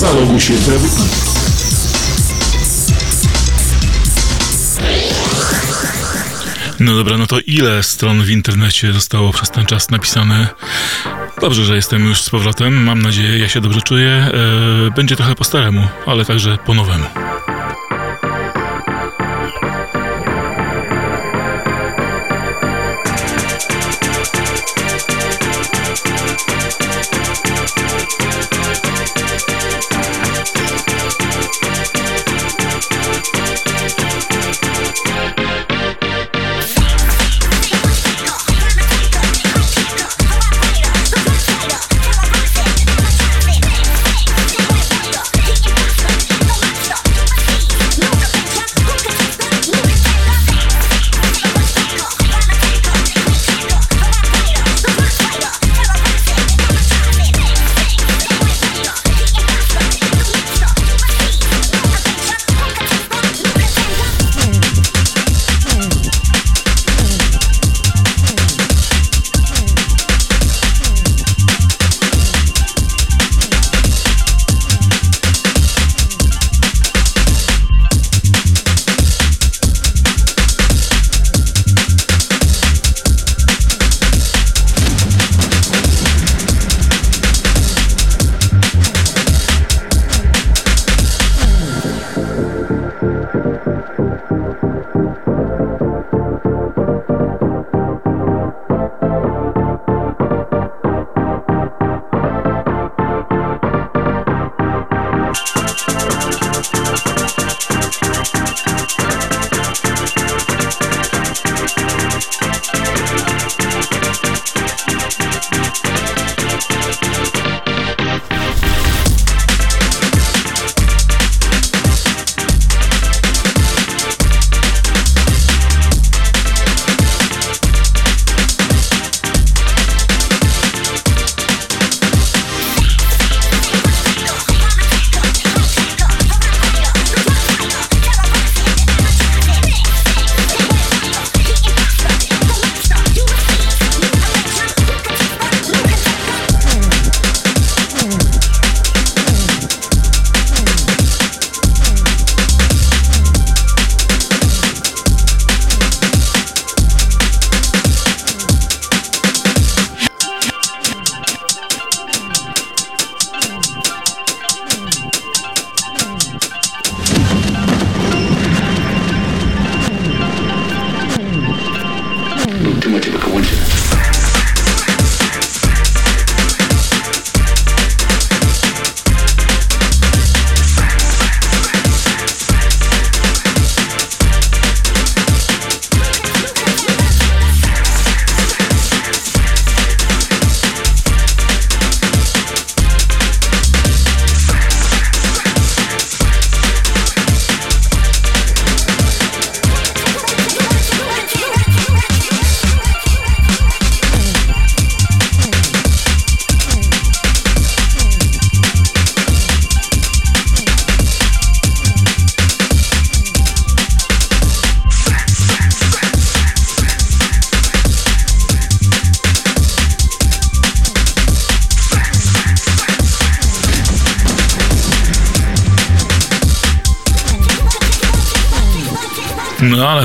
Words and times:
zaloguj 0.00 0.40
się 0.40 0.54
w 0.54 0.70
No 6.80 6.94
dobra, 6.94 7.18
no 7.18 7.26
to 7.26 7.36
ile 7.46 7.82
stron 7.82 8.22
w 8.22 8.30
internecie 8.30 8.92
zostało 8.92 9.32
przez 9.32 9.50
ten 9.50 9.66
czas 9.66 9.90
napisane? 9.90 10.48
Dobrze, 11.40 11.64
że 11.64 11.76
jestem 11.76 12.04
już 12.04 12.22
z 12.22 12.30
powrotem. 12.30 12.84
Mam 12.84 13.02
nadzieję, 13.02 13.38
ja 13.38 13.48
się 13.48 13.60
dobrze 13.60 13.82
czuję. 13.82 14.10
E, 14.10 14.30
będzie 14.96 15.16
trochę 15.16 15.34
po 15.34 15.44
staremu, 15.44 15.88
ale 16.06 16.24
także 16.24 16.58
po 16.66 16.74
nowemu. 16.74 17.04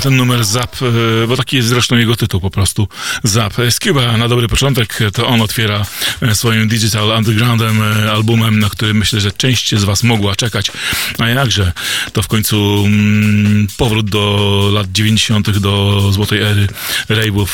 Ten 0.06 0.18
numer 0.18 0.46
Zap, 0.46 0.76
e, 0.82 1.28
bo 1.28 1.38
taki 1.38 1.56
jest 1.56 1.68
zresztą 1.68 1.96
jego 1.96 2.16
tytuł 2.16 2.42
po 2.42 2.50
prostu, 2.50 2.88
Zap. 3.24 3.54
Scuba 3.70 4.18
na 4.18 4.28
dobry 4.28 4.48
początek, 4.48 5.00
to 5.14 5.28
on 5.28 5.42
otwiera 5.42 5.86
e, 6.22 6.36
swoim 6.36 6.68
Digital 6.68 7.18
Undergroundem, 7.18 7.82
e, 7.82 8.12
albumem, 8.12 8.60
na 8.60 8.70
który 8.70 8.94
myślę, 8.94 9.20
że 9.20 9.32
część 9.32 9.76
z 9.76 9.84
was 9.84 10.04
mogła 10.04 10.36
czekać. 10.36 10.72
A 11.20 11.28
jakże, 11.28 11.72
to 12.14 12.22
w 12.22 12.28
końcu 12.28 12.84
mm, 12.86 13.68
powrót 13.78 14.10
do 14.10 14.70
lat 14.74 14.92
90., 14.92 15.60
do 15.60 16.02
złotej 16.12 16.42
ery 16.42 16.68
rave'ów, 17.10 17.48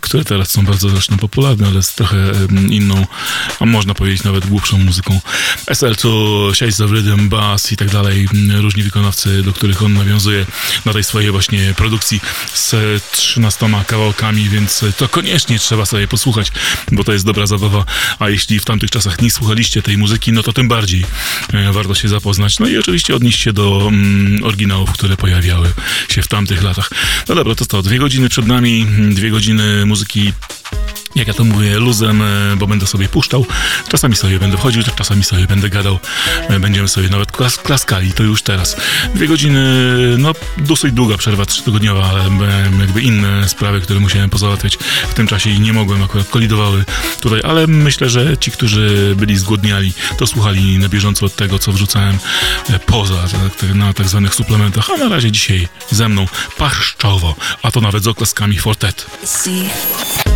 które 0.00 0.24
teraz 0.24 0.50
są 0.50 0.64
bardzo 0.64 0.88
zresztą 0.88 1.16
popularne, 1.16 1.66
ale 1.66 1.82
z 1.82 1.94
trochę 1.94 2.16
inną, 2.68 3.06
a 3.60 3.64
można 3.64 3.94
powiedzieć 3.94 4.24
nawet 4.24 4.46
głupszą 4.46 4.78
muzyką. 4.78 5.20
SL2, 5.66 6.08
Shades 6.54 6.80
of 6.80 6.90
Rhythm, 6.90 7.28
Bass 7.28 7.72
i 7.72 7.76
tak 7.76 7.90
dalej, 7.90 8.28
różni 8.60 8.82
wykonawcy, 8.82 9.42
do 9.42 9.52
których 9.52 9.82
on 9.82 9.94
nawiązuje 9.94 10.46
na 10.84 10.92
tej 10.92 11.04
swojej 11.04 11.30
właśnie 11.30 11.67
produkcji 11.74 12.20
z 12.54 12.74
13 13.12 13.66
kawałkami, 13.86 14.48
więc 14.48 14.84
to 14.96 15.08
koniecznie 15.08 15.58
trzeba 15.58 15.86
sobie 15.86 16.08
posłuchać, 16.08 16.52
bo 16.92 17.04
to 17.04 17.12
jest 17.12 17.24
dobra 17.24 17.46
zabawa, 17.46 17.84
a 18.18 18.30
jeśli 18.30 18.60
w 18.60 18.64
tamtych 18.64 18.90
czasach 18.90 19.22
nie 19.22 19.30
słuchaliście 19.30 19.82
tej 19.82 19.98
muzyki, 19.98 20.32
no 20.32 20.42
to 20.42 20.52
tym 20.52 20.68
bardziej 20.68 21.04
e, 21.52 21.72
warto 21.72 21.94
się 21.94 22.08
zapoznać. 22.08 22.58
No 22.58 22.66
i 22.66 22.78
oczywiście 22.78 23.16
odnieść 23.16 23.40
się 23.40 23.52
do 23.52 23.88
mm, 23.88 24.44
oryginałów, 24.44 24.92
które 24.92 25.16
pojawiały 25.16 25.72
się 26.08 26.22
w 26.22 26.28
tamtych 26.28 26.62
latach. 26.62 26.90
No 27.28 27.34
dobra, 27.34 27.54
to 27.54 27.66
to, 27.66 27.82
dwie 27.82 27.98
godziny 27.98 28.28
przed 28.28 28.46
nami, 28.46 28.86
dwie 29.10 29.30
godziny 29.30 29.86
muzyki 29.86 30.32
jak 31.18 31.28
ja 31.28 31.34
to 31.34 31.44
mówię, 31.44 31.78
luzem, 31.78 32.22
e, 32.22 32.56
bo 32.56 32.66
będę 32.66 32.86
sobie 32.86 33.08
puszczał. 33.08 33.46
Czasami 33.88 34.16
sobie 34.16 34.38
będę 34.38 34.56
wchodził, 34.56 34.82
czasami 34.96 35.24
sobie 35.24 35.46
będę 35.46 35.70
gadał. 35.70 35.98
E, 36.48 36.60
będziemy 36.60 36.88
sobie 36.88 37.08
nawet 37.08 37.32
klas 37.32 37.56
klaskali, 37.56 38.12
to 38.12 38.22
już 38.22 38.42
teraz. 38.42 38.76
Dwie 39.14 39.28
godziny, 39.28 39.60
no 40.18 40.32
dosyć 40.58 40.92
długa 40.92 41.16
przerwa, 41.16 41.46
trzytygodniowa, 41.46 42.10
ale 42.10 42.24
jakby 42.80 43.02
inne 43.02 43.48
sprawy, 43.48 43.80
które 43.80 44.00
musiałem 44.00 44.30
pozałatwiać 44.30 44.78
w 45.10 45.14
tym 45.14 45.26
czasie 45.26 45.50
i 45.50 45.60
nie 45.60 45.72
mogłem, 45.72 46.02
akurat 46.02 46.28
kolidowały 46.28 46.84
tutaj, 47.20 47.40
ale 47.44 47.66
myślę, 47.66 48.08
że 48.08 48.36
ci, 48.38 48.50
którzy 48.50 49.14
byli 49.16 49.36
zgłodniali, 49.36 49.92
to 50.18 50.26
słuchali 50.26 50.78
na 50.78 50.88
bieżąco 50.88 51.26
od 51.26 51.36
tego, 51.36 51.58
co 51.58 51.72
wrzucałem 51.72 52.18
e, 52.70 52.78
poza, 52.78 53.24
na 53.74 53.92
tak 53.92 54.08
zwanych 54.08 54.34
suplementach, 54.34 54.90
a 54.90 54.96
na 54.96 55.08
razie 55.08 55.32
dzisiaj 55.32 55.68
ze 55.90 56.08
mną 56.08 56.26
paszczowo, 56.58 57.34
a 57.62 57.70
to 57.70 57.80
nawet 57.80 58.04
z 58.04 58.06
oklaskami 58.06 58.58
Fortet. 58.58 59.06
See. 59.24 60.27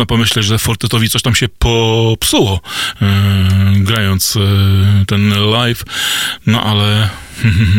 Można 0.00 0.06
pomyśleć, 0.06 0.46
że 0.46 0.58
Fortetowi 0.58 1.10
coś 1.10 1.22
tam 1.22 1.34
się 1.34 1.48
popsuło, 1.48 2.60
yy, 3.00 3.08
grając 3.76 4.34
yy, 4.34 4.42
ten 5.06 5.50
live, 5.50 5.84
no 6.46 6.62
ale 6.62 7.08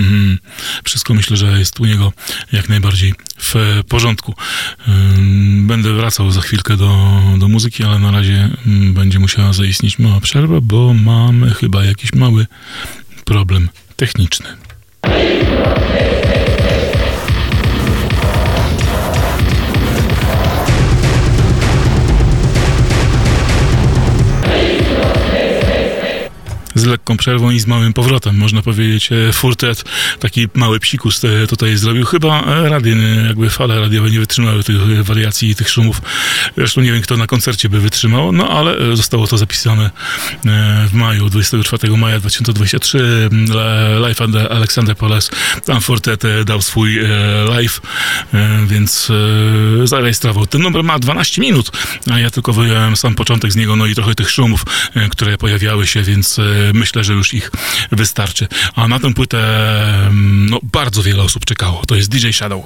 wszystko 0.86 1.14
myślę, 1.14 1.38
że 1.38 1.60
jest 1.60 1.80
u 1.80 1.86
niego 1.86 2.14
jak 2.52 2.70
najbardziej 2.70 3.14
w 3.38 3.56
porządku. 3.88 4.36
Yy, 4.88 4.94
będę 5.62 5.94
wracał 5.94 6.32
za 6.32 6.42
chwilkę 6.42 6.78
do, 6.78 7.22
do 7.38 7.48
muzyki, 7.48 7.84
ale 7.84 8.00
na 8.00 8.12
razie 8.12 8.50
mm, 8.68 8.94
będzie 8.94 9.20
musiała 9.20 9.54
zaistnieć 9.54 10.00
mała 10.00 10.20
przerwa, 10.20 10.62
bo 10.62 10.94
mamy 10.94 11.54
chyba 11.54 11.86
jakiś 11.86 12.14
mały 12.14 12.48
problem 13.26 13.70
techniczny. 13.96 14.48
Z 26.82 26.86
lekką 26.86 27.18
przerwą 27.18 27.52
i 27.52 27.60
z 27.60 27.68
małym 27.68 27.94
powrotem. 27.94 28.38
Można 28.38 28.62
powiedzieć, 28.62 29.10
e, 29.12 29.34
Furtet 29.34 29.84
taki 30.20 30.48
mały 30.54 30.80
psikus 30.80 31.24
e, 31.24 31.48
tutaj 31.48 31.78
zrobił. 31.78 32.06
Chyba 32.06 32.44
e, 32.44 32.70
radio, 32.70 32.96
jakby 33.28 33.50
fale 33.50 33.80
radiowe 33.80 34.12
nie 34.12 34.20
wytrzymały 34.20 34.64
tych 34.64 35.04
wariacji 35.04 35.50
i 35.50 35.56
tych 35.56 35.70
szumów. 35.70 36.02
Zresztą 36.58 36.82
nie 36.82 36.92
wiem, 36.92 37.02
kto 37.02 37.18
na 37.18 37.28
koncercie 37.28 37.70
by 37.70 37.80
wytrzymał, 37.80 38.32
no 38.32 38.50
ale 38.50 38.96
zostało 38.96 39.28
to 39.28 39.38
zapisane 39.38 39.90
w 40.88 40.94
maju, 40.94 41.30
24 41.30 41.98
maja 41.98 42.20
2023. 42.20 43.30
Live 44.00 44.18
Aleksander 44.50 44.96
Poles, 44.96 45.30
tam 45.66 45.82
Fortet 45.82 46.24
dał 46.46 46.62
swój 46.62 47.00
live, 47.50 47.82
więc 48.68 49.12
zarejestrował. 49.84 50.46
Ten 50.46 50.62
numer 50.62 50.84
ma 50.84 51.00
12 51.00 51.42
minut, 51.42 51.72
a 52.12 52.20
ja 52.20 52.30
tylko 52.30 52.54
wyjąłem 52.54 52.96
sam 52.96 53.16
początek 53.16 53.52
z 53.52 53.56
niego, 53.56 53.76
no 53.76 53.86
i 53.86 53.96
trochę 53.96 54.16
tych 54.16 54.30
szumów, 54.30 54.66
które 55.12 55.38
pojawiały 55.38 55.88
się, 55.88 56.04
więc 56.04 56.40
myślę, 56.74 57.04
że 57.04 57.14
już 57.14 57.34
ich 57.34 57.52
wystarczy. 57.92 58.48
A 58.76 58.88
na 58.88 59.00
tę 59.00 59.14
płytę 59.14 59.42
no, 60.50 60.60
bardzo 60.64 61.04
wiele 61.04 61.24
osób 61.24 61.46
czekało. 61.46 61.82
To 61.88 61.96
jest 61.96 62.10
DJ 62.10 62.32
Shadow. 62.32 62.66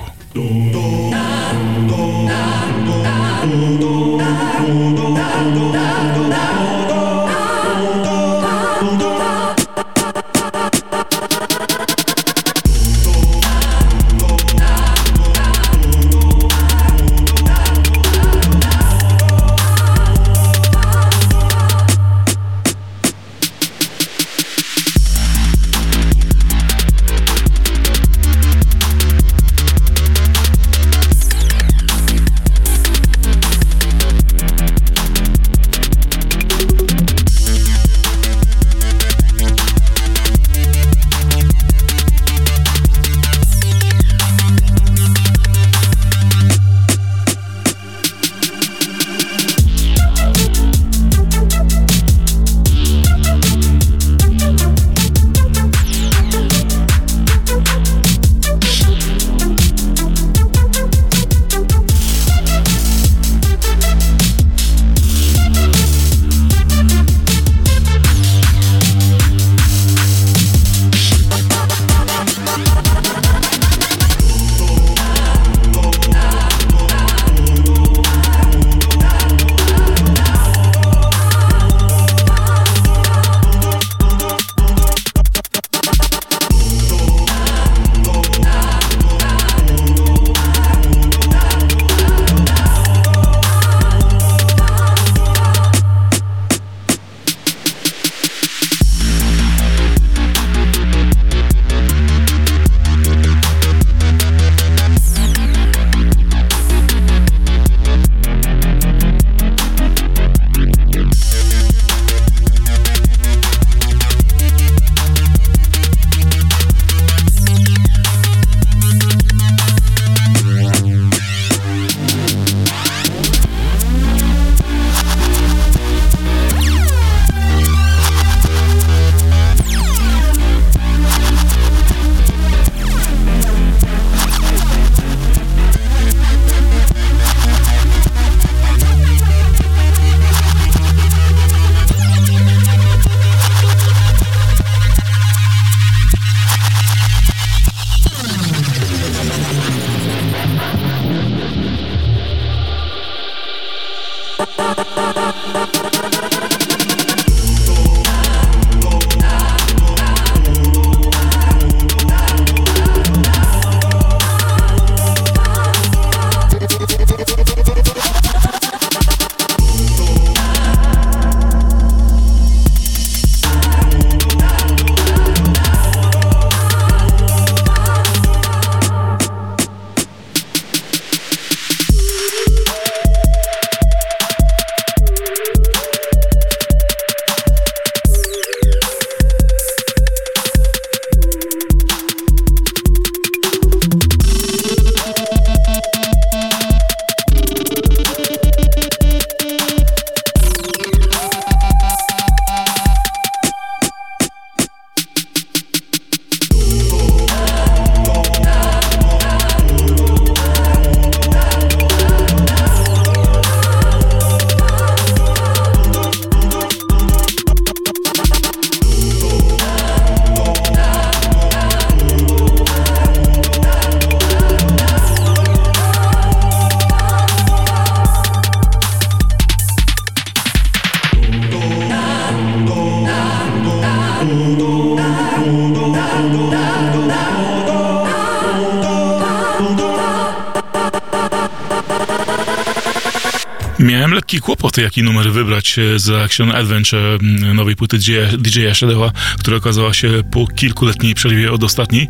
Kłopot, 244.75 244.83
jaki 244.83 245.03
numer 245.03 245.31
wybrać 245.31 245.79
e, 245.79 245.99
z 245.99 246.09
Action 246.09 246.51
Adventure 246.51 247.17
nowej 247.53 247.75
płyty 247.75 247.97
DJ-a 248.37 248.73
Shadowa, 248.73 249.11
która 249.39 249.57
okazała 249.57 249.93
się 249.93 250.23
po 250.31 250.47
kilkuletniej 250.47 251.15
przerwie 251.15 251.51
od 251.51 251.63
ostatniej. 251.63 252.07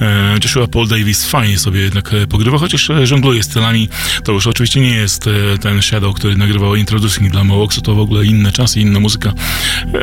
E, 0.00 0.38
Joshua 0.44 0.66
Paul 0.66 0.88
Davis 0.88 1.24
fajnie 1.24 1.58
sobie 1.58 1.80
jednak 1.80 2.14
e, 2.14 2.26
pogrywa, 2.26 2.58
chociaż 2.58 2.90
żongluje 3.04 3.42
stylami. 3.42 3.88
To 4.24 4.32
już 4.32 4.46
oczywiście 4.46 4.80
nie 4.80 4.94
jest 4.94 5.24
ten 5.60 5.82
Shadow, 5.82 6.14
który 6.14 6.36
nagrywał 6.36 6.74
Introducing 6.74 7.32
dla 7.32 7.44
Mołoxu, 7.44 7.80
to 7.80 7.94
w 7.94 7.98
ogóle 7.98 8.24
inne 8.24 8.52
czasy, 8.52 8.80
inna 8.80 9.00
muzyka. 9.00 9.32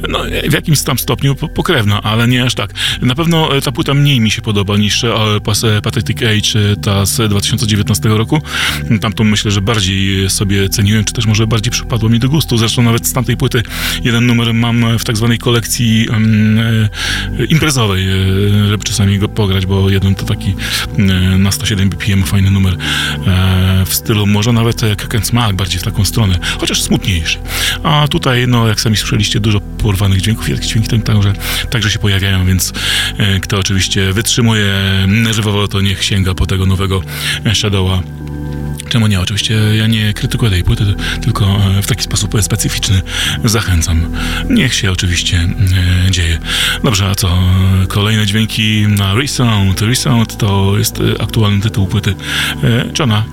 No, 0.09 0.19
w 0.49 0.53
jakimś 0.53 0.81
tam 0.81 0.97
stopniu 0.97 1.35
pokrewna, 1.35 2.01
ale 2.01 2.27
nie 2.27 2.43
aż 2.43 2.55
tak. 2.55 2.73
Na 3.01 3.15
pewno 3.15 3.49
ta 3.61 3.71
płyta 3.71 3.93
mniej 3.93 4.19
mi 4.19 4.31
się 4.31 4.41
podoba 4.41 4.77
niż 4.77 5.05
Pathetic 5.83 6.17
Age, 6.17 6.75
ta 6.83 7.05
z 7.05 7.29
2019 7.29 8.09
roku. 8.09 8.41
Tamtą 9.01 9.23
myślę, 9.23 9.51
że 9.51 9.61
bardziej 9.61 10.29
sobie 10.29 10.69
ceniłem, 10.69 11.05
czy 11.05 11.13
też 11.13 11.25
może 11.25 11.47
bardziej 11.47 11.71
przypadło 12.05 12.09
mi 12.09 12.19
do 12.19 12.29
gustu. 12.29 12.57
Zresztą 12.57 12.81
nawet 12.81 13.07
z 13.07 13.13
tamtej 13.13 13.37
płyty 13.37 13.63
jeden 14.03 14.25
numer 14.25 14.53
mam 14.53 14.99
w 14.99 15.03
tak 15.03 15.17
zwanej 15.17 15.37
kolekcji 15.37 16.07
um, 16.09 16.59
imprezowej, 17.49 18.03
e, 18.09 18.67
żeby 18.69 18.83
czasami 18.83 19.19
go 19.19 19.29
pograć, 19.29 19.65
bo 19.65 19.89
jeden 19.89 20.15
to 20.15 20.25
taki 20.25 20.55
na 21.37 21.51
107 21.51 21.89
BPM 21.89 22.23
fajny 22.23 22.51
numer 22.51 22.77
e, 23.27 23.85
w 23.85 23.93
stylu 23.93 24.27
może 24.27 24.53
nawet 24.53 24.81
jak 24.81 25.15
and 25.15 25.27
Smack, 25.27 25.53
bardziej 25.53 25.79
w 25.79 25.83
taką 25.83 26.05
stronę, 26.05 26.39
chociaż 26.59 26.81
smutniejszy. 26.81 27.37
A 27.83 28.07
tutaj, 28.07 28.47
no 28.47 28.67
jak 28.67 28.81
sami 28.81 28.97
słyszeliście, 28.97 29.39
dużo 29.39 29.59
porwanych 29.59 30.21
dźwięków 30.21 30.49
i 30.49 30.53
takie 30.55 30.67
dźwięki 30.67 30.99
także, 30.99 31.33
także 31.69 31.91
się 31.91 31.99
pojawiają, 31.99 32.45
więc 32.45 32.73
kto 33.41 33.59
oczywiście 33.59 34.13
wytrzymuje 34.13 34.73
nerwowo, 35.07 35.67
to 35.67 35.81
niech 35.81 36.03
sięga 36.03 36.33
po 36.33 36.45
tego 36.45 36.65
nowego 36.65 37.01
Shadowa 37.53 38.01
Czemu 38.95 39.07
nie? 39.07 39.19
Oczywiście 39.19 39.55
ja 39.77 39.87
nie 39.87 40.13
krytykuję 40.13 40.51
tej 40.51 40.63
płyty, 40.63 40.95
tylko 41.21 41.45
e, 41.45 41.81
w 41.81 41.87
taki 41.87 42.03
sposób 42.03 42.41
specyficzny 42.41 43.01
zachęcam. 43.45 44.15
Niech 44.49 44.73
się 44.73 44.91
oczywiście 44.91 45.37
e, 46.07 46.11
dzieje. 46.11 46.39
Dobrze, 46.83 47.09
a 47.09 47.15
co? 47.15 47.39
Kolejne 47.87 48.25
dźwięki 48.25 48.85
na 48.87 49.13
Resound. 49.13 49.81
Resound 49.81 50.37
to 50.37 50.77
jest 50.77 50.99
e, 50.99 51.21
aktualny 51.21 51.61
tytuł 51.61 51.87
płyty 51.87 52.15
Johna 52.99 53.23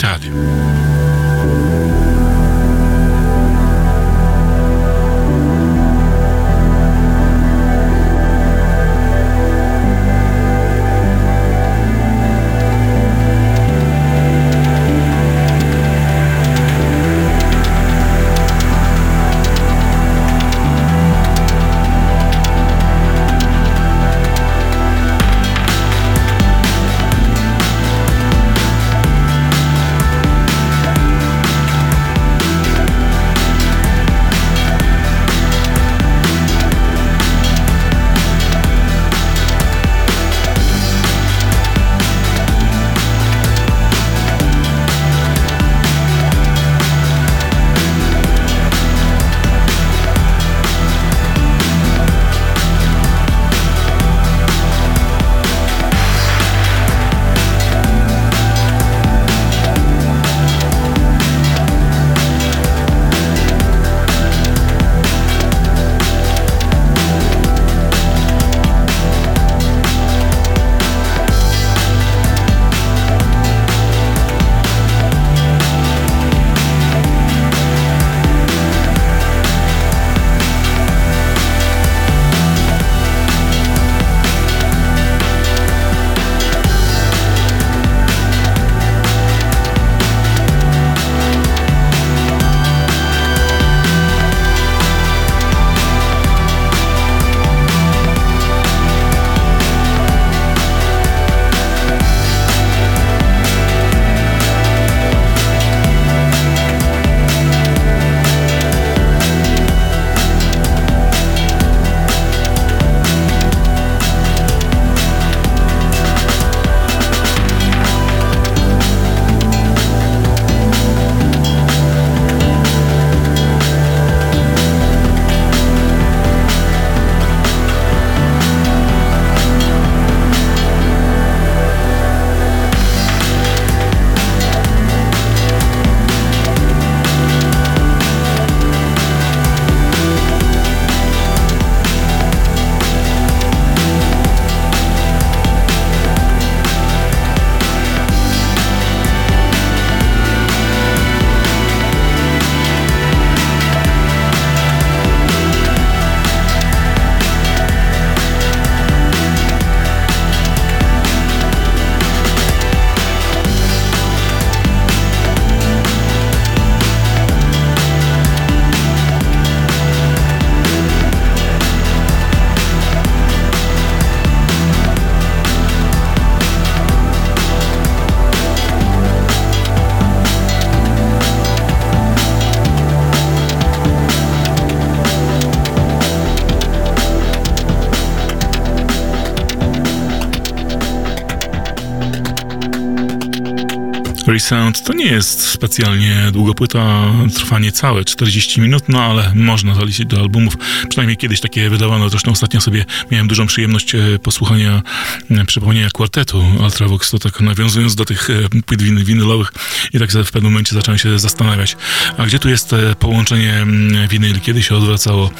Taddy. 194.32 194.42
Resound 194.42 194.84
to 194.84 194.92
nie 194.92 195.06
jest 195.06 195.48
specjalnie 195.48 196.30
długopłyta, 196.32 197.12
trwa 197.34 197.58
niecałe 197.58 198.04
40 198.04 198.60
minut, 198.60 198.82
no 198.88 199.02
ale 199.02 199.32
można 199.34 199.74
zaliczyć 199.74 200.06
do 200.06 200.20
albumów. 200.20 200.56
Przynajmniej 200.88 201.16
kiedyś 201.16 201.40
takie 201.40 201.70
wydawano. 201.70 202.08
Zresztą 202.08 202.30
ostatnio 202.30 202.60
sobie 202.60 202.84
miałem 203.10 203.28
dużą 203.28 203.46
przyjemność 203.46 203.94
e, 203.94 204.18
posłuchania, 204.22 204.82
e, 205.30 205.44
przypomnienia 205.44 205.88
kwartetu 205.94 206.44
Ultravox, 206.64 207.10
to 207.10 207.18
tak 207.18 207.40
nawiązując 207.40 207.94
do 207.94 208.04
tych 208.04 208.30
e, 208.30 208.62
płyt 208.66 208.82
winy, 208.82 209.04
winylowych 209.04 209.52
i 209.92 209.98
tak 209.98 210.10
w 210.10 210.30
pewnym 210.30 210.52
momencie 210.52 210.74
zacząłem 210.74 210.98
się 210.98 211.18
zastanawiać, 211.18 211.76
a 212.18 212.26
gdzie 212.26 212.38
tu 212.38 212.48
jest 212.48 212.74
połączenie 212.98 213.66
winyl? 214.08 214.40
Kiedy 214.40 214.62
się 214.62 214.76
odwracało 214.76 215.30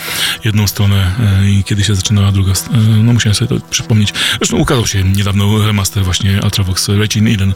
jedną 0.44 0.66
stronę 0.66 1.12
i 1.50 1.64
kiedy 1.64 1.85
się 1.85 1.94
zaczynała 1.94 2.33
druga? 2.33 2.52
No 3.02 3.12
musiałem 3.12 3.35
sobie 3.35 3.61
to 3.61 3.66
przypomnieć. 3.66 4.12
Zresztą 4.38 4.57
ukazał 4.57 4.87
się 4.87 5.05
niedawno 5.05 5.66
remaster 5.66 6.05
właśnie 6.05 6.40
Ultravox 6.44 6.88
Raging 6.88 7.28
Eden. 7.28 7.55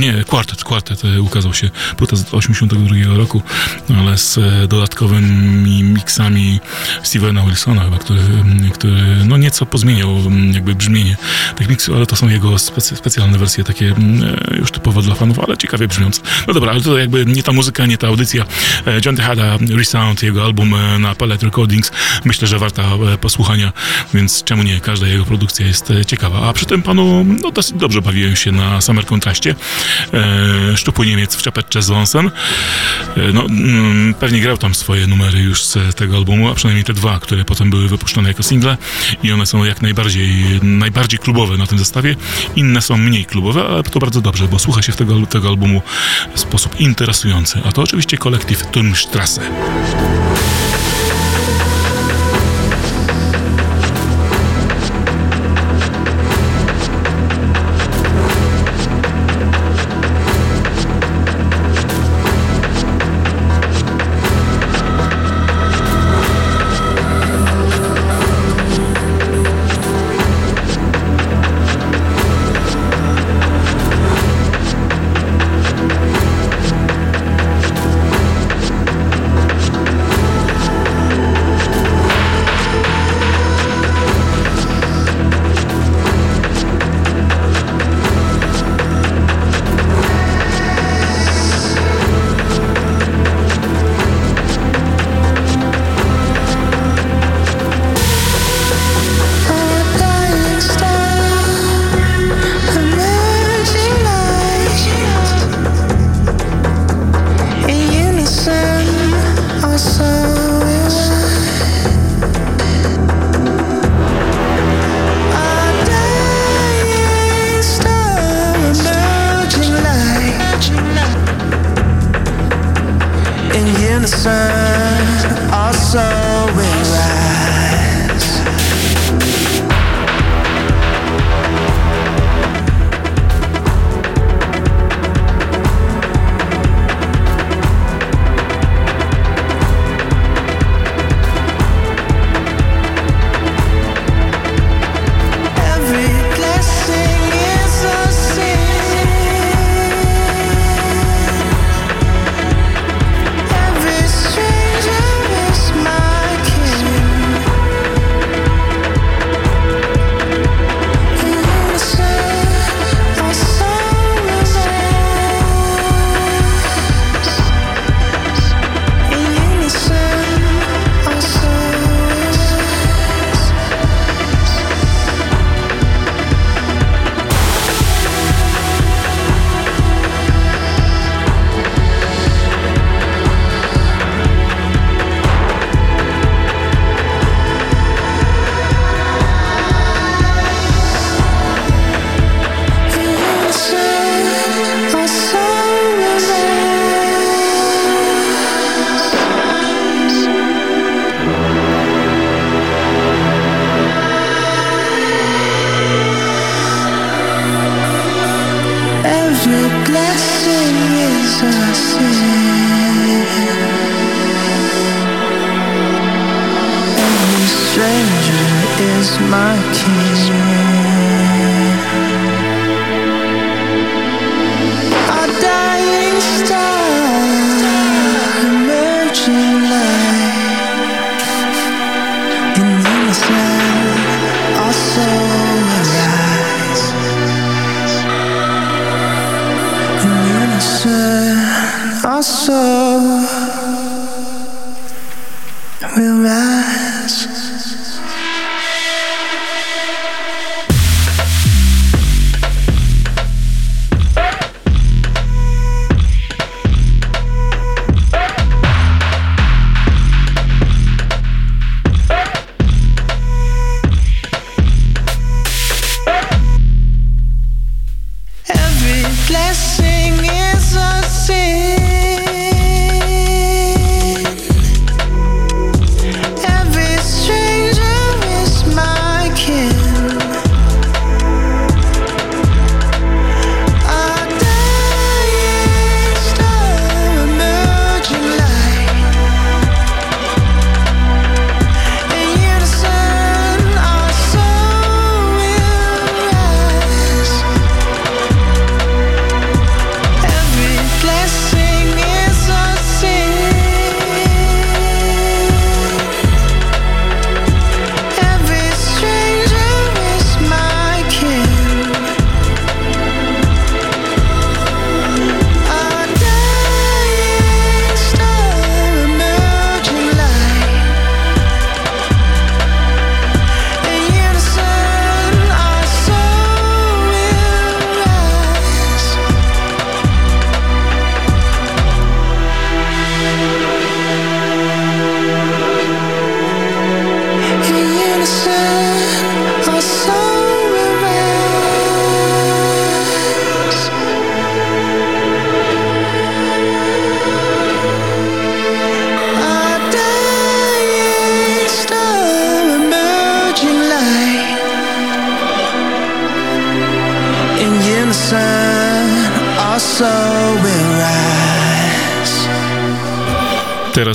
Nie, 0.00 0.24
kwartet, 0.34 0.64
kwartet 0.64 1.04
e, 1.04 1.22
ukazał 1.22 1.54
się 1.54 1.70
płyta 1.96 2.16
z 2.16 2.34
82 2.34 3.16
roku, 3.16 3.42
ale 3.98 4.18
z 4.18 4.38
e, 4.38 4.68
dodatkowymi 4.68 5.82
miksami 5.82 6.60
Stevena 7.02 7.42
Wilsona 7.42 7.84
chyba, 7.84 7.98
który, 7.98 8.20
który 8.74 9.00
no 9.24 9.36
nieco 9.36 9.66
pozmieniał 9.66 10.08
jakby 10.52 10.74
brzmienie 10.74 11.16
tych 11.56 11.68
miksów, 11.68 11.96
ale 11.96 12.06
to 12.06 12.16
są 12.16 12.28
jego 12.28 12.58
specjalne 12.58 13.38
wersje, 13.38 13.64
takie 13.64 13.86
e, 13.88 14.56
już 14.56 14.70
typowo 14.70 15.02
dla 15.02 15.14
fanów, 15.14 15.38
ale 15.38 15.56
ciekawie 15.56 15.88
brzmiące. 15.88 16.20
No 16.46 16.54
dobra, 16.54 16.72
ale 16.72 16.80
to 16.80 16.98
jakby 16.98 17.26
nie 17.26 17.42
ta 17.42 17.52
muzyka, 17.52 17.86
nie 17.86 17.98
ta 17.98 18.08
audycja. 18.08 18.44
John 19.06 19.16
Tejada, 19.16 19.58
Resound, 19.76 20.22
jego 20.22 20.44
album 20.44 20.74
na 20.98 21.14
Palette 21.14 21.46
Recordings, 21.46 21.90
myślę, 22.24 22.48
że 22.48 22.58
warta 22.58 22.82
posłuchania, 23.20 23.72
więc 24.14 24.44
czemu 24.44 24.62
nie, 24.62 24.80
każda 24.80 25.06
jego 25.06 25.24
produkcja 25.24 25.66
jest 25.66 25.92
ciekawa. 26.06 26.48
A 26.48 26.52
przy 26.52 26.66
tym 26.66 26.82
panu 26.82 27.24
no, 27.42 27.50
dosyć 27.50 27.76
dobrze 27.76 28.02
bawiłem 28.02 28.36
się 28.36 28.52
na 28.52 28.80
Summer 28.80 29.06
Kontraście. 29.06 29.54
E, 30.24 30.76
szczupły 30.76 31.06
Niemiec 31.06 31.36
w 31.36 31.42
czapeczce 31.42 31.82
z 31.82 31.88
wąsem. 31.88 32.30
E, 33.16 33.32
no, 33.32 33.44
mm, 33.44 34.14
pewnie 34.14 34.40
grał 34.40 34.58
tam 34.58 34.74
swoje 34.74 35.06
numery 35.06 35.38
już 35.38 35.64
z 35.64 35.96
tego 35.96 36.16
albumu, 36.16 36.48
a 36.48 36.54
przynajmniej 36.54 36.84
te 36.84 36.94
dwa, 36.94 37.20
które 37.20 37.44
potem 37.44 37.70
były 37.70 37.88
wypuszczone 37.88 38.28
jako 38.28 38.42
single 38.42 38.76
i 39.22 39.32
one 39.32 39.46
są 39.46 39.64
jak 39.64 39.82
najbardziej, 39.82 40.60
najbardziej 40.62 41.18
klubowe 41.18 41.56
na 41.56 41.66
tym 41.66 41.78
zestawie. 41.78 42.16
Inne 42.56 42.82
są 42.82 42.96
mniej 42.96 43.24
klubowe, 43.24 43.64
ale 43.64 43.82
to 43.82 44.00
bardzo 44.00 44.20
dobrze, 44.20 44.48
bo 44.48 44.58
słucha 44.58 44.82
się 44.82 44.92
tego, 44.92 45.26
tego 45.26 45.48
albumu 45.48 45.82
w 46.34 46.40
sposób 46.40 46.80
interesujący. 46.80 47.60
A 47.64 47.72
to 47.72 47.82
oczywiście 47.82 48.16
kolektyw 48.16 48.66
Turmstrasse. 48.66 49.40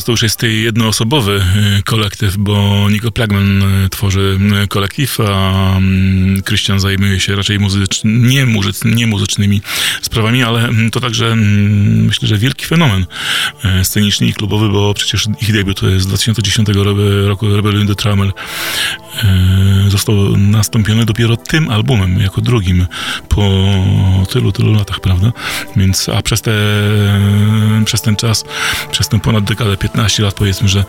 To 0.09 0.13
już 0.13 0.23
jest 0.23 0.43
jednoosobowy 0.43 1.41
y, 1.79 1.83
kolektyw, 1.83 2.37
bo 2.37 2.89
Nico 2.89 3.11
Plagman 3.11 3.63
y, 3.85 3.89
tworzy 3.89 4.39
y, 4.63 4.67
kolektyw, 4.67 5.19
a 5.19 5.77
mm, 5.77 6.43
Christian 6.43 6.79
zajmuje 6.79 7.19
się 7.19 7.35
raczej 7.35 7.59
muzycz, 7.59 8.01
nie, 8.03 8.45
nie 8.85 9.07
muzycznymi 9.07 9.61
sprawami, 10.01 10.43
ale 10.43 10.67
mm, 10.67 10.91
to 10.91 10.99
także 10.99 11.25
mm, 11.25 12.05
myślę, 12.05 12.27
że 12.27 12.37
wielki 12.37 12.65
fenomen 12.65 13.05
sceniczny 13.83 14.27
i 14.27 14.33
klubowy, 14.33 14.69
bo 14.69 14.93
przecież 14.93 15.27
ich 15.41 15.53
debiut 15.53 15.81
z 15.97 16.07
2010 16.07 16.67
roku 17.27 17.55
Rebellion 17.55 17.87
the 17.87 17.95
Trammel 17.95 18.31
został 19.88 20.15
nastąpiony 20.38 21.05
dopiero 21.05 21.38
tym 21.38 21.69
albumem, 21.69 22.19
jako 22.19 22.41
drugim 22.41 22.88
po 23.29 23.69
tylu, 24.29 24.51
tylu 24.51 24.73
latach, 24.73 24.99
prawda? 24.99 25.32
Więc, 25.75 26.10
a 26.10 26.21
przez, 26.21 26.41
te, 26.41 26.51
przez 27.86 28.01
ten 28.01 28.15
czas, 28.15 28.45
przez 28.91 29.08
tę 29.10 29.19
ponad 29.19 29.43
dekadę 29.43 29.69
ale 29.69 29.77
15 29.77 30.23
lat 30.23 30.34
powiedzmy, 30.34 30.67
że 30.67 30.84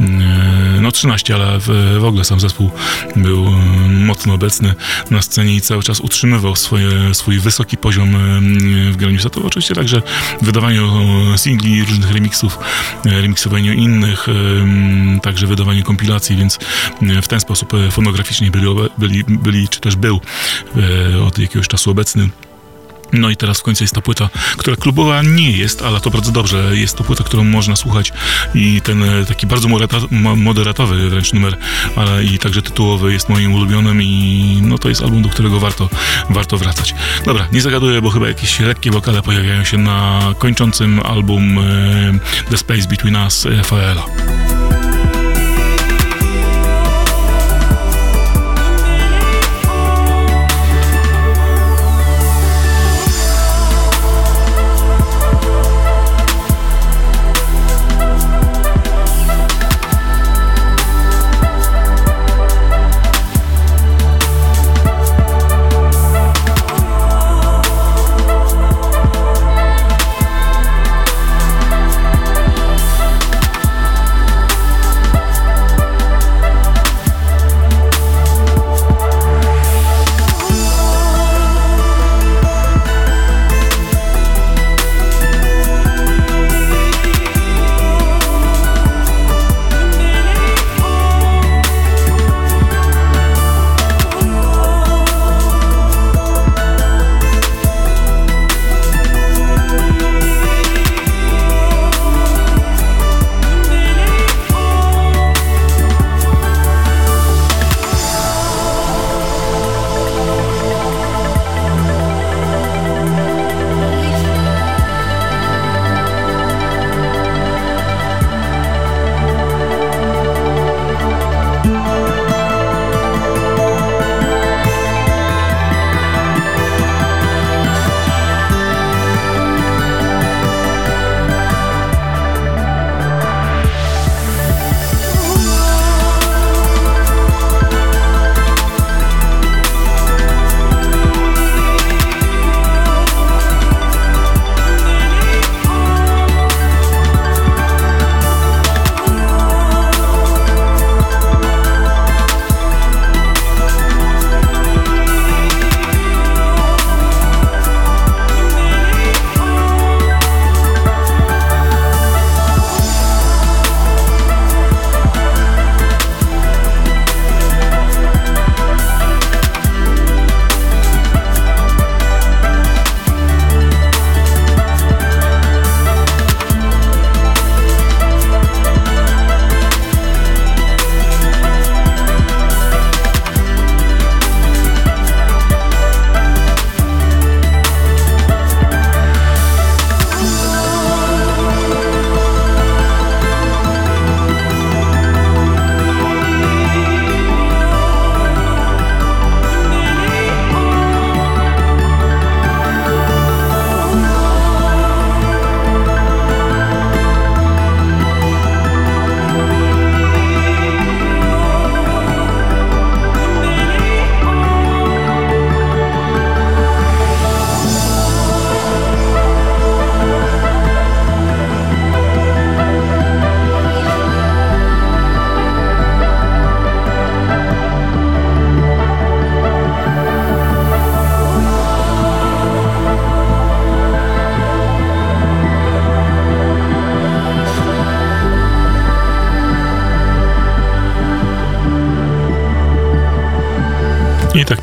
mm, 0.00 0.82
no 0.82 0.92
13, 0.92 1.34
ale 1.34 1.58
w, 1.60 1.96
w 2.00 2.04
ogóle 2.04 2.24
sam 2.24 2.40
zespół 2.40 2.70
był 3.16 3.46
mm, 3.46 4.04
mocno 4.04 4.34
obecny 4.34 4.74
na 5.10 5.22
scenie 5.22 5.54
i 5.54 5.60
cały 5.60 5.82
czas 5.82 6.00
utrzymywał 6.00 6.56
swoje, 6.56 7.14
swój 7.14 7.38
wysoki 7.38 7.76
poziom 7.76 8.16
w 8.90 8.96
graniu 8.96 9.18
to 9.30 9.42
Oczywiście 9.42 9.74
także 9.74 10.02
w 10.42 10.44
wydawaniu 10.44 10.92
singli, 11.36 11.84
różnych 11.84 12.12
remixów, 12.12 12.58
e, 13.06 13.10
remiksowaniu 13.10 13.72
innych, 13.72 14.26
także 15.22 15.46
wydawaniu 15.46 15.84
kompilacji, 15.84 16.36
więc 16.36 16.58
w 17.22 17.28
ten 17.28 17.40
sposób 17.40 17.74
e, 17.74 17.75
fonograficznie 17.90 18.50
byli, 18.50 18.66
byli, 18.98 19.24
byli 19.24 19.68
czy 19.68 19.80
też 19.80 19.96
był 19.96 20.20
e, 20.76 21.22
od 21.22 21.38
jakiegoś 21.38 21.68
czasu 21.68 21.90
obecny. 21.90 22.28
No 23.12 23.30
i 23.30 23.36
teraz 23.36 23.60
w 23.60 23.62
końcu 23.62 23.84
jest 23.84 23.94
ta 23.94 24.00
płyta, 24.00 24.28
która 24.56 24.76
klubowa 24.76 25.22
nie 25.22 25.50
jest, 25.50 25.82
ale 25.82 26.00
to 26.00 26.10
bardzo 26.10 26.32
dobrze. 26.32 26.70
Jest 26.72 26.96
to 26.96 27.04
płyta, 27.04 27.24
którą 27.24 27.44
można 27.44 27.76
słuchać 27.76 28.12
i 28.54 28.80
ten 28.80 29.02
e, 29.02 29.24
taki 29.24 29.46
bardzo 29.46 29.68
moderatowy 30.36 31.10
wręcz 31.10 31.32
numer, 31.32 31.56
ale 31.96 32.24
i 32.24 32.38
także 32.38 32.62
tytułowy 32.62 33.12
jest 33.12 33.28
moim 33.28 33.54
ulubionym 33.54 34.02
i 34.02 34.58
no 34.62 34.78
to 34.78 34.88
jest 34.88 35.02
album, 35.02 35.22
do 35.22 35.28
którego 35.28 35.60
warto, 35.60 35.88
warto 36.30 36.58
wracać. 36.58 36.94
Dobra, 37.24 37.48
nie 37.52 37.60
zagaduję, 37.60 38.02
bo 38.02 38.10
chyba 38.10 38.28
jakieś 38.28 38.60
lekkie 38.60 38.90
wokale 38.90 39.22
pojawiają 39.22 39.64
się 39.64 39.78
na 39.78 40.20
kończącym 40.38 41.00
album 41.00 41.58
e, 41.58 42.18
The 42.50 42.56
Space 42.56 42.88
Between 42.88 43.16
Us 43.16 43.46
FAL-a. 43.64 44.45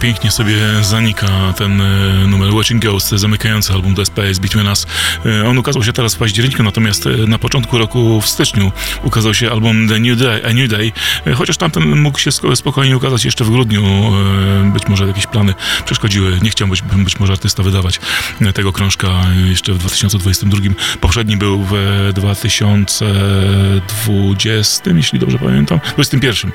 Pięknie 0.04 0.32
sobie 0.32 0.56
zanika 0.82 1.54
ten 1.58 1.82
e, 1.82 2.28
numer 2.28 2.54
Watching 2.54 2.86
Ghost, 2.86 3.10
zamykający 3.10 3.74
album 3.74 3.96
The 3.96 4.06
Space 4.06 4.42
Between 4.42 4.68
Us. 4.68 4.88
E, 5.26 5.48
on 5.48 5.58
ukazał 5.58 5.84
się 5.84 5.94
teraz 5.94 6.16
w 6.16 6.18
październiku, 6.18 6.63
natomiast 6.63 7.06
e, 7.06 7.10
na 7.10 7.39
początku 7.39 7.78
roku 7.78 8.22
w 8.22 8.28
styczniu 8.28 8.72
ukazał 9.04 9.34
się 9.34 9.52
album 9.52 9.88
The 9.88 10.00
New 10.00 10.18
Day, 10.18 10.46
A 10.46 10.54
New 10.54 10.70
Day, 10.70 10.92
chociaż 11.36 11.58
tamten 11.58 12.02
mógł 12.02 12.20
się 12.20 12.32
spokojnie 12.56 12.98
ukazać 12.98 13.26
jeszcze 13.26 13.46
w 13.46 13.50
grudniu. 13.50 13.84
Być 14.74 14.88
może 14.88 15.08
jakieś 15.08 15.28
plany 15.28 15.54
przeszkodziły. 15.86 16.39
Nie 16.42 16.50
chciał 16.50 16.68
być, 16.68 16.82
być 16.82 17.20
może 17.20 17.34
artysta 17.34 17.63
wydawać 17.63 18.00
tego 18.54 18.74
krążka 18.74 19.10
jeszcze 19.50 19.74
w 19.74 19.78
2022. 19.78 20.60
Poprzedni 21.02 21.38
był 21.38 21.66
w 21.70 21.74
2020, 22.16 24.92
jeśli 24.92 25.20
dobrze 25.20 25.39
pamiętam, 25.39 25.80
2021. 25.80 26.52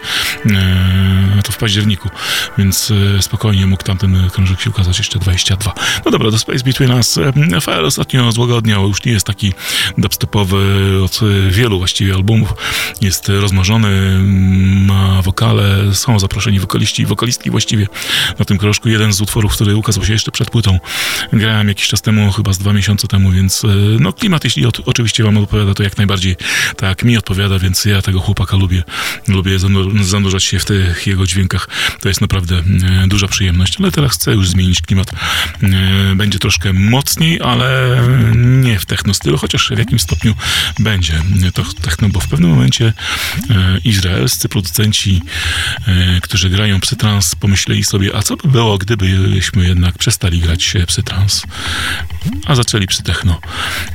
To 1.44 1.52
w 1.52 1.56
październiku, 1.56 2.10
więc 2.58 2.92
spokojnie 3.20 3.37
mógł 3.66 3.82
tamten 3.82 4.30
krążek 4.30 4.60
się 4.60 4.70
ukazać 4.70 4.98
jeszcze 4.98 5.18
22. 5.18 5.74
No 6.04 6.10
dobra, 6.10 6.30
The 6.30 6.38
Space 6.38 6.64
Between 6.64 6.92
Us. 6.92 7.18
FL 7.60 7.84
ostatnio 7.84 8.32
złagodniał, 8.32 8.88
już 8.88 9.04
nie 9.04 9.12
jest 9.12 9.26
taki 9.26 9.52
dubstepowy 9.98 10.58
od 11.04 11.20
wielu 11.50 11.78
właściwie 11.78 12.14
albumów. 12.14 12.54
Jest 13.00 13.28
rozmarzony, 13.28 14.18
ma 14.86 15.22
wokale, 15.22 15.94
są 15.94 16.18
zaproszeni 16.18 16.60
wokaliści 16.60 17.02
i 17.02 17.06
wokalistki 17.06 17.50
właściwie 17.50 17.86
na 18.38 18.44
tym 18.44 18.58
krążku. 18.58 18.88
Jeden 18.88 19.12
z 19.12 19.20
utworów, 19.20 19.52
który 19.52 19.76
ukazał 19.76 20.04
się 20.04 20.12
jeszcze 20.12 20.32
przed 20.32 20.50
płytą. 20.50 20.78
Grałem 21.32 21.68
jakiś 21.68 21.88
czas 21.88 22.02
temu, 22.02 22.32
chyba 22.32 22.52
z 22.52 22.58
dwa 22.58 22.72
miesiące 22.72 23.08
temu, 23.08 23.30
więc 23.30 23.64
e, 23.64 23.68
no 24.00 24.12
klimat, 24.12 24.44
jeśli 24.44 24.66
od, 24.66 24.80
oczywiście 24.88 25.24
wam 25.24 25.36
odpowiada, 25.36 25.74
to 25.74 25.82
jak 25.82 25.96
najbardziej 25.96 26.36
tak 26.76 27.04
mi 27.04 27.16
odpowiada, 27.16 27.58
więc 27.58 27.84
ja 27.84 28.02
tego 28.02 28.20
chłopaka 28.20 28.56
lubię. 28.56 28.82
Lubię 29.28 29.58
zanurzać 30.00 30.44
się 30.44 30.58
w 30.58 30.64
tych 30.64 31.06
jego 31.06 31.26
dźwiękach. 31.26 31.68
To 32.00 32.08
jest 32.08 32.20
naprawdę 32.20 32.56
e, 32.56 33.08
przyjemność, 33.28 33.76
ale 33.80 33.92
teraz 33.92 34.12
chcę 34.12 34.32
już 34.32 34.48
zmienić 34.48 34.82
klimat. 34.82 35.12
E, 35.62 36.14
będzie 36.14 36.38
troszkę 36.38 36.72
mocniej, 36.72 37.40
ale 37.40 38.00
nie 38.36 38.78
w 38.78 38.86
techno 38.86 39.14
stylu, 39.14 39.38
chociaż 39.38 39.68
w 39.74 39.78
jakimś 39.78 40.02
stopniu 40.02 40.34
będzie 40.78 41.22
to 41.54 41.64
techno, 41.82 42.08
bo 42.08 42.20
w 42.20 42.28
pewnym 42.28 42.50
momencie 42.50 42.92
e, 43.50 43.78
izraelscy 43.84 44.48
producenci, 44.48 45.22
e, 45.86 46.20
którzy 46.20 46.50
grają 46.50 46.80
psytrans, 46.80 47.34
pomyśleli 47.34 47.84
sobie, 47.84 48.16
a 48.16 48.22
co 48.22 48.36
by 48.36 48.48
było, 48.48 48.78
gdybyśmy 48.78 49.68
jednak 49.68 49.98
przestali 49.98 50.40
grać 50.40 50.74
psytrans, 50.86 51.42
a 52.46 52.54
zaczęli 52.54 52.86
psy 52.86 53.02
techno. 53.02 53.40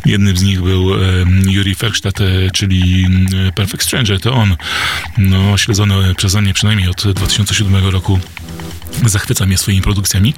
Jednym 0.05 0.37
z 0.37 0.41
nich 0.41 0.61
był 0.61 0.89
Yuri 1.45 1.75
Ferkstadt, 1.75 2.19
czyli 2.53 3.07
Perfect 3.55 3.83
Stranger, 3.83 4.19
to 4.19 4.33
on, 4.33 4.55
no, 5.17 5.57
śledzony 5.57 6.15
przeze 6.15 6.41
mnie 6.41 6.53
przynajmniej 6.53 6.89
od 6.89 7.07
2007 7.07 7.87
roku 7.87 8.19
zachwyca 9.05 9.45
mnie 9.45 9.57
swoimi 9.57 9.81
produkcjami. 9.81 10.33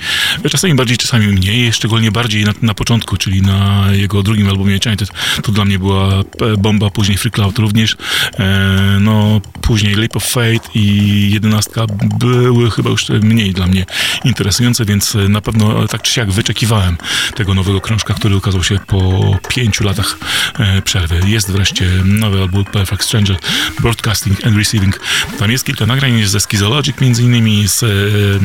Czasami 0.49 0.75
bardziej, 0.75 0.97
czasami 0.97 1.27
mniej, 1.27 1.73
szczególnie 1.73 2.11
bardziej 2.11 2.43
na, 2.43 2.53
na 2.61 2.73
początku, 2.73 3.17
czyli 3.17 3.41
na 3.41 3.87
jego 3.91 4.23
drugim 4.23 4.49
albumie 4.49 4.73
Enchanted. 4.73 5.09
To 5.43 5.51
dla 5.51 5.65
mnie 5.65 5.79
była 5.79 6.19
e, 6.19 6.23
bomba, 6.57 6.89
później 6.89 7.17
Free 7.17 7.31
Cloud 7.31 7.59
również. 7.59 7.97
E, 8.39 8.97
no, 9.01 9.41
później 9.61 9.95
Leap 9.95 10.15
of 10.15 10.25
Fate 10.25 10.69
i 10.75 11.29
jedenastka 11.31 11.85
były 12.19 12.71
chyba 12.71 12.89
już 12.89 13.09
mniej 13.09 13.53
dla 13.53 13.67
mnie 13.67 13.85
interesujące, 14.23 14.85
więc 14.85 15.17
na 15.29 15.41
pewno 15.41 15.87
tak 15.87 16.01
czy 16.01 16.13
siak 16.13 16.31
wyczekiwałem 16.31 16.97
tego 17.35 17.53
nowego 17.53 17.81
krążka, 17.81 18.13
który 18.13 18.35
ukazał 18.35 18.63
się 18.63 18.79
po 18.87 19.37
pięciu 19.49 19.83
latach 19.83 20.17
e, 20.59 20.81
przerwy. 20.81 21.21
Jest 21.27 21.51
wreszcie 21.51 21.89
nowy 22.05 22.41
album 22.41 22.65
Perfect 22.65 23.03
Stranger, 23.03 23.37
Broadcasting 23.79 24.45
and 24.45 24.57
Receiving. 24.57 24.99
Tam 25.39 25.51
jest 25.51 25.65
kilka 25.65 25.85
nagrań 25.85 26.25
ze 26.25 26.39
Schizologic, 26.39 27.01
między 27.01 27.23
innymi 27.23 27.67
z 27.67 27.83
mm, 27.83 28.44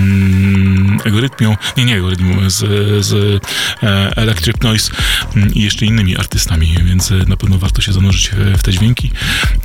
Egorytmią, 1.04 1.56
nie, 1.76 1.84
nie 1.84 1.96
Egorytmią, 1.96 2.50
z, 2.50 2.58
z 3.04 3.42
e, 3.82 4.16
Electric 4.16 4.62
Noise 4.62 4.92
mm, 5.36 5.54
i 5.54 5.62
jeszcze 5.62 5.86
innymi 5.86 6.16
artystami, 6.16 6.76
więc 6.84 7.10
na 7.26 7.36
pewno 7.36 7.58
warto 7.58 7.82
się 7.82 7.92
zanurzyć 7.92 8.30
w 8.58 8.62
te 8.62 8.72
dźwięki. 8.72 9.10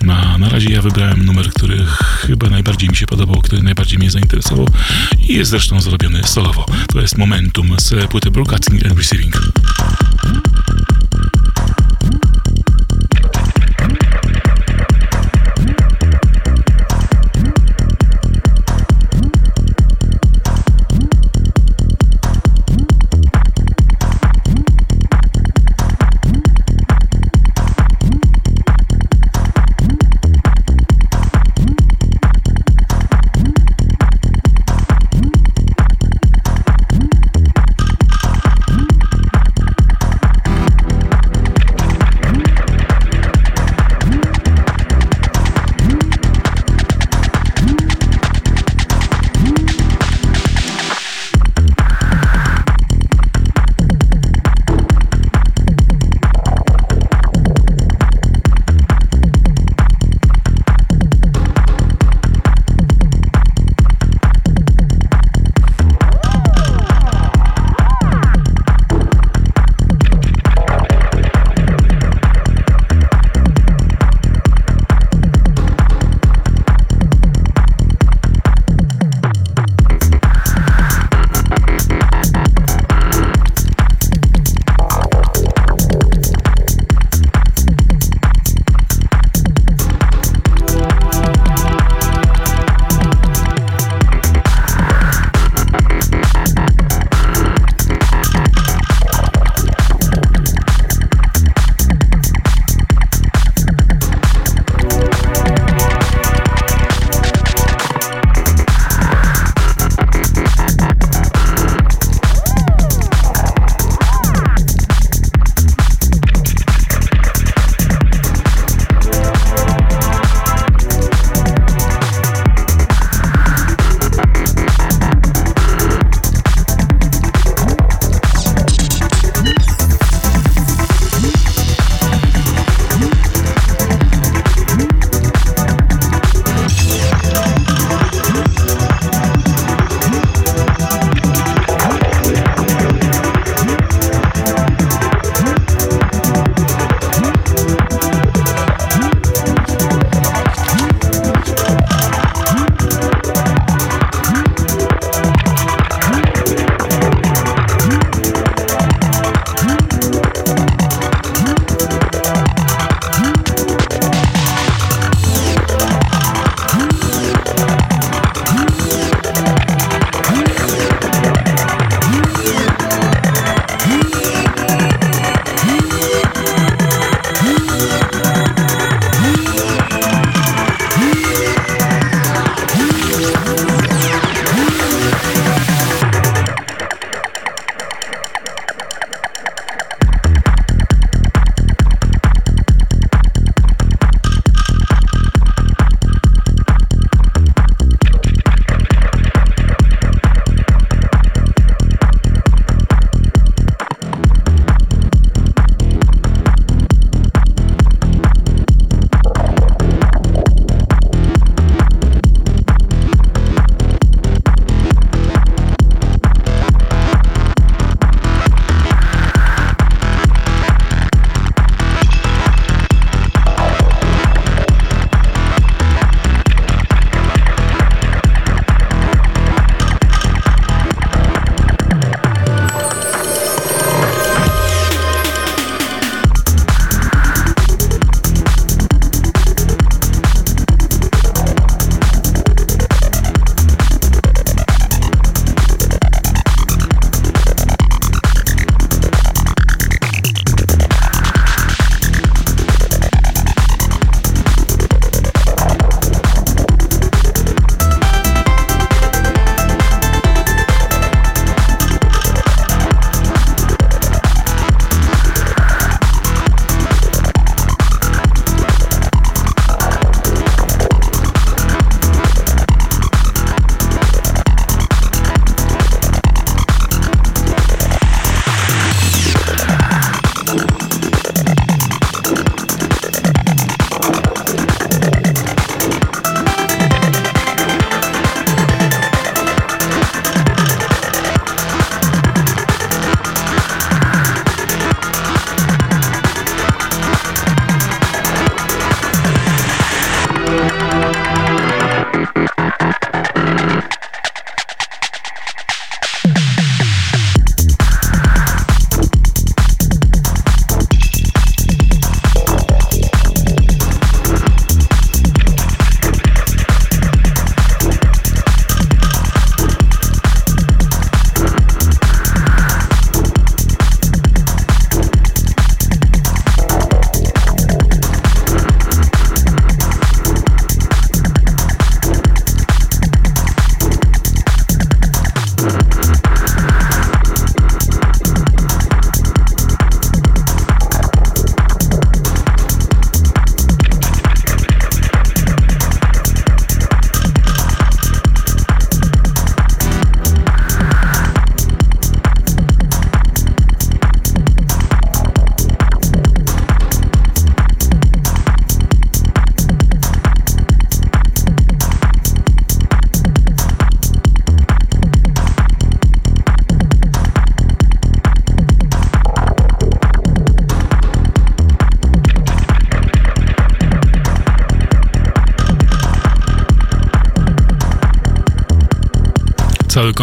Na, 0.02 0.38
na 0.38 0.50
razie 0.50 0.70
ja 0.70 0.82
wybrałem 0.82 1.26
numer, 1.26 1.50
który 1.50 1.86
chyba 2.22 2.50
najbardziej 2.50 2.90
mi 2.90 2.96
się 2.96 3.06
podobał, 3.06 3.42
który 3.42 3.62
najbardziej 3.62 4.00
mnie 4.00 4.12
zainteresował 4.12 4.68
i 5.30 5.34
jest 5.34 5.52
zresztą 5.52 5.82
zrobiony 5.82 6.24
solowo. 6.24 6.66
To 6.94 7.02
jest 7.02 7.18
Momentum 7.18 7.76
z 7.80 8.10
płyty 8.10 8.32
Broadcasting 8.32 8.86
and 8.86 8.98
Receiving. 8.98 9.42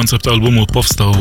Koncept 0.03 0.29
albumu 0.29 0.67
powstał 0.67 1.15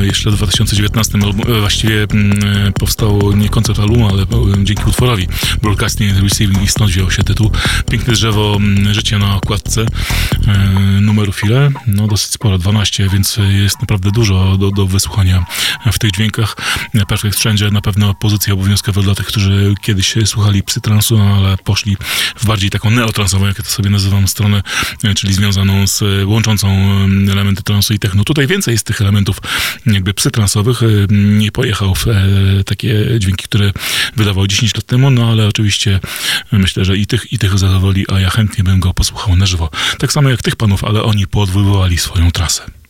e, 0.00 0.06
jeszcze 0.06 0.30
w 0.30 0.36
2019, 0.36 1.18
e, 1.18 1.60
właściwie 1.60 2.06
mm, 2.12 2.72
powstał 2.72 3.32
nie 3.32 3.48
koncept 3.48 3.78
albumu, 3.78 4.08
ale 4.08 4.26
dzięki 4.64 4.82
utworowi 4.86 5.28
Broadcasting 5.62 6.22
Receiving 6.22 6.62
i 6.62 6.68
stąd 6.68 6.90
wziął 6.90 7.10
się 7.10 7.22
tytuł. 7.24 7.50
Piękne 7.90 8.12
drzewo, 8.12 8.56
mm, 8.56 8.94
życie 8.94 9.18
na 9.18 9.36
okładce, 9.36 9.86
numerów 11.00 11.44
ile? 11.44 11.70
No 11.86 12.06
dosyć 12.08 12.30
sporo, 12.30 12.58
12, 12.58 13.08
więc 13.08 13.38
jest 13.48 13.80
naprawdę 13.80 14.10
dużo 14.10 14.56
do, 14.56 14.70
do 14.70 14.86
wysłuchania 14.86 15.44
w 15.92 15.98
tych 15.98 16.10
dźwiękach. 16.10 16.56
Perfect 17.08 17.38
Stranger 17.38 17.72
na 17.72 17.80
pewno 17.80 18.14
pozycja 18.14 18.54
obowiązkowa 18.54 19.02
dla 19.02 19.14
tych, 19.14 19.26
którzy 19.26 19.74
kiedyś 19.82 20.14
słuchali 20.24 20.62
psytransu, 20.62 21.18
no, 21.18 21.36
ale 21.36 21.56
poszli 21.56 21.96
w 22.36 22.46
bardziej 22.46 22.70
taką 22.70 22.90
neotransową, 22.90 23.46
jak 23.46 23.58
ja 23.58 23.64
to 23.64 23.70
sobie 23.70 23.90
nazywam, 23.90 24.28
stronę, 24.28 24.62
czyli 25.16 25.34
związaną 25.34 25.86
z 25.86 26.02
łączącą 26.26 26.68
elementy 27.32 27.62
transu 27.62 27.94
i 27.94 27.98
techno. 27.98 28.24
Tutaj 28.24 28.46
więcej 28.46 28.72
jest 28.72 28.86
tych 28.86 29.00
elementów 29.00 29.38
jakby 29.86 30.14
psytransowych. 30.14 30.80
Nie 31.38 31.52
pojechał 31.52 31.94
w 31.94 32.08
e, 32.08 32.14
takie 32.64 33.18
dźwięki, 33.18 33.44
które 33.44 33.72
wydawał 34.16 34.46
10 34.46 34.74
lat 34.74 34.86
temu, 34.86 35.10
no 35.10 35.30
ale 35.30 35.46
oczywiście 35.46 36.00
myślę, 36.52 36.84
że 36.84 36.96
i 36.96 37.06
tych, 37.06 37.32
i 37.32 37.38
tych 37.38 37.58
zadowoli, 37.58 38.04
a 38.12 38.20
ja 38.20 38.30
chętnie 38.30 38.64
bym 38.64 38.80
go 38.80 38.94
posłuchał 38.94 39.36
na 39.36 39.46
żywo. 39.46 39.70
Tak 39.98 40.12
samo 40.12 40.30
jak 40.32 40.42
tych 40.42 40.56
panów, 40.56 40.84
ale 40.84 41.02
oni 41.02 41.26
podwoływali 41.26 41.98
swoją 41.98 42.30
trasę. 42.30 42.81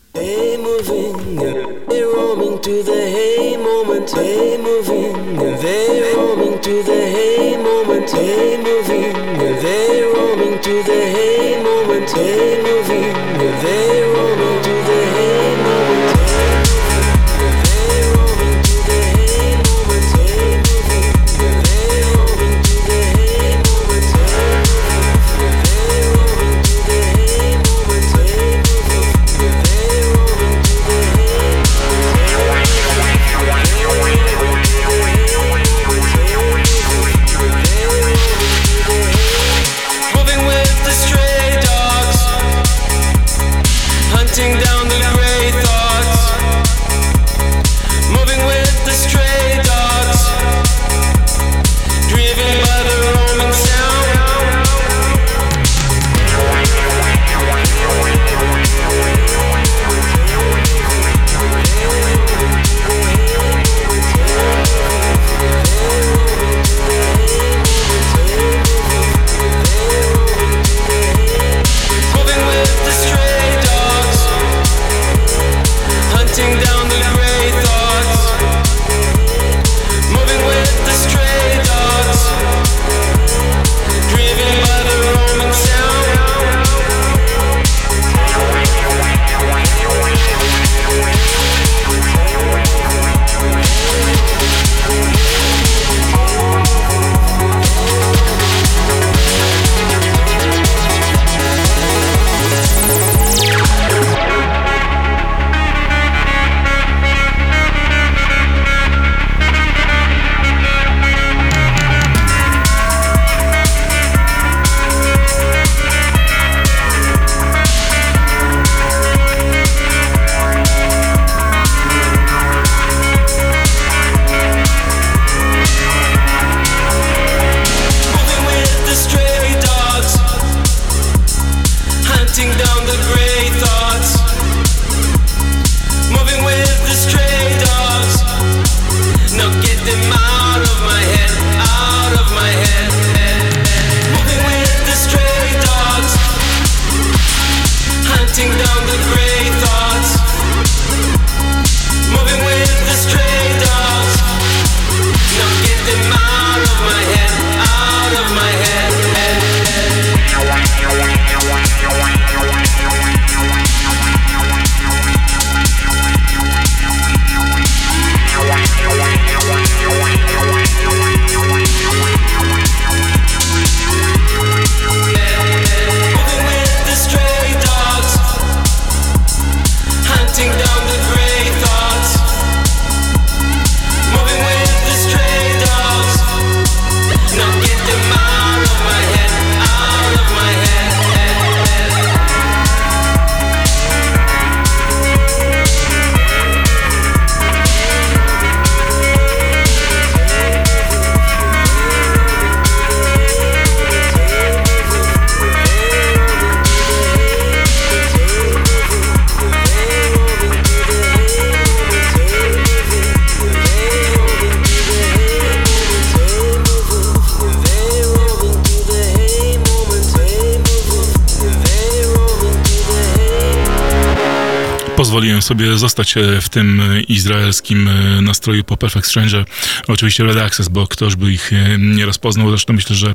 Sobie 225.43 225.79
zostać 225.79 226.17
e, 226.17 226.41
w 226.41 226.49
tym 226.49 226.81
e, 226.81 227.01
izraelskim 227.01 227.89
e, 227.89 228.21
nastroju 228.21 228.65
po 228.65 228.77
Perfect 228.77 229.07
Stranger. 229.07 229.45
Oczywiście 229.89 230.25
Red 230.25 230.37
Access, 230.37 230.69
bo 230.69 230.87
ktoś 230.87 231.17
by 231.17 231.33
ich 231.33 231.51
nie 231.79 232.07
rozpoznał. 232.07 232.49
Zresztą 232.51 232.73
myślę, 232.73 232.97
że 232.97 233.15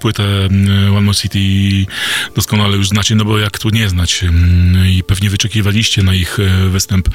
płytę 0.00 0.24
One 0.90 1.00
More 1.00 1.16
City 1.16 1.38
doskonale 2.36 2.76
już 2.76 2.88
znacie, 2.88 3.14
no 3.14 3.24
bo 3.24 3.38
jak 3.38 3.58
tu 3.58 3.70
nie 3.70 3.88
znać. 3.88 4.24
I 4.88 5.02
pewnie 5.02 5.30
wyczekiwaliście 5.30 6.02
na 6.02 6.14
ich 6.14 6.38
występ 6.70 7.08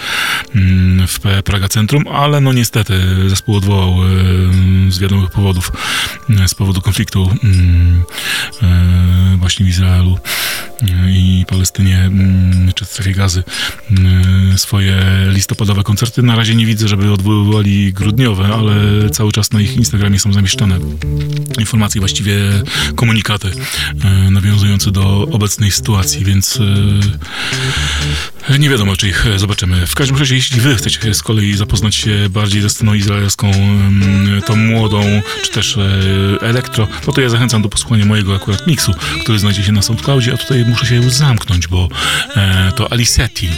w 1.08 1.44
Praga 1.44 1.70
Centrum, 1.70 2.08
ale 2.08 2.42
no 2.42 2.54
niestety 2.54 2.94
zespół 3.28 3.56
odwołał 3.56 3.96
z 4.90 5.00
wiadomych 5.00 5.32
powodów, 5.32 5.72
z 6.48 6.56
powodu 6.56 6.82
konfliktu 6.82 7.30
właśnie 9.38 9.66
w 9.66 9.70
Izraelu 9.70 10.20
i 11.10 11.46
Palestynie, 11.48 12.12
czy 12.76 12.86
w 12.86 12.90
strefie 12.90 13.14
Gazy 13.14 13.44
y, 14.54 14.58
swoje 14.58 14.96
listopadowe 15.28 15.84
koncerty. 15.84 16.22
Na 16.22 16.36
razie 16.36 16.56
nie 16.56 16.66
widzę, 16.66 16.88
żeby 16.88 17.12
odwoływali 17.14 17.94
grudniowe, 17.94 18.46
ale 18.46 19.10
cały 19.10 19.32
czas 19.32 19.52
na 19.52 19.62
ich 19.62 19.76
Instagramie 19.76 20.20
są 20.20 20.34
zamieszczane 20.34 20.80
informacje, 21.60 22.02
właściwie 22.02 22.36
komunikaty 22.96 23.48
y, 23.48 24.32
nawiązujące 24.32 24.92
do 24.92 25.28
obecnej 25.32 25.72
sytuacji, 25.72 26.26
więc 26.26 26.56
y, 26.56 26.62
nie 28.59 28.71
wiadomo, 28.71 28.97
czy 28.97 29.09
ich 29.09 29.27
zobaczymy. 29.37 29.87
W 29.87 29.95
każdym 29.95 30.17
razie, 30.17 30.35
jeśli 30.35 30.61
wy 30.61 30.77
chcecie 30.77 31.15
z 31.15 31.23
kolei 31.23 31.57
zapoznać 31.57 31.95
się 31.95 32.29
bardziej 32.31 32.63
ze 32.63 32.71
sceną 32.71 32.95
izraelską, 32.95 33.53
tą 34.47 34.57
młodą, 34.57 35.23
czy 35.43 35.51
też 35.51 35.79
elektro, 36.41 36.89
no 37.07 37.13
to 37.13 37.21
ja 37.21 37.29
zachęcam 37.29 37.63
do 37.63 37.69
posłuchania 37.69 38.05
mojego 38.05 38.35
akurat 38.35 38.67
miksu, 38.67 38.93
który 39.23 39.39
znajdzie 39.39 39.63
się 39.63 39.73
na 39.73 39.83
SoundCloudzie, 39.83 40.33
a 40.33 40.37
tutaj 40.37 40.65
muszę 40.65 40.87
się 40.87 40.97
już 40.97 41.13
zamknąć, 41.13 41.67
bo 41.67 41.89
e, 42.37 42.73
to 42.77 42.93
Aliseti 42.93 43.49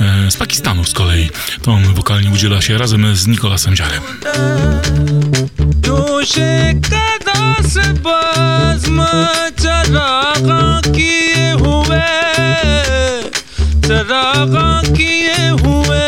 e, 0.00 0.30
z 0.30 0.36
Pakistanu 0.36 0.84
z 0.84 0.92
kolei. 0.92 1.30
To 1.62 1.72
on 1.72 1.94
wokalnie 1.94 2.30
udziela 2.30 2.62
się 2.62 2.78
razem 2.78 3.16
z 3.16 3.26
Nikolasem 3.26 3.76
Ziarem. 3.76 4.02
किए 10.94 11.52
हुए 11.60 12.19
रागा 14.11 14.69
किए 14.97 15.47
हुए 15.63 16.00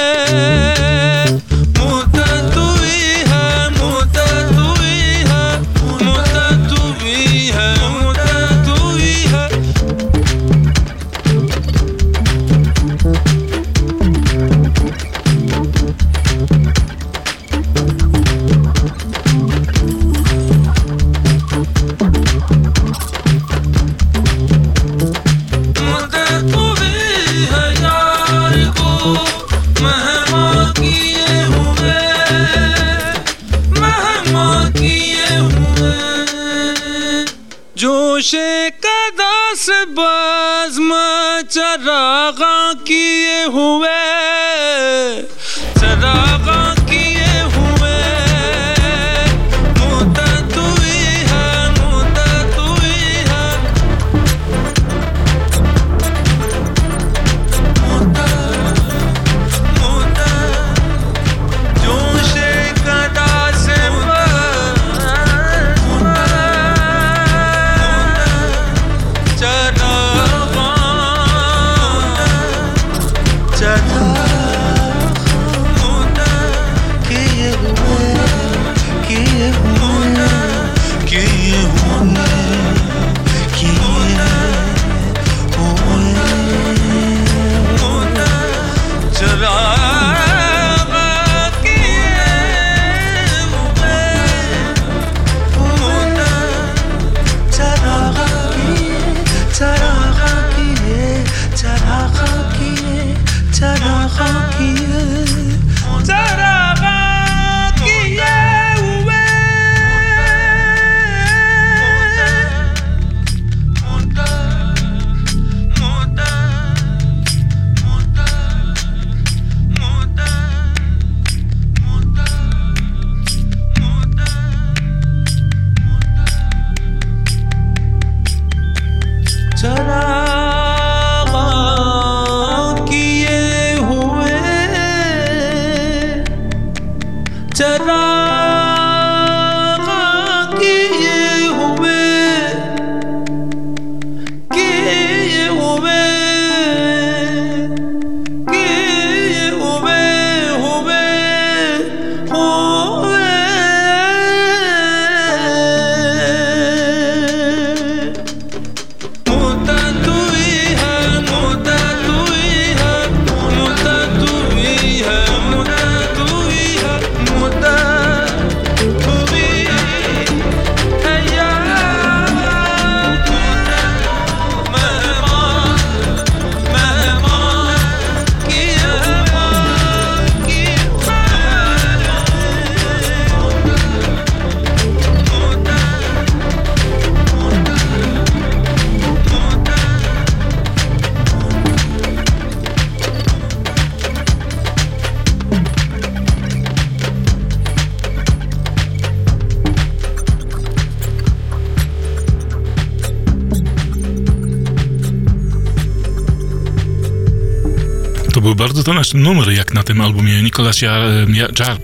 albumie 210.82 211.42
Nicolas 211.42 211.60
Jar, 211.60 211.78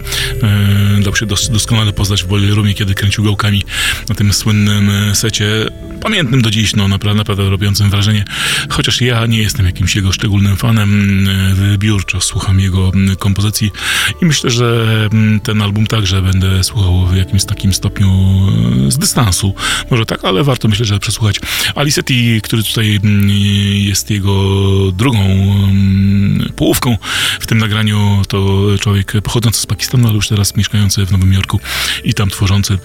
e, 0.43 1.01
dał 1.01 1.15
się 1.15 1.25
dos, 1.25 1.49
doskonale 1.49 1.93
poznać 1.93 2.23
w 2.23 2.27
Boiler 2.27 2.55
Roomie, 2.55 2.73
kiedy 2.73 2.95
kręcił 2.95 3.23
gałkami 3.23 3.63
na 4.09 4.15
tym 4.15 4.33
słynnym 4.33 4.89
e, 4.89 5.15
secie 5.15 5.65
pamiętnym 6.01 6.41
do 6.41 6.51
dziś, 6.51 6.75
no 6.75 6.87
naprawdę, 6.87 7.17
naprawdę 7.17 7.49
robiącym 7.49 7.89
wrażenie. 7.89 8.25
Chociaż 8.69 9.01
ja 9.01 9.25
nie 9.25 9.37
jestem 9.37 9.65
jakimś 9.65 9.95
jego 9.95 10.11
szczególnym 10.11 10.57
fanem, 10.57 11.27
e, 11.29 11.55
wybiórczo 11.55 12.21
słucham 12.21 12.59
jego 12.59 12.91
kompozycji 13.19 13.71
i 14.21 14.25
myślę, 14.25 14.49
że 14.49 15.09
ten 15.43 15.61
album 15.61 15.87
także 15.87 16.21
będę 16.21 16.63
słuchał 16.63 17.07
w 17.07 17.15
jakimś 17.15 17.45
takim 17.45 17.73
stopniu 17.73 18.09
z 18.87 18.97
dystansu. 18.97 19.53
Może 19.91 20.05
tak, 20.05 20.25
ale 20.25 20.43
warto 20.43 20.67
myślę, 20.67 20.85
że 20.85 20.99
przesłuchać. 20.99 21.39
Alicetti, 21.75 22.41
który 22.41 22.63
tutaj 22.63 22.99
jest 23.73 24.09
jego 24.09 24.33
drugą 24.91 25.19
połówką 26.55 26.97
w 27.39 27.47
tym 27.47 27.57
nagraniu, 27.57 28.21
to 28.27 28.67
człowiek 28.79 29.13
pochodzący 29.23 29.61
z 29.61 29.65
Pakistanu, 29.65 30.07
ale 30.07 30.15
już 30.15 30.27
teraz 30.27 30.55
mieszkający 30.55 31.05
w 31.05 31.11
Nowym 31.11 31.33
Jorku 31.33 31.59
i 32.03 32.13
tam 32.13 32.29
tworzący 32.29 32.77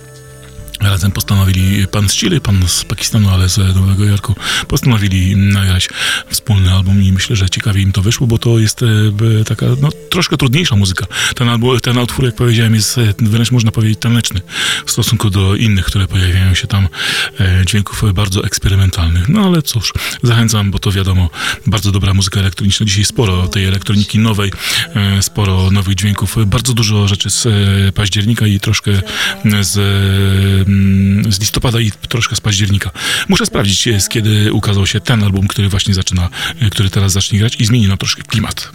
Razem 0.80 1.10
postanowili, 1.12 1.86
pan 1.86 2.08
z 2.08 2.14
Chile, 2.14 2.40
pan 2.40 2.68
z 2.68 2.84
Pakistanu, 2.84 3.30
ale 3.30 3.48
z 3.48 3.58
Nowego 3.58 4.04
Jorku, 4.04 4.34
postanowili 4.68 5.36
nagrać 5.36 5.88
wspólny 6.28 6.72
album 6.72 7.02
i 7.02 7.12
myślę, 7.12 7.36
że 7.36 7.50
ciekawie 7.50 7.82
im 7.82 7.92
to 7.92 8.02
wyszło, 8.02 8.26
bo 8.26 8.38
to 8.38 8.58
jest 8.58 8.82
e, 8.82 8.86
taka 9.44 9.66
no, 9.80 9.88
troszkę 10.10 10.36
trudniejsza 10.36 10.76
muzyka. 10.76 11.06
Ten, 11.34 11.48
album, 11.48 11.80
ten 11.80 11.98
utwór, 11.98 12.24
jak 12.24 12.34
powiedziałem, 12.34 12.74
jest 12.74 12.98
e, 12.98 13.14
wręcz 13.18 13.50
można 13.50 13.70
powiedzieć 13.70 13.98
taneczny 14.00 14.40
w 14.86 14.90
stosunku 14.90 15.30
do 15.30 15.56
innych, 15.56 15.84
które 15.84 16.06
pojawiają 16.06 16.54
się 16.54 16.66
tam, 16.66 16.88
e, 17.40 17.64
dźwięków 17.66 18.14
bardzo 18.14 18.44
eksperymentalnych. 18.44 19.28
No 19.28 19.40
ale 19.46 19.62
cóż, 19.62 19.92
zachęcam, 20.22 20.70
bo 20.70 20.78
to 20.78 20.92
wiadomo, 20.92 21.30
bardzo 21.66 21.92
dobra 21.92 22.14
muzyka 22.14 22.40
elektroniczna. 22.40 22.86
Dzisiaj 22.86 23.04
sporo 23.04 23.48
tej 23.48 23.66
elektroniki 23.66 24.18
nowej, 24.18 24.52
sporo 25.20 25.70
nowych 25.70 25.94
dźwięków, 25.94 26.36
bardzo 26.46 26.74
dużo 26.74 27.08
rzeczy 27.08 27.30
z 27.30 27.48
października 27.94 28.46
i 28.46 28.60
troszkę 28.60 28.90
z 29.60 30.63
z 31.28 31.40
listopada 31.40 31.80
i 31.80 31.90
troszkę 32.08 32.36
z 32.36 32.40
października. 32.40 32.90
Muszę 33.28 33.46
sprawdzić, 33.46 33.88
z 33.98 34.08
kiedy 34.08 34.52
ukazał 34.52 34.86
się 34.86 35.00
ten 35.00 35.22
album, 35.22 35.48
który 35.48 35.68
właśnie 35.68 35.94
zaczyna, 35.94 36.28
e, 36.60 36.70
który 36.70 36.90
teraz 36.90 37.12
zacznie 37.12 37.38
grać 37.38 37.56
i 37.60 37.64
zmieni 37.64 37.88
nam 37.88 37.98
troszkę 37.98 38.22
klimat. 38.22 38.72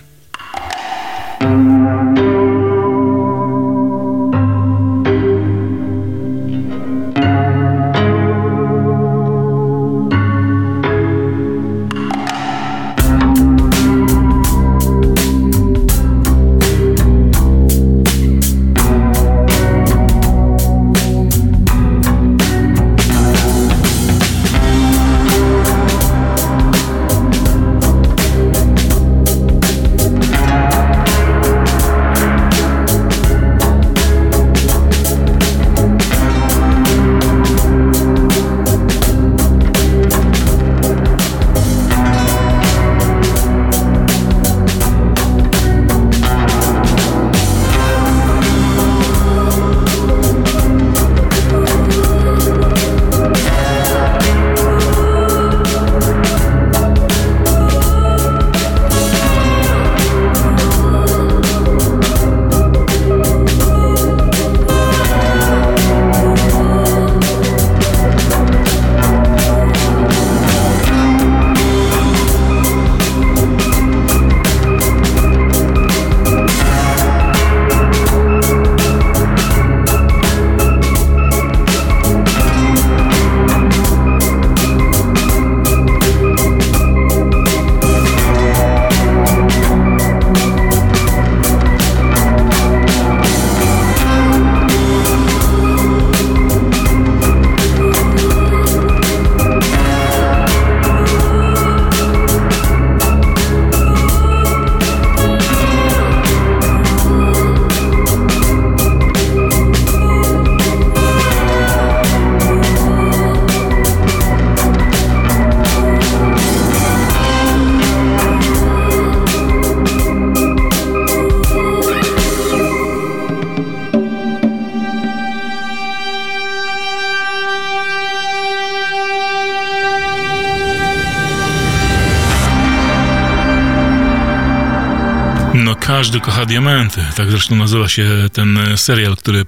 Diamenty. 136.49 137.01
Tak 137.15 137.31
zresztą 137.31 137.55
nazywa 137.55 137.89
się 137.89 138.09
ten 138.33 138.59
serial, 138.75 139.17
który 139.17 139.45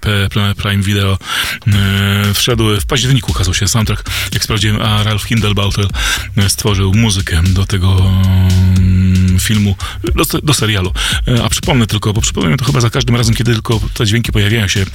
Prime 0.58 0.84
Video 0.84 1.18
e, 1.68 2.34
wszedł 2.34 2.80
w 2.80 2.86
październiku, 2.86 3.32
ukazał 3.32 3.54
się 3.54 3.68
soundtrack. 3.68 4.10
Jak 4.34 4.44
sprawdziłem, 4.44 4.82
a 4.82 5.04
Ralph 5.04 5.26
Hindlebautel 5.26 5.88
e, 6.38 6.50
stworzył 6.50 6.94
muzykę 6.94 7.42
do 7.44 7.66
tego 7.66 8.12
filmu, 9.42 9.76
do, 10.16 10.40
do, 10.44 10.54
serialu. 10.54 10.94
E, 11.28 11.44
a 11.44 11.50
przypomnę 11.50 11.88
tylko, 11.88 12.14
bo 12.14 12.22
przypomnę 12.22 12.58
to 12.58 12.66
chyba 12.66 12.82
za 12.82 12.90
każdym 12.90 13.16
razem, 13.16 13.36
kiedy 13.36 13.54
tylko 13.54 13.80
te 13.94 14.06
dźwięki 14.06 14.32
pojawiają 14.32 14.68
się 14.68 14.86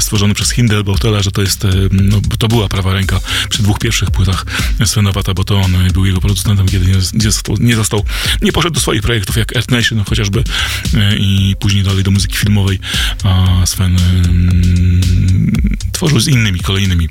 stworzone 0.00 0.34
przez 0.34 0.50
Hindlebautela, 0.50 1.22
że 1.22 1.30
to 1.30 1.42
jest, 1.42 1.66
no, 1.90 2.20
to 2.38 2.48
była 2.48 2.68
prawa 2.68 2.92
ręka 2.92 3.20
przy 3.48 3.62
dwóch 3.62 3.78
pierwszych 3.78 4.10
płytach 4.10 4.46
Svena 4.84 5.12
Wata, 5.12 5.34
bo 5.34 5.44
to 5.44 5.60
on 5.60 5.72
był 5.92 6.06
jego 6.06 6.20
producentem, 6.20 6.68
kiedy 6.68 6.86
nie, 6.86 6.94
nie, 7.12 7.30
został, 7.30 7.56
nie 7.60 7.76
został, 7.76 8.04
nie 8.42 8.52
poszedł 8.52 8.74
do 8.74 8.80
swoich 8.80 9.02
projektów 9.02 9.36
jak 9.36 9.56
Earth 9.56 9.70
Nation 9.70 10.04
chociażby 10.04 10.44
i 11.18 11.56
później 11.58 11.82
dalej 11.82 12.04
do 12.04 12.10
muzyki 12.10 12.36
filmowej, 12.36 12.78
a 13.24 13.66
Sven 13.66 13.96
tworzył 15.92 16.20
z 16.20 16.28
innymi, 16.28 16.60
kolejnymi 16.60 17.04
e, 17.04 17.08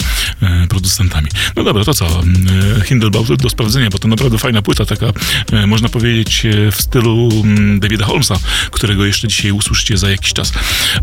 producentami. 0.70 1.30
No 1.56 1.64
dobra, 1.64 1.84
to 1.84 1.94
co? 1.94 2.06
E, 2.06 2.82
Hindelbaum 2.82 3.26
do 3.38 3.50
sprawdzenia, 3.50 3.90
bo 3.90 4.00
to 4.00 4.08
naprawdę 4.08 4.38
fajna 4.38 4.62
płyta, 4.62 4.86
taka 4.86 5.06
e, 5.52 5.68
można 5.68 5.90
powiedzieć 5.90 6.44
w 6.72 6.82
stylu 6.82 7.30
Davida 7.78 8.06
Holmesa, 8.06 8.36
którego 8.72 9.06
jeszcze 9.06 9.28
dzisiaj 9.28 9.52
usłyszycie 9.52 9.98
za 9.98 10.10
jakiś 10.10 10.34
czas. 10.34 10.54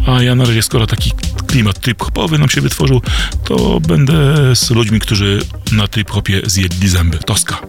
A 0.06 0.22
ja 0.22 0.34
na 0.34 0.44
razie, 0.44 0.62
skoro 0.62 0.86
taki 0.86 1.12
klimat 1.46 1.80
trip-hopowy 1.80 2.38
nam 2.38 2.48
się 2.48 2.60
wytworzył, 2.60 3.02
to 3.44 3.80
będę 3.80 4.34
z 4.56 4.70
ludźmi, 4.70 5.00
którzy 5.00 5.42
na 5.72 5.86
trip-hopie 5.86 6.40
zjedli 6.46 6.88
zęby. 6.88 7.18
Toska. 7.18 7.60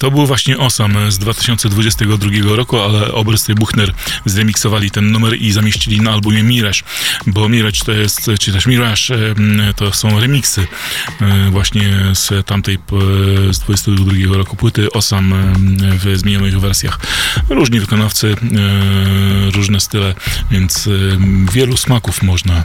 To 0.00 0.10
był 0.10 0.26
właśnie 0.26 0.58
Osam 0.58 1.12
z 1.12 1.18
2022 1.18 2.56
roku, 2.56 2.78
ale 2.78 3.12
Oberst 3.12 3.52
Buchner 3.52 3.92
zremiksowali 4.24 4.90
ten 4.90 5.10
numer 5.10 5.42
i 5.42 5.52
zamieścili 5.52 6.00
na 6.00 6.10
albumie 6.10 6.42
Mirage, 6.42 6.82
bo 7.26 7.48
Mirage 7.48 7.80
to 7.84 7.92
jest, 7.92 8.30
czy 8.40 8.52
też 8.52 8.66
Mirage 8.66 9.34
to 9.76 9.92
są 9.92 10.20
remiksy 10.20 10.66
e, 11.20 11.50
właśnie 11.50 11.92
z 12.14 12.46
tamtej 12.46 12.78
z 13.50 13.58
22 13.58 14.36
roku 14.36 14.56
płyty 14.56 14.92
Osam 14.92 15.34
w 15.98 16.18
zmienionych 16.18 16.60
wersjach. 16.60 16.98
Różni 17.48 17.80
wykonawcy, 17.80 18.34
e, 19.48 19.50
różne 19.50 19.80
style, 19.80 20.14
więc 20.50 20.88
wielu 21.52 21.76
smaków 21.76 22.22
można 22.22 22.64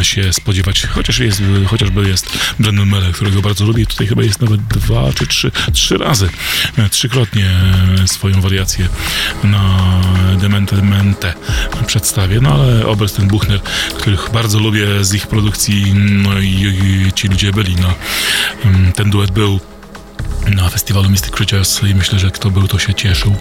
e, 0.00 0.04
się 0.04 0.32
spodziewać, 0.32 0.86
chociaż 0.86 1.18
jest, 1.18 1.42
chociażby 1.66 2.08
jest 2.08 2.38
Brandon 2.58 2.88
Mele, 2.88 3.12
którego 3.12 3.42
bardzo 3.42 3.64
lubię, 3.64 3.86
tutaj 3.86 4.06
chyba 4.06 4.22
jest 4.22 4.40
nawet 4.40 4.60
dwa 4.66 5.12
czy 5.12 5.26
trzy, 5.26 5.50
trzy 5.72 5.98
razy 5.98 6.30
trzykrotnie 6.90 7.50
swoją 8.06 8.40
wariację 8.40 8.88
na 9.44 9.80
Dementemente 10.40 11.34
przedstawię, 11.86 12.40
no 12.40 12.54
ale 12.54 12.86
Obersten 12.86 13.28
Buchner, 13.28 13.60
których 13.98 14.30
bardzo 14.32 14.58
lubię 14.58 15.04
z 15.04 15.14
ich 15.14 15.26
produkcji, 15.26 15.94
no 15.94 16.38
i, 16.38 16.46
i 16.46 17.12
ci 17.12 17.28
ludzie 17.28 17.52
byli, 17.52 17.76
no 17.76 17.94
ten 18.94 19.10
duet 19.10 19.30
był 19.30 19.60
na 20.48 20.68
festiwalu 20.68 21.10
Mystic 21.10 21.30
Creatures 21.30 21.82
i 21.82 21.94
myślę, 21.94 22.18
że 22.18 22.30
kto 22.30 22.50
był, 22.50 22.68
to 22.68 22.78
się 22.78 22.94
cieszył. 22.94 23.36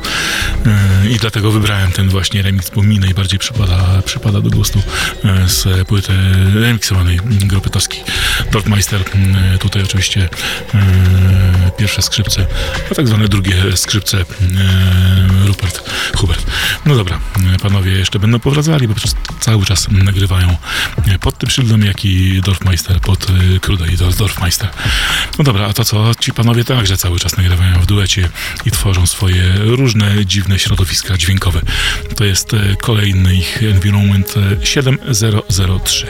E, 0.66 1.10
I 1.10 1.18
dlatego 1.18 1.52
wybrałem 1.52 1.92
ten 1.92 2.10
właśnie 2.10 2.42
remix, 2.42 2.70
bo 2.70 2.84
mi 2.84 3.00
najbardziej 3.00 3.40
przypada, 3.40 4.02
przypada 4.06 4.42
do 4.42 4.50
gustu 4.50 4.82
e, 5.24 5.50
z 5.50 5.88
płyty 5.88 6.14
remiksowanej 6.54 7.20
grupy 7.24 7.70
Toski. 7.70 8.00
Dorfmeister, 8.52 9.02
e, 9.54 9.58
tutaj 9.58 9.84
oczywiście 9.84 10.30
pierwsze 11.78 12.02
skrzypce, 12.02 12.46
a 12.92 12.96
tak 12.96 13.08
zwane 13.08 13.28
drugie 13.28 13.78
skrzypce 13.78 14.26
Rupert 15.50 15.90
Hubert. 16.16 16.46
No 16.86 16.96
dobra, 16.96 17.20
panowie 17.62 17.92
jeszcze 17.92 18.20
będą 18.20 18.40
powracali, 18.40 18.88
bo 18.88 18.94
przez 18.94 19.16
cały 19.40 19.66
czas 19.66 19.88
nagrywają 19.92 20.58
pod 21.20 21.38
tym 21.38 21.50
szyldem, 21.50 21.86
jak 21.86 22.06
i 22.06 22.42
Dorfmeister, 22.42 23.00
pod 23.00 23.28
Kruda 23.62 23.88
i 23.88 23.98
Dorfmeister. 23.98 24.70
No 25.38 25.44
dobra, 25.44 25.66
a 25.66 25.74
to 25.74 25.86
co? 25.86 26.16
Ci 26.20 26.34
panowie 26.34 26.64
także 26.64 26.98
cały 26.98 27.20
czas 27.20 27.38
nagrywają 27.38 27.82
w 27.82 27.86
duecie 27.86 28.30
i 28.66 28.72
tworzą 28.72 29.08
swoje 29.08 29.54
różne 29.58 30.26
dziwne 30.26 30.60
środowiska 30.60 31.18
dźwiękowe. 31.18 31.62
To 32.16 32.26
jest 32.26 32.54
e, 32.54 32.76
kolejny 32.82 33.36
ich 33.36 33.64
Environment 33.64 34.34
7003. 34.64 36.08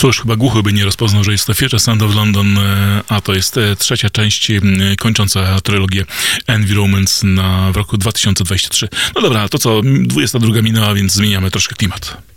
Cóż, 0.00 0.20
chyba 0.20 0.36
głuchy 0.36 0.62
by 0.62 0.72
nie 0.72 0.84
rozpoznał, 0.84 1.24
że 1.24 1.32
jest 1.32 1.46
to 1.46 1.54
Future 1.54 1.80
Sound 1.80 2.02
of 2.02 2.14
London, 2.14 2.58
e, 2.58 3.02
a 3.08 3.20
to 3.20 3.34
jest 3.34 3.56
e, 3.56 3.76
trzecia 3.76 4.10
część 4.10 4.50
kończąca 4.98 5.60
trylogię 5.60 6.04
Environments 6.46 7.22
na, 7.22 7.72
w 7.72 7.76
roku 7.76 7.98
2023. 7.98 8.88
No 9.14 9.22
dobra, 9.22 9.48
to 9.48 9.58
co, 9.58 9.80
22 9.84 10.62
minęła, 10.62 10.94
więc 10.94 11.12
zmieniamy 11.12 11.50
troszkę 11.50 11.74
klimat. 11.74 12.29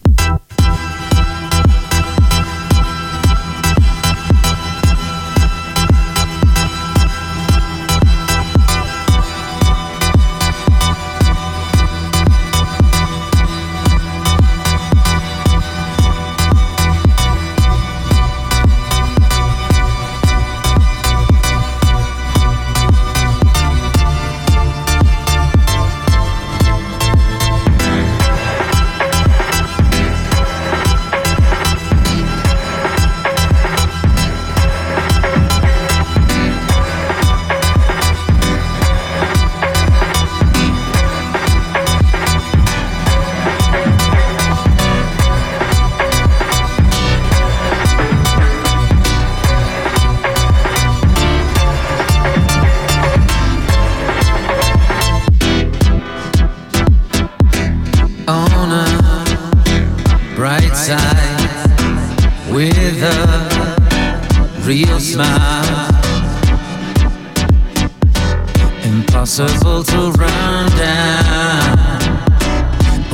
impossible 69.23 69.83
to 69.83 70.11
run 70.19 70.69
down 70.71 71.77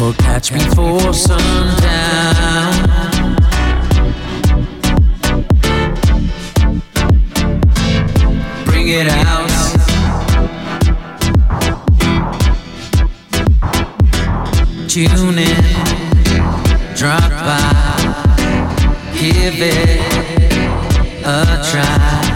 or 0.02 0.12
catch 0.14 0.52
before 0.52 1.14
sundown. 1.14 2.74
Bring 8.66 8.88
it 8.90 9.08
out. 9.08 9.52
Tune 14.90 15.38
in, 15.38 15.64
drop 16.96 17.30
by, 17.30 18.36
give 19.14 19.62
it 19.62 20.02
a 21.24 21.70
try. 21.70 22.29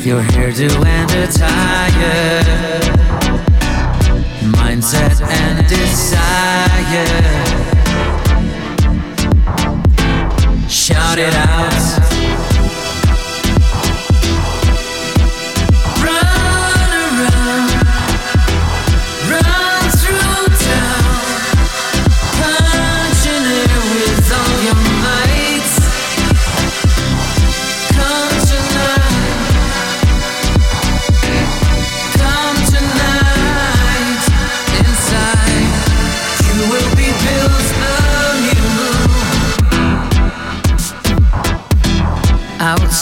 with 0.00 0.06
your 0.06 0.22
hairdo 0.22 0.86
and 0.86 1.10
attire, 1.10 2.42
mindset 4.56 5.20
and 5.20 5.68
desire. 5.68 7.06
Shout 10.68 11.18
it 11.18 11.34
out. 11.34 11.99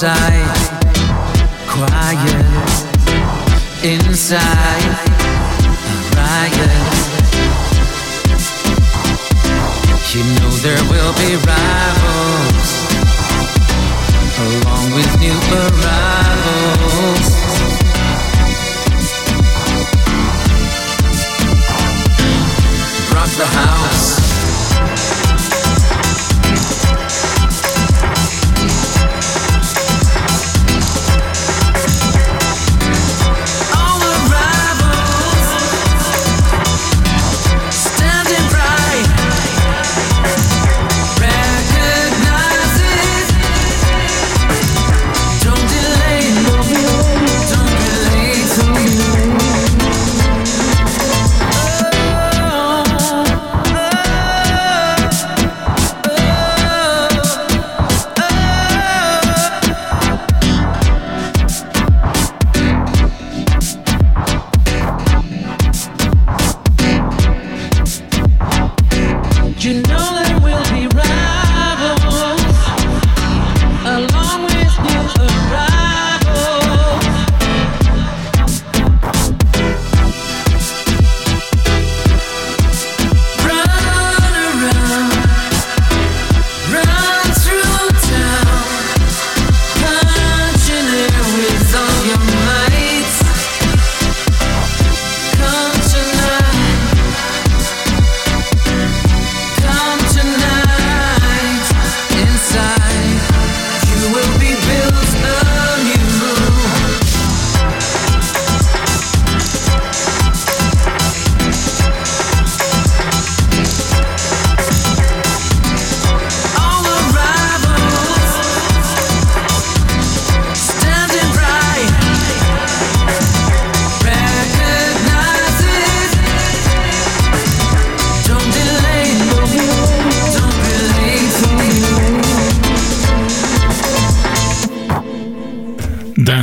outside, 0.00 0.46
quiet. 1.66 2.46
Inside, 3.82 4.96
a 5.02 5.98
riot. 6.14 6.70
You 10.14 10.22
know 10.38 10.50
there 10.62 10.82
will 10.90 11.12
be 11.14 11.34
rivals, 11.46 12.70
along 14.38 14.86
with 14.94 15.10
new 15.18 15.38
arrivals. 15.62 17.28
Rock 23.12 23.30
the 23.36 23.46
high. 23.46 23.67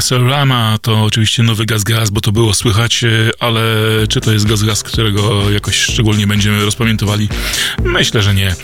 Gasarama 0.05 0.77
to 0.81 1.03
oczywiście 1.03 1.43
nowy 1.43 1.65
Gaz 1.65 1.83
Gaz, 1.83 2.09
bo 2.09 2.21
to 2.21 2.31
było 2.31 2.53
słychać, 2.53 3.03
e, 3.03 3.09
ale 3.39 3.61
czy 4.09 4.21
to 4.21 4.31
jest 4.33 4.45
Gaz 4.45 4.63
Gaz, 4.63 4.83
którego 4.83 5.51
jakoś 5.51 5.75
szczególnie 5.75 6.27
będziemy 6.27 6.65
rozpamiętowali? 6.65 7.29
Myślę, 7.83 8.21
że 8.21 8.33
nie. 8.33 8.55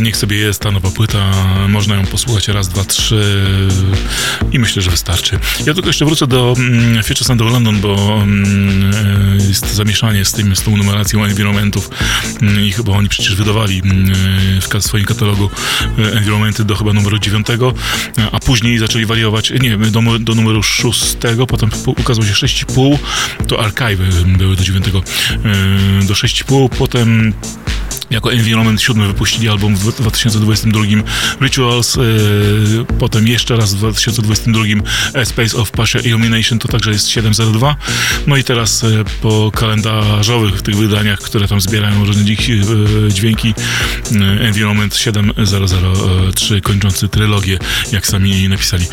Niech 0.00 0.16
sobie 0.16 0.36
jest 0.36 0.60
ta 0.60 0.70
nowa 0.70 0.90
płyta, 0.90 1.32
można 1.68 1.96
ją 1.96 2.06
posłuchać 2.06 2.48
raz, 2.48 2.68
dwa, 2.68 2.84
trzy 2.84 3.46
i 4.52 4.58
myślę, 4.58 4.82
że 4.82 4.90
wystarczy. 4.90 5.38
Ja 5.66 5.74
tylko 5.74 5.88
jeszcze 5.88 6.04
wrócę 6.04 6.26
do 6.26 6.54
mm, 6.58 7.02
Future 7.02 7.26
Sound 7.26 7.42
of 7.42 7.52
London, 7.52 7.80
bo 7.80 8.20
mm, 8.22 8.90
e, 9.40 9.48
jest 9.48 9.74
zamieszanie 9.74 10.24
z, 10.24 10.32
tym, 10.32 10.56
z 10.56 10.62
tą 10.62 10.76
numeracją 10.76 11.24
environmentów 11.24 11.90
mm, 12.42 12.64
i 12.64 12.72
chyba 12.72 12.92
oni 12.92 13.08
przecież 13.08 13.34
wydawali 13.34 13.82
mm, 13.84 14.12
w 14.60 14.84
swoim 14.84 15.04
katalogu 15.04 15.50
e, 15.98 16.12
environmenty 16.12 16.64
do 16.64 16.76
chyba 16.76 16.92
numeru 16.92 17.18
dziewiątego, 17.18 17.74
a 18.32 18.40
później 18.40 18.78
zaczęli 18.78 19.06
wariować, 19.06 19.52
nie, 19.60 19.76
do, 19.76 20.00
do 20.18 20.34
numeru 20.34 20.62
szóstego, 20.92 21.46
potem 21.46 21.70
ukazało 21.86 22.26
się 22.26 22.32
6,5, 22.32 22.98
to 23.46 23.60
archiwy 23.60 24.04
były 24.38 24.56
do 24.56 24.64
dziewiątego, 24.64 25.02
e, 26.02 26.06
do 26.06 26.14
6,5, 26.14 26.68
potem 26.68 27.32
jako 28.10 28.32
Environment 28.32 28.82
7 28.82 29.06
wypuścili 29.06 29.48
album 29.48 29.76
w 29.76 29.94
2022 29.96 30.82
Rituals, 31.40 31.96
yy, 31.96 32.84
potem 32.98 33.28
jeszcze 33.28 33.56
raz 33.56 33.74
w 33.74 33.78
2022 33.78 34.64
A 35.14 35.24
Space 35.24 35.56
of 35.56 35.70
Partial 35.70 36.04
Illumination, 36.04 36.58
to 36.58 36.68
także 36.68 36.90
jest 36.90 37.08
702. 37.08 37.76
No 38.26 38.36
i 38.36 38.44
teraz 38.44 38.82
yy, 38.82 39.04
po 39.22 39.50
kalendarzowych 39.54 40.62
tych 40.62 40.76
wydaniach, 40.76 41.20
które 41.20 41.48
tam 41.48 41.60
zbierają 41.60 42.04
różne 42.04 42.24
dźwięki, 43.08 43.54
Environment 44.40 44.96
7003 44.96 46.60
kończący 46.60 47.08
trylogię, 47.08 47.58
jak 47.92 48.06
sami 48.06 48.48
napisali. 48.48 48.86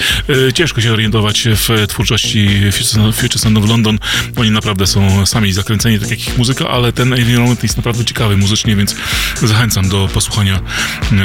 Ciężko 0.54 0.82
się 0.82 0.94
orientować 0.94 1.48
w 1.52 1.88
twórczości 1.88 2.50
Future 3.14 3.42
Sound 3.42 3.58
of 3.58 3.70
London. 3.70 4.00
Oni 4.36 4.52
naprawdę 4.52 4.88
są 4.88 5.26
sami 5.26 5.54
zakręceni, 5.54 6.00
tak 6.00 6.10
jak 6.10 6.20
ich 6.20 6.38
muzyka, 6.38 6.70
ale 6.70 6.94
ten 6.94 7.14
Environment 7.14 7.64
jest 7.64 7.78
naprawdę 7.78 8.06
ciekawy 8.06 8.38
muzycznie, 8.38 8.76
więc 8.76 8.96
Zachęcam 9.44 9.90
do 9.90 10.10
posłuchania 10.14 10.60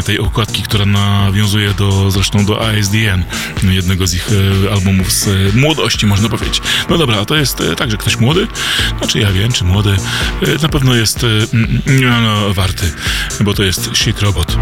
tej 0.05 0.19
okładki, 0.19 0.63
która 0.63 0.87
nawiązuje 0.87 1.75
do, 1.75 2.11
zresztą 2.11 2.45
do 2.47 2.69
ASDN, 2.69 3.25
jednego 3.63 4.07
z 4.07 4.15
ich 4.15 4.29
e, 4.67 4.73
albumów 4.73 5.13
z 5.13 5.55
młodości, 5.55 6.07
można 6.07 6.29
powiedzieć. 6.29 6.63
No 6.89 6.99
dobra, 6.99 7.25
to 7.25 7.37
jest 7.37 7.61
e, 7.61 7.77
także 7.77 7.97
ktoś 7.97 8.17
młody? 8.17 8.47
Znaczy 8.99 9.19
ja 9.19 9.33
wiem, 9.33 9.53
czy 9.53 9.65
młody. 9.65 9.97
E, 10.43 10.63
na 10.63 10.69
pewno 10.69 10.95
jest 10.95 11.27
no, 12.23 12.55
warty, 12.55 12.93
bo 13.41 13.55
to 13.55 13.63
jest 13.63 13.91
Shit 13.95 14.21
Robot. 14.21 14.57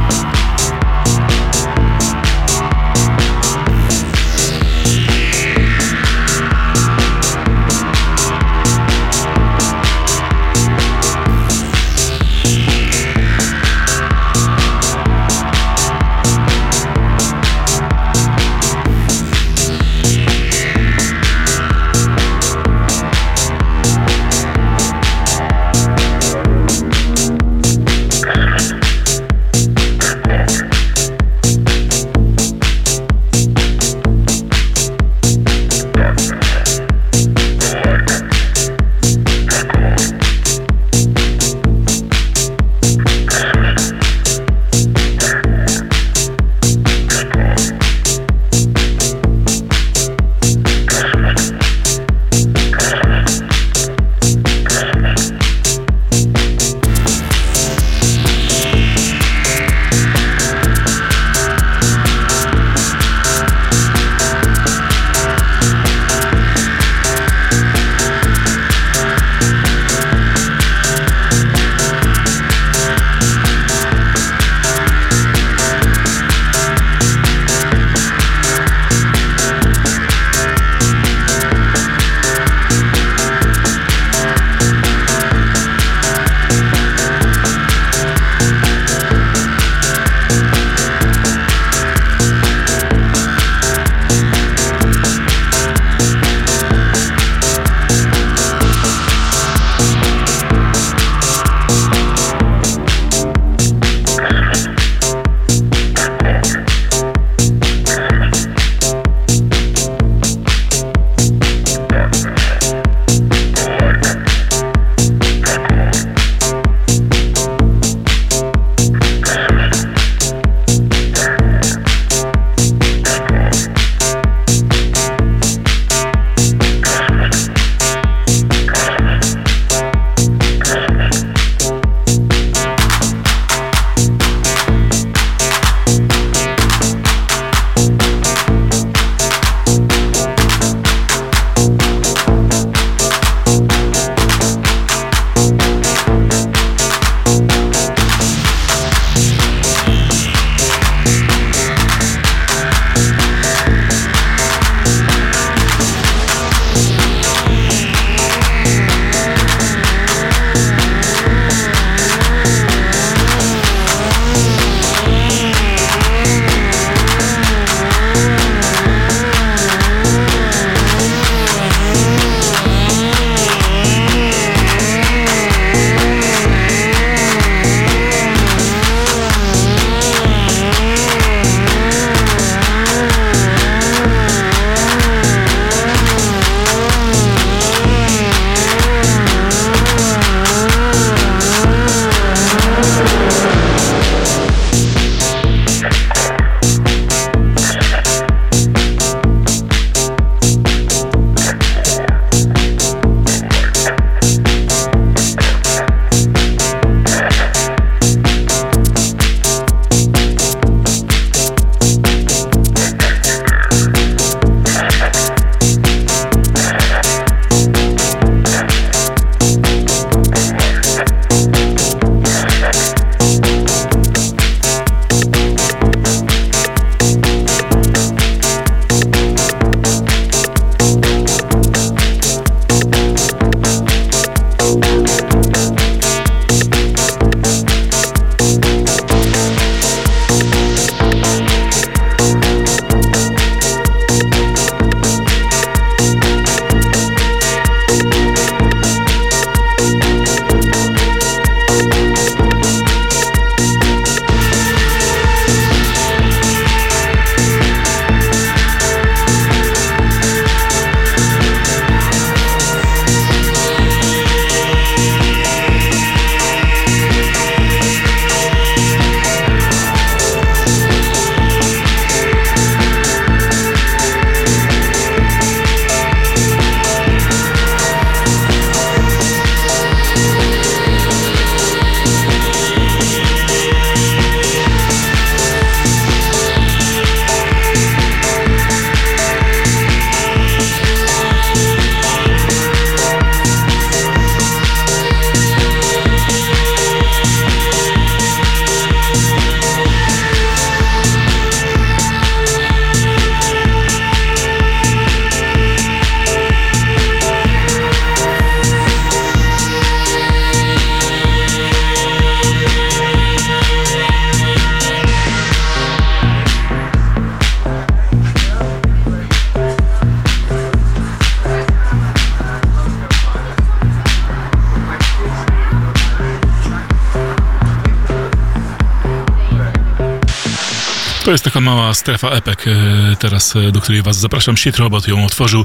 Strefa 331.95 332.31
epek 332.31 332.65
e, 332.67 333.17
teraz, 333.17 333.57
e, 333.57 333.73
do 333.73 333.81
której 333.81 334.03
was 334.03 334.17
zapraszam. 334.17 334.57
Shit 334.57 334.77
Robot 334.77 335.09
ją 335.09 335.25
otworzył 335.25 335.65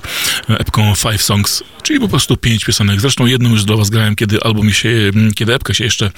e, 0.49 0.59
epką 0.59 0.95
Five 0.95 1.21
Songs, 1.21 1.63
czyli 1.83 1.99
po 1.99 2.07
prostu 2.07 2.37
pięć 2.37 2.65
piosenek. 2.65 3.01
Zresztą 3.01 3.25
jedną 3.25 3.49
już 3.49 3.63
dla 3.63 3.75
was 3.75 3.89
grałem, 3.89 4.15
kiedy 4.15 4.41
album 4.41 4.71
się, 4.71 4.89
kiedy 5.35 5.53
epka 5.53 5.73
się 5.73 5.83
jeszcze 5.83 6.11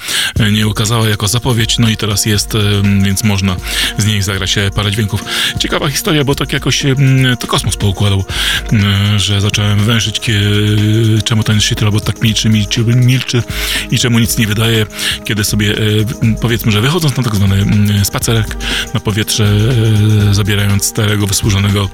nie 0.51 0.67
ukazała 0.67 1.09
jako 1.09 1.27
zapowiedź, 1.27 1.79
no 1.79 1.89
i 1.89 1.97
teraz 1.97 2.25
jest, 2.25 2.53
więc 3.03 3.23
można 3.23 3.55
z 3.97 4.05
niej 4.05 4.21
zagrać 4.21 4.55
parę 4.75 4.91
dźwięków. 4.91 5.23
Ciekawa 5.59 5.89
historia, 5.89 6.23
bo 6.23 6.35
tak 6.35 6.53
jakoś 6.53 6.83
to 7.39 7.47
kosmos 7.47 7.77
poukładał, 7.77 8.23
że 9.17 9.41
zacząłem 9.41 9.79
wężyć, 9.79 10.21
czemu 11.25 11.43
ten 11.43 11.61
Shit 11.61 11.81
Robot 11.81 12.05
tak 12.05 12.21
milczy, 12.21 12.49
milczy, 12.49 12.83
milczy 12.83 13.43
i 13.91 13.99
czemu 13.99 14.19
nic 14.19 14.37
nie 14.37 14.47
wydaje, 14.47 14.85
kiedy 15.23 15.43
sobie 15.43 15.75
powiedzmy, 16.41 16.71
że 16.71 16.81
wychodząc 16.81 17.17
na 17.17 17.23
tak 17.23 17.35
zwany 17.35 17.65
spacerek 18.05 18.57
na 18.93 18.99
powietrze, 18.99 19.45
e, 20.29 20.33
zabierając 20.33 20.85
starego, 20.85 21.27
wysłużonego 21.27 21.89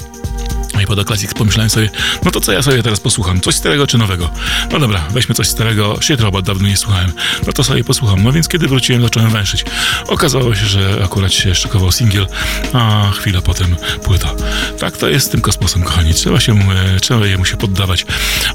iPoda 0.91 1.03
Classic, 1.03 1.34
pomyślałem 1.34 1.69
sobie, 1.69 1.89
no 2.26 2.31
to 2.31 2.41
co 2.41 2.51
ja 2.51 2.61
sobie 2.61 2.84
teraz 2.84 2.99
posłucham? 2.99 3.41
Coś 3.41 3.55
starego 3.55 3.88
czy 3.88 3.97
nowego? 3.97 4.30
No 4.72 4.80
dobra, 4.80 5.07
weźmy 5.09 5.35
coś 5.35 5.47
starego, 5.47 5.99
Shit 6.01 6.22
Robot 6.22 6.45
dawno 6.45 6.68
nie 6.68 6.77
słuchałem, 6.77 7.11
no 7.47 7.53
to 7.53 7.63
sobie 7.63 7.84
posłucham. 7.84 8.23
No 8.23 8.31
więc 8.31 8.47
kiedy 8.47 8.68
wróciłem, 8.68 9.01
zacząłem 9.01 9.30
węszyć. 9.30 9.65
Okazało 10.07 10.55
się, 10.55 10.65
że 10.65 11.01
akurat 11.03 11.34
się 11.34 11.55
szykował 11.55 11.91
singiel, 11.91 12.27
a 12.73 13.11
chwilę 13.11 13.41
potem 13.41 13.76
płyta. 14.03 14.34
Tak 14.80 14.97
to 14.97 15.09
jest 15.09 15.26
z 15.26 15.30
tym 15.30 15.41
kosmosem, 15.41 15.84
kochani. 15.84 16.13
Trzeba 16.13 16.39
się, 16.39 16.53
e, 16.53 16.99
trzeba 16.99 17.26
jemu 17.27 17.45
się 17.45 17.57
poddawać, 17.57 18.05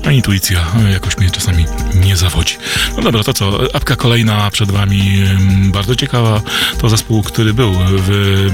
a 0.06 0.10
intuicja 0.10 0.66
jakoś 0.92 1.18
mnie 1.18 1.30
czasami 1.30 1.64
nie 1.94 2.16
zawodzi. 2.16 2.56
No 2.96 3.02
dobra, 3.02 3.24
to 3.24 3.32
co? 3.32 3.58
Apka 3.74 3.96
kolejna 3.96 4.50
przed 4.50 4.70
wami, 4.70 5.22
bardzo 5.72 5.96
ciekawa. 5.96 6.40
To 6.78 6.88
zespół, 6.88 7.22
który 7.22 7.54
był 7.54 7.74
w 7.88 8.48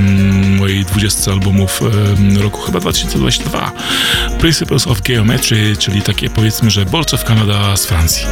mojej 0.58 0.84
20 0.84 1.30
albumów 1.30 1.80
roku 2.40 2.60
chyba 2.60 2.80
2022 2.80 3.72
Principles 4.38 4.86
of 4.86 5.02
Geometry, 5.02 5.76
czyli 5.76 6.02
takie 6.02 6.30
powiedzmy, 6.30 6.70
że 6.70 6.84
Bolce 6.84 7.18
w 7.18 7.24
Kanada 7.24 7.76
z 7.76 7.86
Francji. 7.86 8.26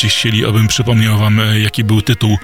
Będziecie 0.00 0.18
chcieli, 0.18 0.46
abym 0.46 0.68
przypomniał 0.68 1.18
wam, 1.18 1.40
e, 1.40 1.60
jaki 1.60 1.84
był 1.84 2.02
tytuł 2.02 2.38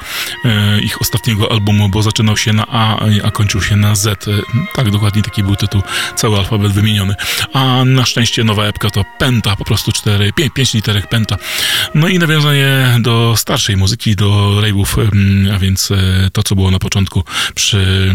e, 0.44 0.80
ich 0.80 1.00
ostatniego 1.00 1.52
albumu, 1.52 1.88
bo 1.88 2.02
zaczynał 2.02 2.36
się 2.36 2.52
na 2.52 2.66
A, 2.66 2.98
a 3.24 3.30
kończył 3.30 3.62
się 3.62 3.76
na 3.76 3.94
Z. 3.94 4.28
E, 4.28 4.32
tak, 4.74 4.90
dokładnie 4.90 5.22
taki 5.22 5.42
był 5.42 5.56
tytuł, 5.56 5.82
cały 6.16 6.38
alfabet 6.38 6.72
wymieniony. 6.72 7.14
A 7.52 7.84
na 7.84 8.04
szczęście 8.04 8.44
nowa 8.44 8.64
epka 8.64 8.90
to 8.90 9.04
Penta, 9.18 9.56
po 9.56 9.64
prostu 9.64 9.92
4, 9.92 10.32
5, 10.32 10.52
5 10.54 10.74
literek 10.74 11.08
Penta. 11.08 11.36
No 11.94 12.08
i 12.08 12.18
nawiązanie 12.18 12.96
do 13.00 13.34
starszej 13.36 13.76
muzyki, 13.76 14.16
do 14.16 14.60
rave'ów, 14.60 15.08
a 15.54 15.58
więc 15.58 15.92
to, 16.32 16.42
co 16.42 16.54
było 16.54 16.70
na 16.70 16.78
początku 16.78 17.24
przy 17.54 18.14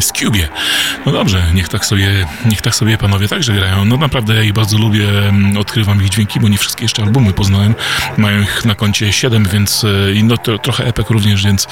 Scubie. 0.00 0.48
No 1.06 1.12
dobrze, 1.12 1.42
niech 1.54 1.68
tak 1.68 1.84
sobie, 1.84 2.26
niech 2.46 2.62
tak 2.62 2.74
sobie 2.74 2.98
panowie 2.98 3.28
także 3.28 3.52
grają. 3.52 3.84
No 3.84 3.96
naprawdę 3.96 4.34
ja 4.34 4.42
ich 4.42 4.52
bardzo 4.52 4.78
lubię, 4.78 5.08
odkrywam 5.58 6.02
ich 6.02 6.08
dźwięki, 6.08 6.40
bo 6.40 6.48
nie 6.48 6.58
wszystkie 6.58 6.84
jeszcze 6.84 7.02
albumy 7.02 7.32
poznałem. 7.32 7.74
Mają 8.18 8.42
ich 8.42 8.64
na 8.70 8.74
koncie 8.74 9.12
7, 9.12 9.48
więc 9.52 9.84
e, 9.84 10.22
no, 10.22 10.38
to, 10.38 10.58
trochę 10.58 10.86
epek 10.86 11.10
również, 11.10 11.44
więc 11.44 11.66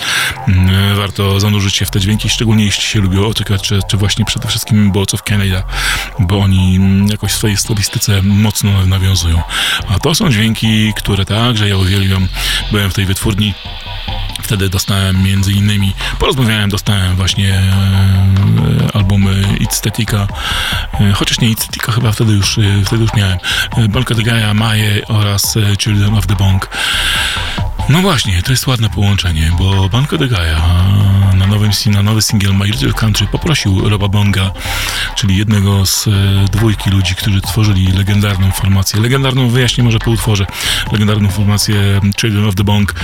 mm, 0.48 0.96
warto 0.96 1.40
zanurzyć 1.40 1.76
się 1.76 1.86
w 1.86 1.90
te 1.90 2.00
dźwięki, 2.00 2.28
szczególnie 2.28 2.64
jeśli 2.64 2.82
się 2.82 3.00
lubią 3.00 3.26
Otyka, 3.26 3.58
czy, 3.58 3.80
czy 3.90 3.96
właśnie 3.96 4.24
przede 4.24 4.48
wszystkim 4.48 4.92
Boats 4.92 5.14
of 5.14 5.22
Canada, 5.22 5.62
bo 6.18 6.38
oni 6.38 6.76
mm, 6.76 7.08
jakoś 7.08 7.32
w 7.32 7.36
swojej 7.36 7.56
stylistyce 7.56 8.22
mocno 8.22 8.86
nawiązują. 8.86 9.42
A 9.88 9.98
to 9.98 10.14
są 10.14 10.30
dźwięki, 10.30 10.92
które 10.96 11.24
także 11.24 11.68
ja 11.68 11.76
uwielbiam. 11.76 12.28
Byłem 12.72 12.90
w 12.90 12.94
tej 12.94 13.06
wytwórni 13.06 13.54
Wtedy 14.48 14.68
dostałem 14.68 15.22
między 15.22 15.52
innymi, 15.52 15.94
porozmawiałem, 16.18 16.70
dostałem 16.70 17.16
właśnie 17.16 17.54
e, 17.54 18.96
albumy 18.96 19.44
Itstetika, 19.60 20.26
e, 21.00 21.12
chociaż 21.12 21.40
nie 21.40 21.50
Itstetika, 21.50 21.92
chyba 21.92 22.12
wtedy 22.12 22.32
już, 22.32 22.58
e, 22.58 22.62
wtedy 22.84 23.02
już 23.02 23.14
miałem. 23.14 23.38
E, 23.76 23.88
Banka 23.88 24.14
de 24.14 24.22
Gaia, 24.22 24.54
Maje 24.54 25.06
oraz 25.08 25.56
e, 25.56 25.76
Children 25.76 26.14
of 26.14 26.26
the 26.26 26.34
Bong. 26.34 26.68
No 27.88 28.02
właśnie, 28.02 28.42
to 28.42 28.50
jest 28.50 28.66
ładne 28.66 28.90
połączenie, 28.90 29.52
bo 29.58 29.88
Banco 29.88 30.18
de 30.18 30.28
Gaia 30.28 30.62
na, 31.38 31.46
nowym, 31.46 31.70
na 31.86 32.02
nowy 32.02 32.22
singiel 32.22 32.54
My 32.54 32.66
Little 32.66 32.92
Country 32.92 33.26
poprosił 33.26 33.88
Roba 33.88 34.08
Bonga, 34.08 34.50
czyli 35.14 35.36
jednego 35.36 35.86
z 35.86 36.08
e, 36.08 36.10
dwójki 36.52 36.90
ludzi, 36.90 37.14
którzy 37.14 37.40
tworzyli 37.40 37.86
legendarną 37.86 38.50
formację, 38.50 39.00
legendarną, 39.00 39.48
wyjaśnię 39.48 39.84
może 39.84 39.98
po 39.98 40.10
utworze, 40.10 40.46
legendarną 40.92 41.28
formację 41.28 42.00
Children 42.20 42.44
of 42.44 42.54
the 42.54 42.64
Bong, 42.64 42.94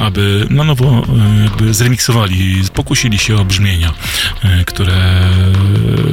aby 0.00 0.46
na 0.50 0.64
nowo 0.64 0.86
e, 0.86 1.42
jakby 1.42 1.74
zremiksowali, 1.74 2.62
pokusili 2.74 3.18
się 3.18 3.36
o 3.36 3.44
brzmienia, 3.44 3.92
e, 4.42 4.64
które 4.64 5.30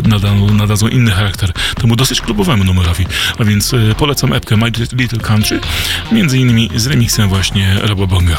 nadadzą, 0.04 0.54
nadadzą 0.54 0.88
inny 0.88 1.12
charakter 1.12 1.52
temu 1.54 1.96
dosyć 1.96 2.22
klubowemu 2.22 2.64
numerowi. 2.64 3.06
A 3.40 3.44
więc 3.44 3.76
polecam 3.98 4.34
epkę 4.34 4.58
My 4.58 4.72
Little 4.94 5.20
Country, 5.20 5.60
między 6.12 6.40
innymi 6.40 6.70
z 6.76 6.88
remixem 6.88 7.30
właśnie 7.30 7.76
Roba 7.82 7.97
Bonga. 8.06 8.38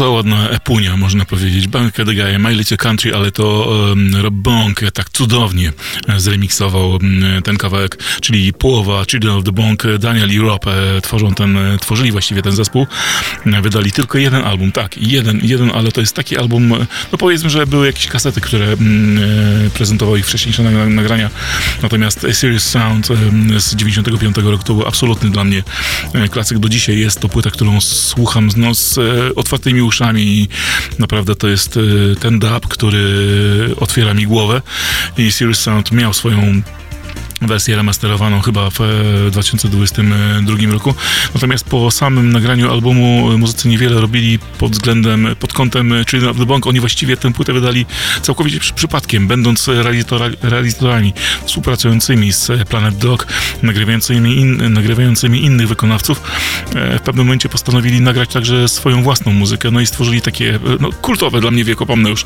Za 0.00 0.08
ładna 0.08 0.48
można 0.96 1.24
powiedzieć. 1.24 1.68
Bank 1.68 1.94
the 1.94 2.04
Guy, 2.04 2.38
My 2.38 2.54
Little 2.54 2.76
Country, 2.76 3.14
ale 3.14 3.32
to 3.32 3.76
um, 3.90 4.16
Rob 4.16 4.34
Bonk 4.34 4.80
tak 4.94 5.10
cudownie 5.10 5.72
zremiksował 6.16 6.90
um, 6.90 7.24
ten 7.44 7.56
kawałek, 7.56 7.89
czyli 8.20 8.52
połowa 8.52 9.04
Children 9.10 9.34
of 9.34 9.44
the 9.44 9.52
Bonk, 9.52 9.82
Daniel 9.98 10.30
i 10.30 10.38
Rob 10.38 10.66
e, 10.66 11.00
tworzą 11.00 11.34
ten, 11.34 11.58
tworzyli 11.80 12.12
właściwie 12.12 12.42
ten 12.42 12.52
zespół. 12.52 12.86
Wydali 13.62 13.92
tylko 13.92 14.18
jeden 14.18 14.42
album, 14.42 14.72
tak, 14.72 14.98
jeden, 14.98 15.40
jeden, 15.42 15.70
ale 15.74 15.92
to 15.92 16.00
jest 16.00 16.16
taki 16.16 16.38
album, 16.38 16.68
no 17.12 17.18
powiedzmy, 17.18 17.50
że 17.50 17.66
były 17.66 17.86
jakieś 17.86 18.06
kasety, 18.06 18.40
które 18.40 18.66
um, 18.68 19.20
prezentowały 19.74 20.18
ich 20.18 20.26
wcześniejsze 20.26 20.62
nagrania, 20.88 21.30
natomiast 21.82 22.26
Serious 22.32 22.64
Sound 22.64 23.08
z 23.58 23.74
95 23.74 24.36
roku 24.36 24.64
to 24.64 24.74
był 24.74 24.86
absolutny 24.86 25.30
dla 25.30 25.44
mnie 25.44 25.62
e, 26.12 26.28
klasyk. 26.28 26.58
Do 26.58 26.68
dzisiaj 26.68 26.98
jest 26.98 27.20
to 27.20 27.28
płyta, 27.28 27.50
którą 27.50 27.80
słucham 27.80 28.48
no, 28.56 28.74
z 28.74 28.98
e, 28.98 29.34
otwartymi 29.34 29.82
uszami 29.82 30.22
i 30.22 30.48
naprawdę 30.98 31.36
to 31.36 31.48
jest 31.48 31.76
e, 31.76 31.80
ten 32.20 32.38
dub, 32.38 32.68
który 32.68 33.04
otwiera 33.76 34.14
mi 34.14 34.26
głowę 34.26 34.62
i 35.18 35.32
Serious 35.32 35.60
Sound 35.60 35.92
miał 35.92 36.14
swoją 36.14 36.62
wersję 37.40 37.76
remasterowaną 37.76 38.40
chyba 38.40 38.70
w 38.70 38.78
2022 39.30 40.58
e, 40.58 40.72
roku. 40.72 40.94
Natomiast 41.34 41.64
po 41.64 41.90
samym 41.90 42.32
nagraniu 42.32 42.70
albumu 42.70 43.38
muzycy 43.38 43.68
niewiele 43.68 44.00
robili 44.00 44.38
pod 44.38 44.72
względem, 44.72 45.28
pod 45.38 45.52
kątem 45.52 45.94
Children 46.10 46.30
of 46.30 46.38
the 46.38 46.46
Bank. 46.46 46.66
Oni 46.66 46.80
właściwie 46.80 47.16
tę 47.16 47.32
płytę 47.32 47.52
wydali 47.52 47.86
całkowicie 48.22 48.60
przypadkiem, 48.74 49.28
będąc 49.28 49.68
realizatorami 50.42 51.14
współpracującymi 51.44 52.32
z 52.32 52.68
Planet 52.68 52.98
Dog, 52.98 53.26
nagrywającymi, 53.62 54.36
in, 54.36 54.72
nagrywającymi 54.72 55.44
innych 55.44 55.68
wykonawców. 55.68 56.22
E, 56.74 56.98
w 56.98 57.02
pewnym 57.02 57.26
momencie 57.26 57.48
postanowili 57.48 58.00
nagrać 58.00 58.32
także 58.32 58.68
swoją 58.68 59.02
własną 59.02 59.32
muzykę, 59.32 59.70
no 59.70 59.80
i 59.80 59.86
stworzyli 59.86 60.20
takie 60.20 60.58
no, 60.80 60.92
kultowe 60.92 61.40
dla 61.40 61.50
mnie 61.50 61.64
wiekopomne 61.64 62.10
już 62.10 62.24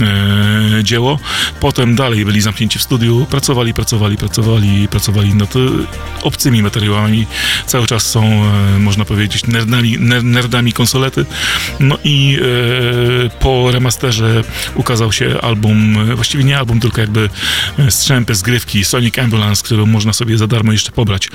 e, 0.00 0.84
dzieło. 0.84 1.18
Potem 1.60 1.94
dalej 1.94 2.24
byli 2.24 2.40
zamknięci 2.40 2.78
w 2.78 2.82
studiu, 2.82 3.26
pracowali, 3.30 3.74
pracowali, 3.74 4.16
pracowali 4.16 4.55
pracowali, 4.56 4.88
pracowali 4.88 5.34
nad 5.34 5.54
obcymi 6.22 6.62
materiałami. 6.62 7.26
Cały 7.66 7.86
czas 7.86 8.10
są, 8.10 8.24
e, 8.24 8.78
można 8.78 9.04
powiedzieć, 9.04 9.46
nerdami, 9.46 9.98
nerdami 10.22 10.72
konsolety. 10.72 11.24
No 11.80 11.98
i 12.04 12.38
e, 13.26 13.30
po 13.40 13.70
remasterze 13.70 14.44
ukazał 14.74 15.12
się 15.12 15.40
album, 15.40 15.96
e, 16.10 16.14
właściwie 16.14 16.44
nie 16.44 16.58
album, 16.58 16.80
tylko 16.80 17.00
jakby 17.00 17.30
strzępy, 17.90 18.34
zgrywki 18.34 18.84
Sonic 18.84 19.18
Ambulance, 19.18 19.62
którą 19.64 19.86
można 19.86 20.12
sobie 20.12 20.38
za 20.38 20.46
darmo 20.46 20.72
jeszcze 20.72 20.92
pobrać 20.92 21.28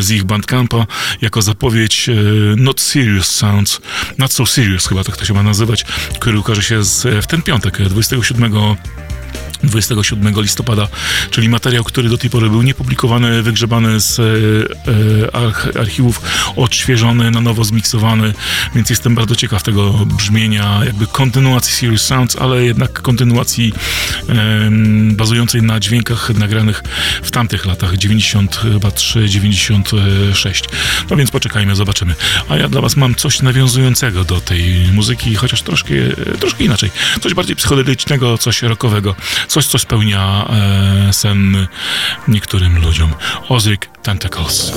z 0.00 0.10
ich 0.10 0.24
bandcampa, 0.24 0.86
jako 1.20 1.42
zapowiedź 1.42 2.10
Not 2.56 2.80
Serious 2.80 3.26
Sounds, 3.26 3.80
Not 4.18 4.32
So 4.32 4.46
Serious 4.46 4.86
chyba 4.86 5.04
tak 5.04 5.16
to 5.16 5.24
się 5.24 5.34
ma 5.34 5.42
nazywać, 5.42 5.84
który 6.20 6.38
ukaże 6.38 6.62
się 6.62 6.84
z, 6.84 7.24
w 7.24 7.26
ten 7.26 7.42
piątek, 7.42 7.82
27 7.82 8.52
27 9.64 10.34
listopada, 10.42 10.88
czyli 11.30 11.48
materiał, 11.48 11.84
który 11.84 12.08
do 12.08 12.18
tej 12.18 12.30
pory 12.30 12.50
był 12.50 12.62
niepublikowany, 12.62 13.42
wygrzebany 13.42 14.00
z 14.00 14.18
e, 14.18 14.22
e 15.74 15.80
archiwów, 15.80 16.20
odświeżony, 16.56 17.30
na 17.30 17.40
nowo 17.40 17.64
zmiksowany, 17.64 18.34
więc 18.74 18.90
jestem 18.90 19.14
bardzo 19.14 19.36
ciekaw 19.36 19.62
tego 19.62 19.92
brzmienia, 19.92 20.80
jakby 20.84 21.06
kontynuacji 21.06 21.74
Serious 21.74 22.02
Sounds, 22.02 22.36
ale 22.36 22.64
jednak 22.64 23.02
kontynuacji 23.02 23.72
e, 24.28 24.70
bazującej 25.12 25.62
na 25.62 25.80
dźwiękach 25.80 26.30
nagranych 26.34 26.82
w 27.22 27.30
tamtych 27.30 27.66
latach, 27.66 27.96
93, 27.96 29.28
96. 29.28 30.64
No 31.10 31.16
więc 31.16 31.30
poczekajmy, 31.30 31.76
zobaczymy. 31.76 32.14
A 32.48 32.56
ja 32.56 32.68
dla 32.68 32.80
was 32.80 32.96
mam 32.96 33.14
coś 33.14 33.42
nawiązującego 33.42 34.24
do 34.24 34.40
tej 34.40 34.88
muzyki, 34.92 35.34
chociaż 35.34 35.62
troszkę, 35.62 35.94
troszkę 36.40 36.64
inaczej. 36.64 36.90
Coś 37.20 37.34
bardziej 37.34 37.56
psychodelicznego, 37.56 38.38
coś 38.38 38.62
rockowego 38.62 39.14
coś, 39.48 39.66
co 39.66 39.78
spełnia 39.78 40.48
e, 41.08 41.12
sen 41.12 41.66
niektórym 42.28 42.82
ludziom. 42.82 43.14
Ozric 43.48 43.82
Tentacles. 44.02 44.72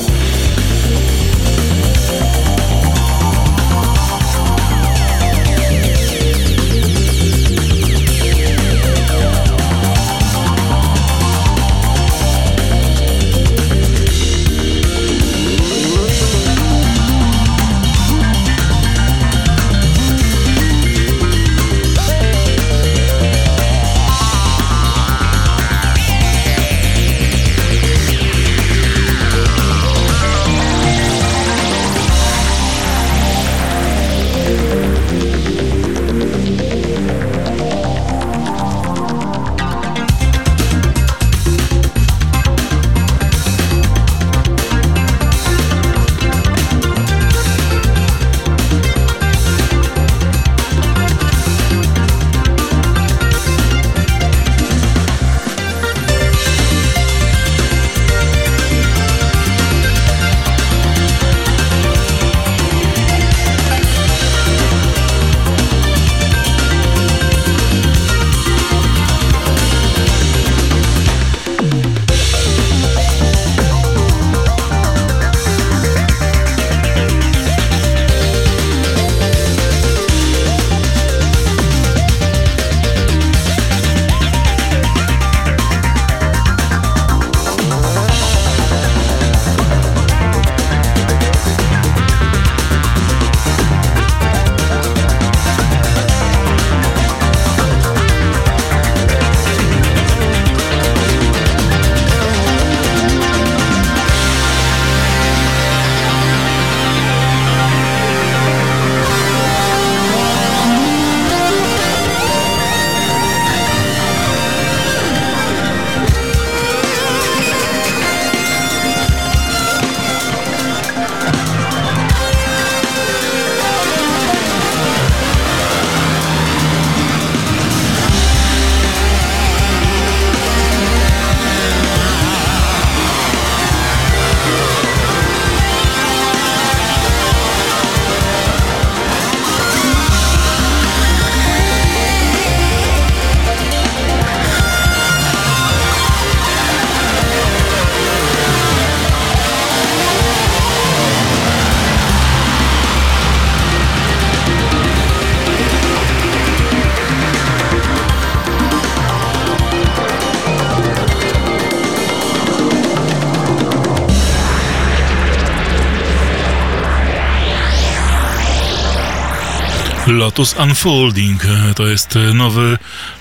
Lotus 170.12 170.56
Unfolding 170.64 171.46
e, 171.46 171.74
to 171.74 171.88
jest 171.88 172.16
e, 172.16 172.34
nowy, 172.34 172.78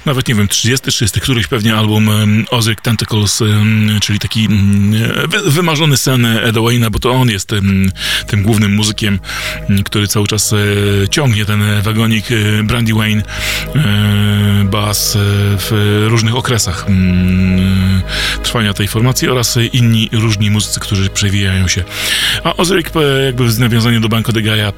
nawet 0.06 0.28
nie 0.28 0.34
wiem, 0.34 0.48
36, 0.48 1.20
któryś 1.20 1.46
pewnie 1.46 1.74
album 1.74 2.10
Ozric 2.50 2.80
Tentacles, 2.82 3.42
czyli 4.00 4.18
taki 4.18 4.48
wymarzony 5.46 5.96
sen 5.96 6.26
Eda 6.26 6.60
Wayna, 6.60 6.90
bo 6.90 6.98
to 6.98 7.10
on 7.10 7.30
jest 7.30 7.48
tym, 7.48 7.92
tym 8.26 8.42
głównym 8.42 8.74
muzykiem, 8.74 9.18
który 9.84 10.08
cały 10.08 10.26
czas 10.26 10.52
e, 10.52 10.56
ciągnie 11.08 11.44
ten 11.44 11.62
wagonik 11.82 12.24
Brandy 12.64 12.94
Wayne 12.94 13.22
bass 14.64 15.18
w 15.58 16.06
różnych 16.08 16.36
okresach 16.36 16.86
trwania 18.42 18.74
tej 18.74 18.88
formacji 18.88 19.28
oraz 19.28 19.58
inni 19.72 20.08
różni 20.12 20.50
muzycy, 20.50 20.80
którzy 20.80 21.10
przewijają 21.10 21.68
się. 21.68 21.84
A 22.44 22.56
Ozric 22.56 22.86
jakby 23.24 23.48
w 23.48 23.58
nawiązaniu 23.58 24.00
do 24.00 24.08
Banco 24.08 24.32
de 24.32 24.42
Gaia 24.42 24.72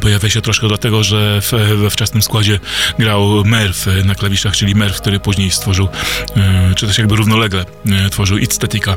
Pojawia 0.00 0.30
się 0.30 0.40
troszkę 0.40 0.68
dlatego, 0.68 1.04
że 1.04 1.40
w, 1.40 1.52
we 1.76 1.90
wczesnym 1.90 2.22
składzie 2.22 2.60
grał 2.98 3.44
Merv 3.44 3.74
na 4.04 4.14
klawiszach, 4.14 4.56
czyli 4.56 4.74
Merv, 4.74 4.94
który 4.94 5.20
później 5.20 5.50
stworzył, 5.50 5.88
e, 6.36 6.74
czy 6.76 6.86
też 6.86 6.98
jakby 6.98 7.16
równolegle 7.16 7.64
e, 7.86 8.10
tworzył 8.10 8.38
Itstetika, 8.38 8.96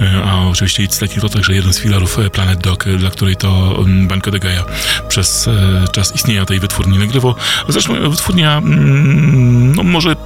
e, 0.00 0.22
a 0.24 0.48
oczywiście 0.48 0.82
Itstetik 0.82 1.20
to 1.20 1.28
także 1.28 1.54
jeden 1.54 1.72
z 1.72 1.78
filarów 1.78 2.18
Planet 2.32 2.60
Dog, 2.60 2.84
dla 2.98 3.10
której 3.10 3.36
to 3.36 3.84
Banco 3.86 4.30
de 4.30 4.38
Gaia 4.38 4.64
przez 5.08 5.48
czas 5.92 6.14
istnienia 6.14 6.46
tej 6.46 6.60
wytwórni 6.60 6.98
nagrywał. 6.98 7.34
Zresztą 7.68 8.10
wytwórnia, 8.10 8.62
no 9.74 9.82
może 9.82 10.16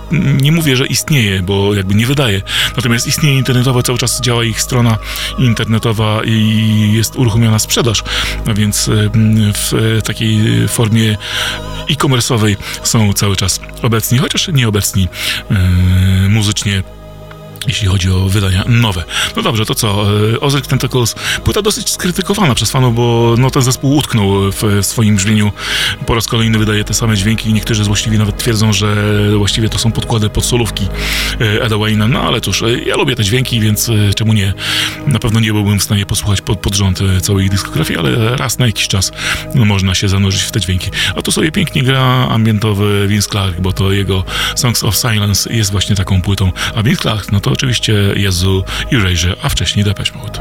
nie 0.40 0.52
mówię, 0.52 0.76
że 0.76 0.86
istnieje, 0.86 1.42
bo 1.42 1.74
jakby 1.74 1.94
nie 1.94 2.06
wydaje, 2.06 2.42
natomiast 2.76 3.06
istnieje 3.06 3.36
internetowe, 3.36 3.82
cały 3.82 3.98
czas 3.98 4.20
działa 4.20 4.44
ich 4.44 4.60
strona 4.60 4.98
internetowa 5.38 6.20
i 6.24 6.92
jest 6.92 7.16
uruchomiona 7.16 7.58
sprzedaż, 7.58 8.02
a 8.46 8.54
więc 8.54 8.90
w 9.54 9.99
takiej 10.02 10.68
formie 10.68 11.16
e-commerce'owej 11.90 12.56
są 12.82 13.12
cały 13.12 13.36
czas 13.36 13.60
obecni, 13.82 14.18
chociaż 14.18 14.48
nieobecni 14.48 15.09
yy, 15.51 15.56
muzycznie 16.28 16.82
jeśli 17.66 17.88
chodzi 17.88 18.10
o 18.10 18.20
wydania 18.28 18.64
nowe. 18.68 19.04
No 19.36 19.42
dobrze, 19.42 19.66
to 19.66 19.74
co? 19.74 20.06
E, 20.34 20.40
Ozark 20.40 20.66
Tentacles, 20.66 21.14
płyta 21.44 21.62
dosyć 21.62 21.90
skrytykowana 21.90 22.54
przez 22.54 22.70
fanów, 22.70 22.94
bo 22.94 23.34
no, 23.38 23.50
ten 23.50 23.62
zespół 23.62 23.96
utknął 23.96 24.30
w 24.52 24.78
swoim 24.82 25.16
brzmieniu. 25.16 25.52
Po 26.06 26.14
raz 26.14 26.26
kolejny 26.26 26.58
wydaje 26.58 26.84
te 26.84 26.94
same 26.94 27.16
dźwięki. 27.16 27.52
Niektórzy 27.52 27.84
złośliwi 27.84 28.18
nawet 28.18 28.36
twierdzą, 28.36 28.72
że 28.72 28.96
właściwie 29.38 29.68
to 29.68 29.78
są 29.78 29.92
podkłady 29.92 30.30
pod 30.30 30.44
solówki 30.44 30.88
e, 31.40 31.62
Eda 31.62 31.78
Wayna. 31.78 32.08
No 32.08 32.22
ale 32.22 32.40
cóż, 32.40 32.62
e, 32.62 32.78
ja 32.78 32.96
lubię 32.96 33.16
te 33.16 33.24
dźwięki, 33.24 33.60
więc 33.60 33.90
czemu 34.14 34.32
nie? 34.32 34.54
Na 35.06 35.18
pewno 35.18 35.40
nie 35.40 35.52
byłbym 35.52 35.78
w 35.78 35.82
stanie 35.82 36.06
posłuchać 36.06 36.40
pod, 36.40 36.58
pod 36.60 36.74
rząd 36.74 36.98
całej 37.22 37.50
dyskografii, 37.50 37.98
ale 37.98 38.36
raz 38.36 38.58
na 38.58 38.66
jakiś 38.66 38.88
czas 38.88 39.12
no, 39.54 39.64
można 39.64 39.94
się 39.94 40.08
zanurzyć 40.08 40.42
w 40.42 40.50
te 40.50 40.60
dźwięki. 40.60 40.90
A 41.16 41.22
tu 41.22 41.32
sobie 41.32 41.52
pięknie 41.52 41.82
gra 41.82 42.28
ambientowy 42.28 43.08
Vince 43.08 43.30
Clark, 43.30 43.60
bo 43.60 43.72
to 43.72 43.92
jego 43.92 44.24
Songs 44.56 44.84
of 44.84 44.96
Silence 44.96 45.52
jest 45.52 45.70
właśnie 45.70 45.96
taką 45.96 46.22
płytą. 46.22 46.52
A 46.74 46.82
Vince 46.82 47.02
Clark, 47.02 47.32
no 47.32 47.40
to 47.40 47.49
oczywiście 47.51 47.94
Jezu 48.16 48.64
Erasure, 48.93 49.36
a 49.43 49.48
wcześniej 49.48 49.85
Depeche 49.85 50.18
Mode. 50.18 50.40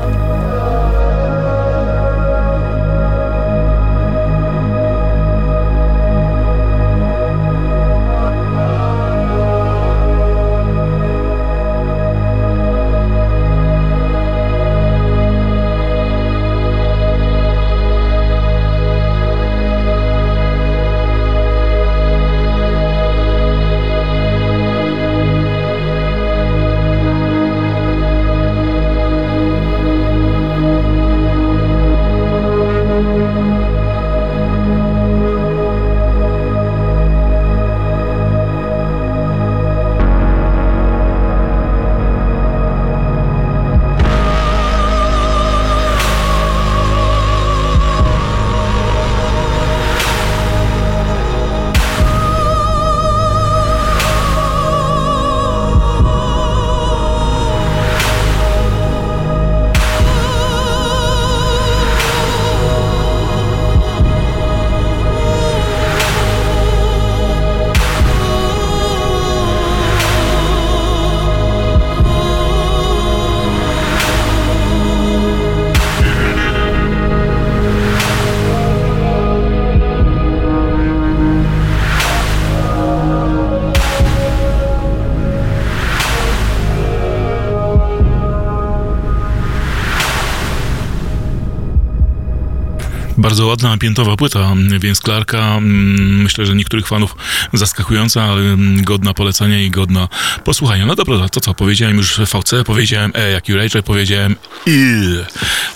Ładna, 93.69 93.81
piętowa 93.81 94.15
płyta, 94.15 94.53
więc 94.79 94.99
Clarka, 94.99 95.57
mm, 95.57 96.21
myślę, 96.23 96.45
że 96.45 96.55
niektórych 96.55 96.87
fanów 96.87 97.15
zaskakująca, 97.53 98.23
ale 98.23 98.41
mm, 98.41 98.83
godna 98.83 99.13
polecenia 99.13 99.61
i 99.61 99.69
godna 99.69 100.07
posłuchania. 100.43 100.85
No 100.85 100.95
dobra, 100.95 101.29
to 101.29 101.41
co, 101.41 101.53
powiedziałem 101.53 101.97
już 101.97 102.19
VC, 102.19 102.63
powiedziałem 102.65 103.11
E 103.15 103.31
jak 103.31 103.49
Jurajczek, 103.49 103.85
powiedziałem 103.85 104.35
I 104.65 104.89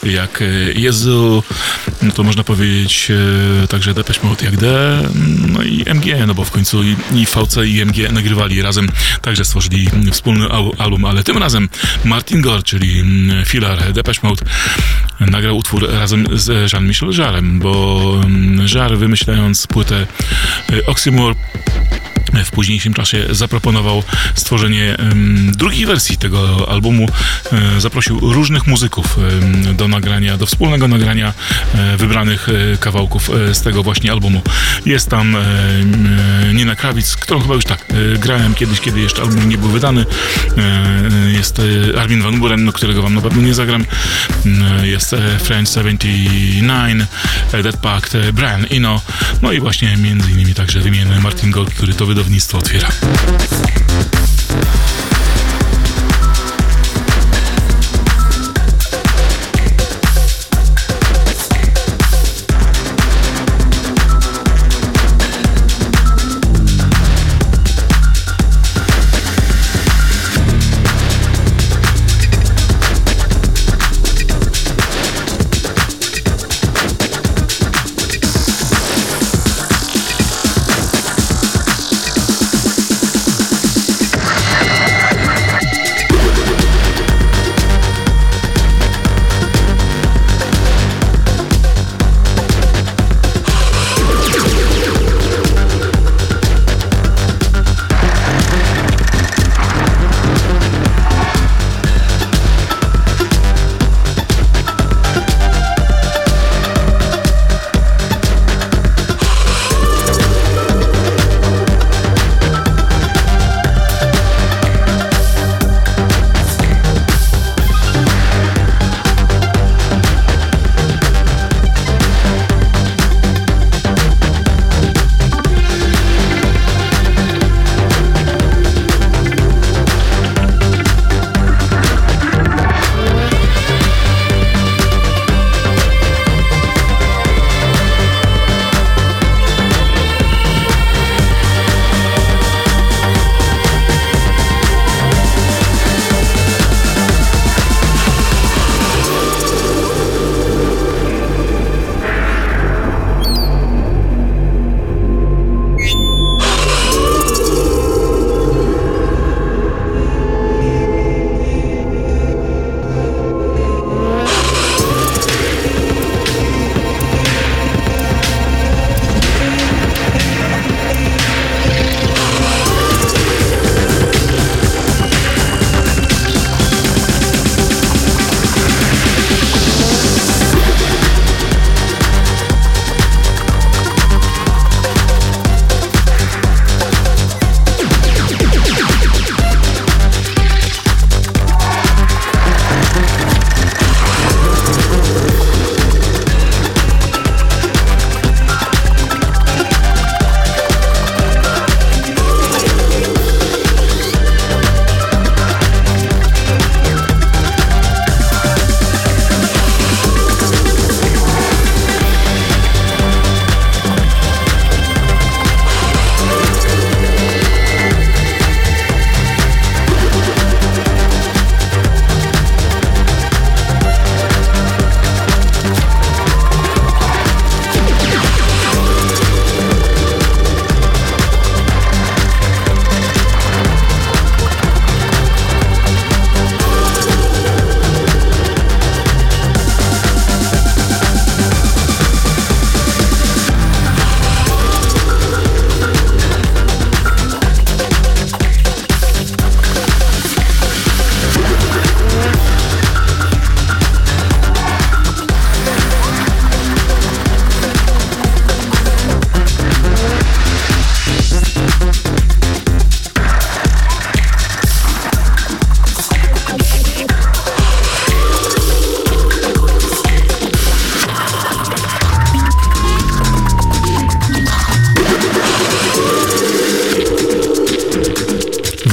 jak 0.03 0.41
e, 0.41 0.45
Jezu, 0.75 1.43
no 2.01 2.11
to 2.11 2.23
można 2.23 2.43
powiedzieć 2.43 3.11
e, 3.63 3.67
także 3.67 3.93
Depeche 3.93 4.27
Mode 4.27 4.45
jak 4.45 4.57
D, 4.57 4.99
no 5.47 5.63
i 5.63 5.83
MG, 5.85 6.27
no 6.27 6.33
bo 6.33 6.43
w 6.45 6.51
końcu 6.51 6.83
i, 6.83 6.95
i 7.13 7.25
VC 7.25 7.65
i 7.65 7.81
MG 7.81 8.11
nagrywali 8.11 8.61
razem, 8.61 8.89
także 9.21 9.45
stworzyli 9.45 9.87
wspólny 10.11 10.47
album, 10.77 11.05
ale 11.05 11.23
tym 11.23 11.37
razem 11.37 11.69
Martin 12.05 12.41
Gore, 12.41 12.63
czyli 12.63 12.99
mm, 12.99 13.45
filar 13.45 13.93
Depeche 13.93 14.19
Mode, 14.23 14.45
nagrał 15.31 15.57
utwór 15.57 15.89
razem 15.91 16.27
z 16.33 16.73
Jean-Michel 16.73 17.09
Jarem, 17.17 17.59
bo 17.59 18.21
mm, 18.25 18.67
Jar 18.75 18.97
wymyślając 18.97 19.67
płytę 19.67 20.07
y, 20.71 20.85
Oxymore 20.85 21.35
w 22.43 22.51
późniejszym 22.51 22.93
czasie 22.93 23.25
zaproponował 23.29 24.03
stworzenie 24.35 24.97
drugiej 25.57 25.85
wersji 25.85 26.17
tego 26.17 26.69
albumu. 26.69 27.07
E, 27.51 27.81
zaprosił 27.81 28.19
różnych 28.19 28.67
muzyków 28.67 29.17
do 29.73 29.87
nagrania, 29.87 30.37
do 30.37 30.45
wspólnego 30.45 30.87
nagrania 30.87 31.33
e, 31.75 31.97
wybranych 31.97 32.49
e, 32.49 32.77
kawałków 32.77 33.29
z 33.53 33.61
tego 33.61 33.83
właśnie 33.83 34.11
albumu. 34.11 34.41
Jest 34.85 35.09
tam 35.09 35.35
Nina 36.53 36.75
Krawic, 36.75 37.15
którą 37.15 37.39
chyba 37.41 37.55
już 37.55 37.65
tak 37.65 37.85
grałem 38.19 38.55
kiedyś, 38.55 38.79
kiedy 38.79 39.01
jeszcze 39.01 39.21
album 39.21 39.49
nie 39.49 39.57
był 39.57 39.69
wydany. 39.69 40.05
Jest 41.33 41.61
Armin 41.99 42.21
Van 42.21 42.39
Buren, 42.39 42.65
no, 42.65 42.71
którego 42.71 43.01
wam 43.01 43.15
na 43.15 43.21
pewno 43.21 43.41
nie 43.41 43.53
zagram. 43.53 43.85
Jest 44.83 45.15
French 45.39 45.69
79, 45.69 47.03
Dead 47.63 47.77
Pact, 47.77 48.17
Brian 48.33 48.65
Ino, 48.65 49.01
no 49.41 49.51
i 49.51 49.59
właśnie 49.59 49.97
między 49.97 50.31
innymi 50.31 50.53
także 50.53 50.79
wymieniony 50.79 51.21
Martin 51.21 51.51
Gold, 51.51 51.73
który 51.73 51.93
to 51.93 52.05
wydał 52.33 52.39
wydawnictwo 52.39 52.57
otwiera. 52.57 52.89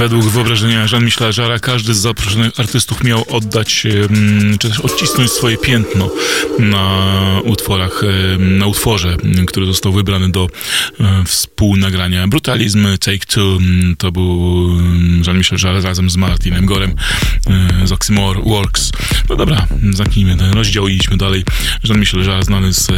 Według 0.01 0.25
wyobrażenia 0.25 0.87
Jean-Michela 0.93 1.31
Jarra 1.39 1.59
każdy 1.59 1.95
z 1.95 1.99
zaproszonych 1.99 2.61
artystów 2.61 3.05
miał 3.05 3.25
oddać, 3.29 3.87
czy 4.59 4.69
też 4.69 4.81
odcisnąć 4.81 5.31
swoje 5.31 5.57
piętno 5.57 6.11
na 6.59 7.41
utworach, 7.45 8.03
na 8.39 8.67
utworze, 8.67 9.17
który 9.47 9.67
został 9.67 9.93
wybrany 9.93 10.31
do 10.31 10.49
e, 11.01 11.25
współnagrania. 11.27 12.29
Brutalizm 12.29 12.87
Take 12.99 13.19
Two 13.19 13.59
to 13.99 14.13
był 14.13 14.69
Jean-Michel 15.27 15.59
Jarre 15.65 15.81
razem 15.81 16.11
z 16.11 16.17
Martinem 16.17 16.67
Gorem 16.67 16.95
e, 17.47 17.87
z 17.87 17.93
Oxymore 17.93 18.41
Works. 18.43 18.93
No 19.29 19.37
dobra, 19.37 19.67
zamknijmy 19.91 20.37
ten 20.37 20.53
rozdział 20.53 20.89
i 20.89 20.95
idźmy 20.95 21.17
dalej. 21.17 21.45
Jean-Michel 21.85 22.21
Jarre 22.21 22.43
znany 22.43 22.73
z 22.73 22.91
e, 22.91 22.95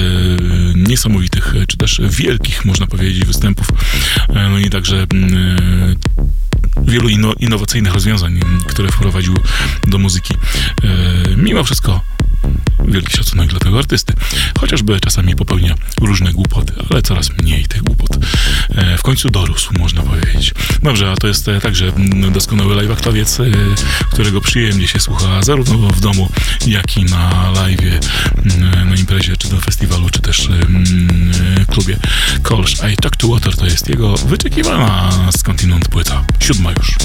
niesamowitych, 0.74 1.54
czy 1.68 1.76
też 1.76 2.00
wielkich, 2.10 2.64
można 2.64 2.86
powiedzieć, 2.86 3.24
występów. 3.24 3.66
No 4.50 4.58
i 4.58 4.70
także 4.70 5.06
wielu 6.76 7.08
inno, 7.08 7.32
innowacyjnych 7.38 7.94
rozwiązań, 7.94 8.40
które 8.66 8.92
wprowadził 8.92 9.34
do 9.86 9.98
muzyki. 9.98 10.34
E, 10.34 11.36
mimo 11.36 11.64
wszystko 11.64 12.00
wielki 12.88 13.16
szacunek 13.16 13.50
dla 13.50 13.58
tego 13.58 13.78
artysty. 13.78 14.12
Chociażby 14.60 15.00
czasami 15.00 15.36
popełnia 15.36 15.74
różne 16.00 16.32
głupoty, 16.32 16.72
ale 16.90 17.02
coraz 17.02 17.30
mniej 17.42 17.66
tych 17.66 17.82
głupot. 17.82 18.18
E, 18.70 18.98
w 18.98 19.02
końcu 19.02 19.30
dorósł, 19.30 19.72
można 19.78 20.02
powiedzieć. 20.02 20.54
Dobrze, 20.82 21.10
a 21.10 21.16
to 21.16 21.26
jest 21.26 21.48
e, 21.48 21.60
także 21.60 21.92
doskonały 22.32 22.74
live 22.74 22.90
aktowiec, 22.90 23.40
e, 23.40 23.44
którego 24.10 24.40
przyjemnie 24.40 24.88
się 24.88 25.00
słucha 25.00 25.42
zarówno 25.42 25.88
w 25.88 26.00
domu, 26.00 26.28
jak 26.66 26.96
i 26.96 27.04
na 27.04 27.50
live, 27.50 28.00
na 28.88 28.94
imprezie, 28.96 29.36
czy 29.36 29.48
do 29.48 29.60
festiwalu, 29.60 30.10
czy 30.10 30.20
też 30.20 30.48
klubie. 31.68 31.96
Kolsz 32.42 32.74
I 32.92 32.96
Talk 32.96 33.16
to 33.16 33.28
Water 33.28 33.56
to 33.56 33.64
jest 33.64 33.88
jego 33.88 34.16
wyczekiwana 34.16 35.10
skądinąd 35.36 35.88
płyta. 35.88 36.24
Siódma 36.40 36.70
już. 36.72 36.96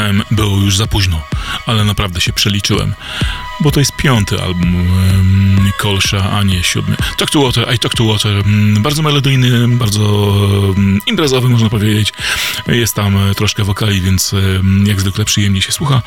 Powiedziałem, 0.00 0.22
było 0.30 0.56
już 0.56 0.76
za 0.76 0.86
późno, 0.86 1.22
ale 1.66 1.84
naprawdę 1.84 2.20
się 2.20 2.32
przeliczyłem, 2.32 2.94
bo 3.60 3.70
to 3.70 3.80
jest 3.80 3.96
piąty 3.96 4.42
album 4.42 4.74
um, 4.74 5.70
Kolsza, 5.78 6.30
a 6.30 6.42
nie 6.42 6.62
siódmy. 6.62 6.96
Talk 7.16 7.30
to 7.30 7.42
Water, 7.42 7.74
I 7.74 7.78
Talk 7.78 7.94
to 7.94 8.04
Water, 8.04 8.36
um, 8.36 8.82
bardzo 8.82 9.02
melodyjny, 9.02 9.68
bardzo 9.68 10.00
um, 10.02 11.00
imprezowy, 11.06 11.48
można 11.48 11.70
powiedzieć. 11.70 12.12
Jest 12.66 12.94
tam 12.94 13.18
troszkę 13.36 13.64
wokali, 13.64 14.00
więc 14.00 14.34
jak 14.84 15.00
zwykle 15.00 15.24
przyjemnie 15.24 15.62
się 15.62 15.72
słucha. 15.72 16.02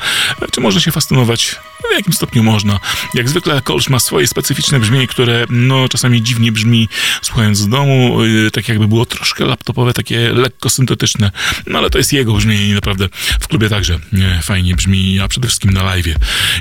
Czy 0.50 0.60
można 0.60 0.80
się 0.80 0.92
fascynować? 0.92 1.56
Jakim 2.04 2.14
stopniu 2.14 2.42
można. 2.42 2.80
Jak 3.14 3.28
zwykle 3.28 3.62
Kolsz 3.62 3.88
ma 3.88 3.98
swoje 3.98 4.26
specyficzne 4.26 4.80
brzmienie, 4.80 5.06
które 5.06 5.46
no, 5.50 5.88
czasami 5.88 6.22
dziwnie 6.22 6.52
brzmi 6.52 6.88
słuchając 7.22 7.58
z 7.58 7.68
domu, 7.68 8.18
tak 8.52 8.68
jakby 8.68 8.88
było 8.88 9.06
troszkę 9.06 9.44
laptopowe, 9.44 9.92
takie 9.92 10.32
lekko 10.32 10.70
syntetyczne, 10.70 11.30
no 11.66 11.78
ale 11.78 11.90
to 11.90 11.98
jest 11.98 12.12
jego 12.12 12.34
brzmienie 12.34 12.68
i 12.68 12.72
naprawdę 12.72 13.08
w 13.40 13.48
klubie 13.48 13.68
także 13.68 13.98
nie, 14.12 14.40
fajnie 14.42 14.74
brzmi, 14.74 15.20
a 15.20 15.28
przede 15.28 15.48
wszystkim 15.48 15.70
na 15.70 15.82
live. 15.82 16.16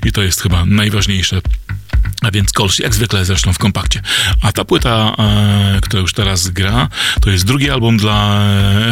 I 0.05 0.11
to 0.11 0.21
jest 0.21 0.41
chyba 0.41 0.65
najważniejsze. 0.65 1.41
A 2.23 2.31
więc 2.31 2.51
Kolsz, 2.51 2.79
jak 2.79 2.95
zwykle 2.95 3.25
zresztą 3.25 3.53
w 3.53 3.57
kompakcie. 3.57 4.01
A 4.41 4.51
ta 4.51 4.65
płyta, 4.65 5.15
e, 5.19 5.79
która 5.81 6.01
już 6.01 6.13
teraz 6.13 6.49
gra, 6.49 6.89
to 7.21 7.29
jest 7.29 7.45
drugi 7.45 7.69
album 7.69 7.97
dla 7.97 8.43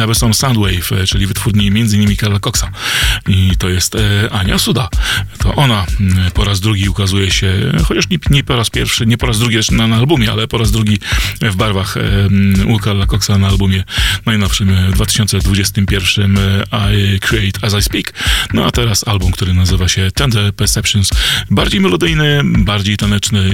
Everson 0.02 0.34
Soundwave, 0.34 0.92
e, 0.92 1.06
czyli 1.06 1.26
wytwórni 1.26 1.68
m.in. 1.68 2.16
Karla 2.16 2.38
Coxa. 2.38 2.70
I 3.28 3.56
to 3.58 3.68
jest 3.68 3.94
e, 3.94 4.32
Ania 4.32 4.58
Suda. 4.58 4.88
To 5.38 5.54
ona 5.54 5.86
mm, 6.00 6.30
po 6.30 6.44
raz 6.44 6.60
drugi 6.60 6.88
ukazuje 6.88 7.30
się, 7.30 7.72
chociaż 7.84 8.08
nie, 8.08 8.18
nie 8.30 8.44
po 8.44 8.56
raz 8.56 8.70
pierwszy, 8.70 9.06
nie 9.06 9.18
po 9.18 9.26
raz 9.26 9.38
drugi 9.38 9.58
na, 9.70 9.86
na 9.86 9.96
albumie, 9.96 10.32
ale 10.32 10.48
po 10.48 10.58
raz 10.58 10.70
drugi 10.70 10.98
w 11.40 11.56
barwach 11.56 11.96
e, 11.96 12.02
u 12.66 12.78
Karla 12.78 13.06
Coxa 13.06 13.38
na 13.38 13.48
albumie 13.48 13.84
najnowszym 14.26 14.68
w 14.68 14.92
e, 14.92 14.92
2021 14.92 16.38
e, 16.38 16.64
I 16.94 17.20
Create 17.20 17.66
As 17.66 17.74
I 17.74 17.82
Speak. 17.82 18.12
No 18.52 18.66
a 18.66 18.70
teraz 18.70 19.08
album, 19.08 19.32
który 19.32 19.54
nazywa 19.54 19.88
się 19.88 20.10
Tender 20.10 20.54
Perceptions. 20.54 21.10
Bardziej 21.50 21.80
melodyjny, 21.80 22.40
bardziej 22.44 22.96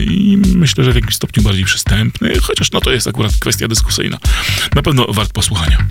i 0.01 0.39
myślę, 0.55 0.85
że 0.85 0.93
w 0.93 0.95
jakimś 0.95 1.15
stopniu 1.15 1.43
bardziej 1.43 1.65
przystępny, 1.65 2.39
chociaż 2.41 2.73
no 2.73 2.81
to 2.81 2.93
jest 2.93 3.07
akurat 3.07 3.33
kwestia 3.39 3.69
dyskusyjna. 3.69 4.19
Na 4.75 4.83
pewno 4.83 5.07
wart 5.09 5.33
posłuchania. 5.33 5.87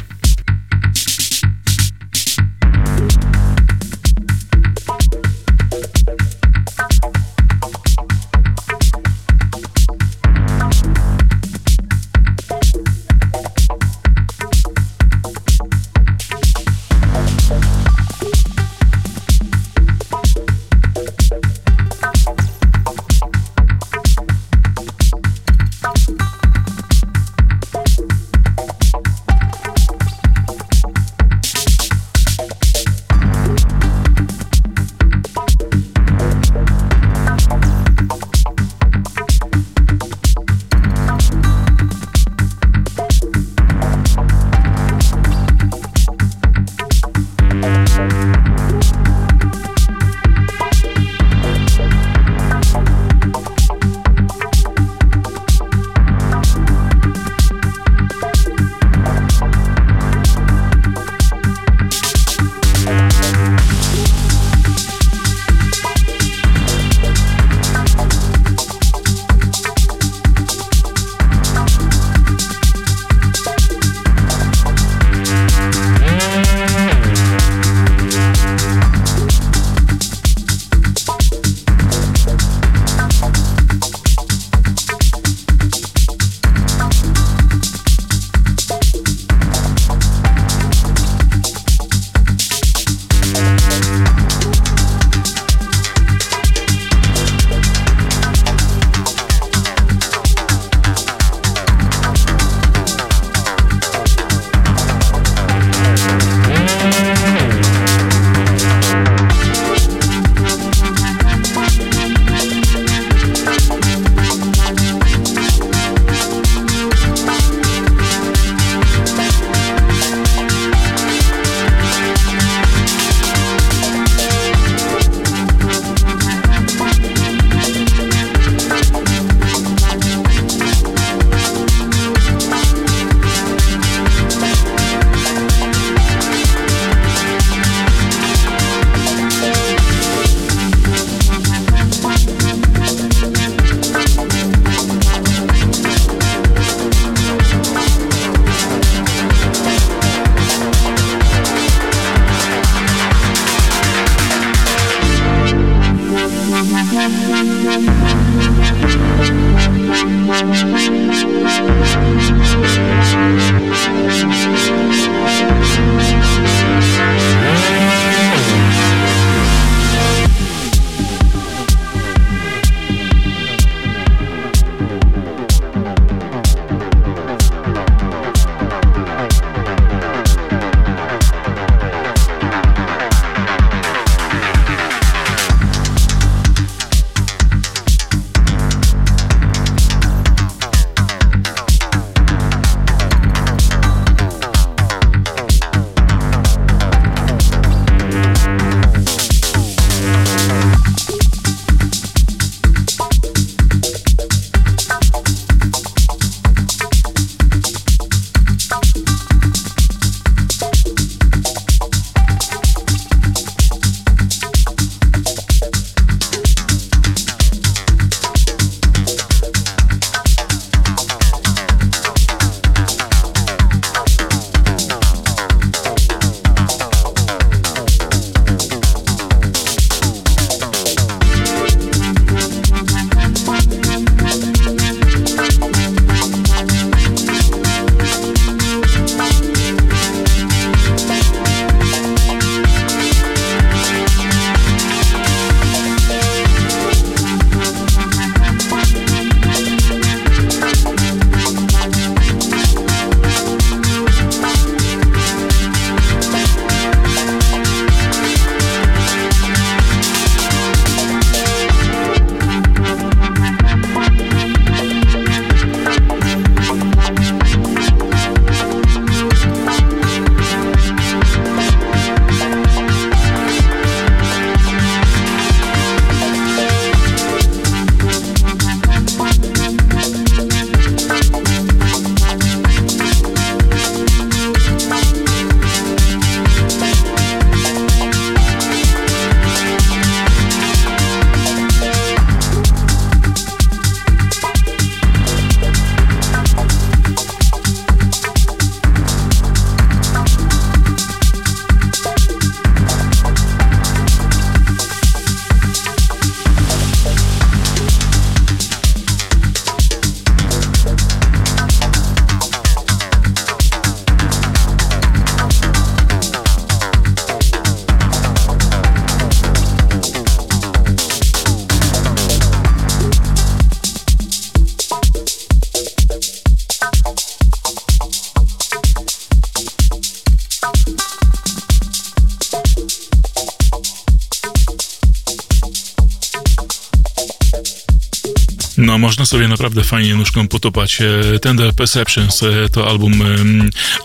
Można 339.17 339.25
sobie 339.25 339.47
naprawdę 339.47 339.83
fajnie 339.83 340.15
nóżką 340.15 340.47
potupać. 340.47 341.01
E, 341.01 341.39
Tender 341.39 341.73
Perceptions 341.73 342.43
e, 342.43 342.69
to 342.69 342.87
album 342.89 343.23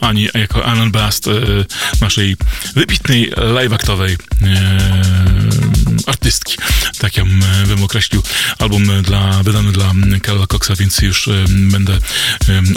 Ani 0.00 0.28
jako 0.34 0.64
Alan 0.64 0.90
Bast, 0.90 1.28
e, 1.28 1.30
naszej 2.00 2.36
wybitnej 2.74 3.32
live-aktowej 3.36 4.16
artystki. 6.06 6.56
Tak 7.02 7.16
ją 7.16 7.24
e, 7.24 7.66
bym 7.66 7.82
określił. 7.82 8.22
Album 8.58 9.02
dla, 9.02 9.42
wydany 9.42 9.72
dla 9.72 9.92
Karola 10.22 10.46
Coxa, 10.46 10.70
więc 10.78 10.98
już 10.98 11.28
e, 11.28 11.44
będę 11.48 11.92
e, 11.92 11.98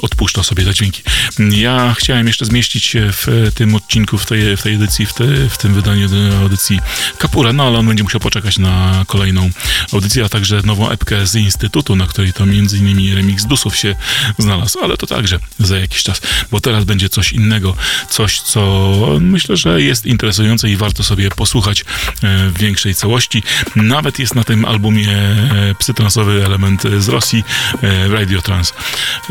odpuszczał 0.01 0.43
sobie 0.43 0.65
te 0.65 0.73
dźwięki. 0.73 1.01
Ja 1.39 1.95
chciałem 1.97 2.27
jeszcze 2.27 2.45
zmieścić 2.45 2.85
się 2.85 3.09
w 3.11 3.51
tym 3.55 3.75
odcinku, 3.75 4.17
w 4.17 4.25
tej, 4.25 4.57
w 4.57 4.61
tej 4.61 4.73
edycji, 4.73 5.05
w, 5.05 5.13
te, 5.13 5.49
w 5.49 5.57
tym 5.57 5.73
wydaniu 5.73 6.09
audycji 6.41 6.79
Kapura, 7.17 7.53
no 7.53 7.67
ale 7.67 7.79
on 7.79 7.87
będzie 7.87 8.03
musiał 8.03 8.21
poczekać 8.21 8.57
na 8.57 9.05
kolejną 9.07 9.49
audycję, 9.93 10.25
a 10.25 10.29
także 10.29 10.61
nową 10.65 10.89
epkę 10.89 11.27
z 11.27 11.35
Instytutu, 11.35 11.95
na 11.95 12.07
której 12.07 12.33
to 12.33 12.45
innymi 12.45 13.15
remix 13.15 13.45
Dusów 13.45 13.75
się 13.75 13.95
znalazł, 14.37 14.79
ale 14.79 14.97
to 14.97 15.07
także 15.07 15.39
za 15.59 15.77
jakiś 15.77 16.03
czas, 16.03 16.21
bo 16.51 16.59
teraz 16.59 16.83
będzie 16.83 17.09
coś 17.09 17.31
innego, 17.31 17.75
coś, 18.09 18.41
co 18.41 18.95
myślę, 19.21 19.57
że 19.57 19.81
jest 19.81 20.05
interesujące 20.05 20.69
i 20.69 20.75
warto 20.75 21.03
sobie 21.03 21.29
posłuchać 21.29 21.85
w 22.23 22.57
większej 22.59 22.95
całości. 22.95 23.43
Nawet 23.75 24.14
jest 24.19 24.35
na 24.35 24.43
tym 24.43 24.65
albumie 24.65 25.11
e, 25.11 25.75
psytransowy 25.79 26.45
element 26.45 26.83
z 26.99 27.07
Rosji, 27.07 27.43
e, 27.83 28.07
Radio 28.07 28.41
Trans. 28.41 28.73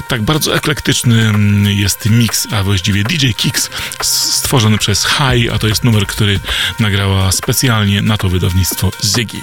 Tak 0.09 0.23
bardzo 0.23 0.57
eklektyczny 0.57 1.29
mm, 1.29 1.67
jest 1.67 2.11
mix, 2.11 2.47
a 2.53 2.63
właściwie 2.63 3.05
DJ 3.05 3.31
Kicks 3.31 3.71
stworzony 4.03 4.79
przez 4.79 5.07
High, 5.07 5.53
a 5.53 5.59
to 5.59 5.69
jest 5.69 5.85
numer, 5.85 6.07
który 6.07 6.41
nagrała 6.81 7.33
specjalnie 7.33 8.03
na 8.03 8.17
to 8.17 8.29
wydawnictwo 8.29 8.91
Ziggy. 9.05 9.41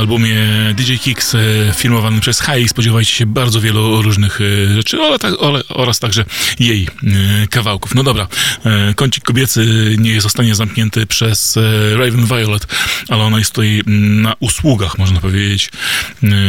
Albumie 0.00 0.36
DJ 0.74 0.94
Kicks 0.94 1.34
e, 1.34 1.38
filmowanym 1.76 2.20
przez 2.20 2.40
Hai 2.40 2.68
spodziewajcie 2.68 3.12
się 3.12 3.26
bardzo 3.26 3.60
wielu 3.60 4.02
różnych 4.02 4.40
e, 4.40 4.74
rzeczy 4.74 4.98
oraz 5.68 5.98
także 5.98 6.24
jej 6.58 6.88
e, 7.42 7.46
kawałków. 7.46 7.94
No 7.94 8.02
dobra, 8.02 8.28
kącik 8.96 9.24
kobiecy 9.24 9.94
nie 9.98 10.20
zostanie 10.20 10.54
zamknięty 10.54 11.06
przez 11.06 11.58
Raven 11.96 12.26
Violet, 12.26 12.66
ale 13.08 13.22
ona 13.22 13.38
jest 13.38 13.52
tutaj 13.52 13.82
na 13.86 14.34
usługach, 14.40 14.98
można 14.98 15.20
powiedzieć. 15.20 15.70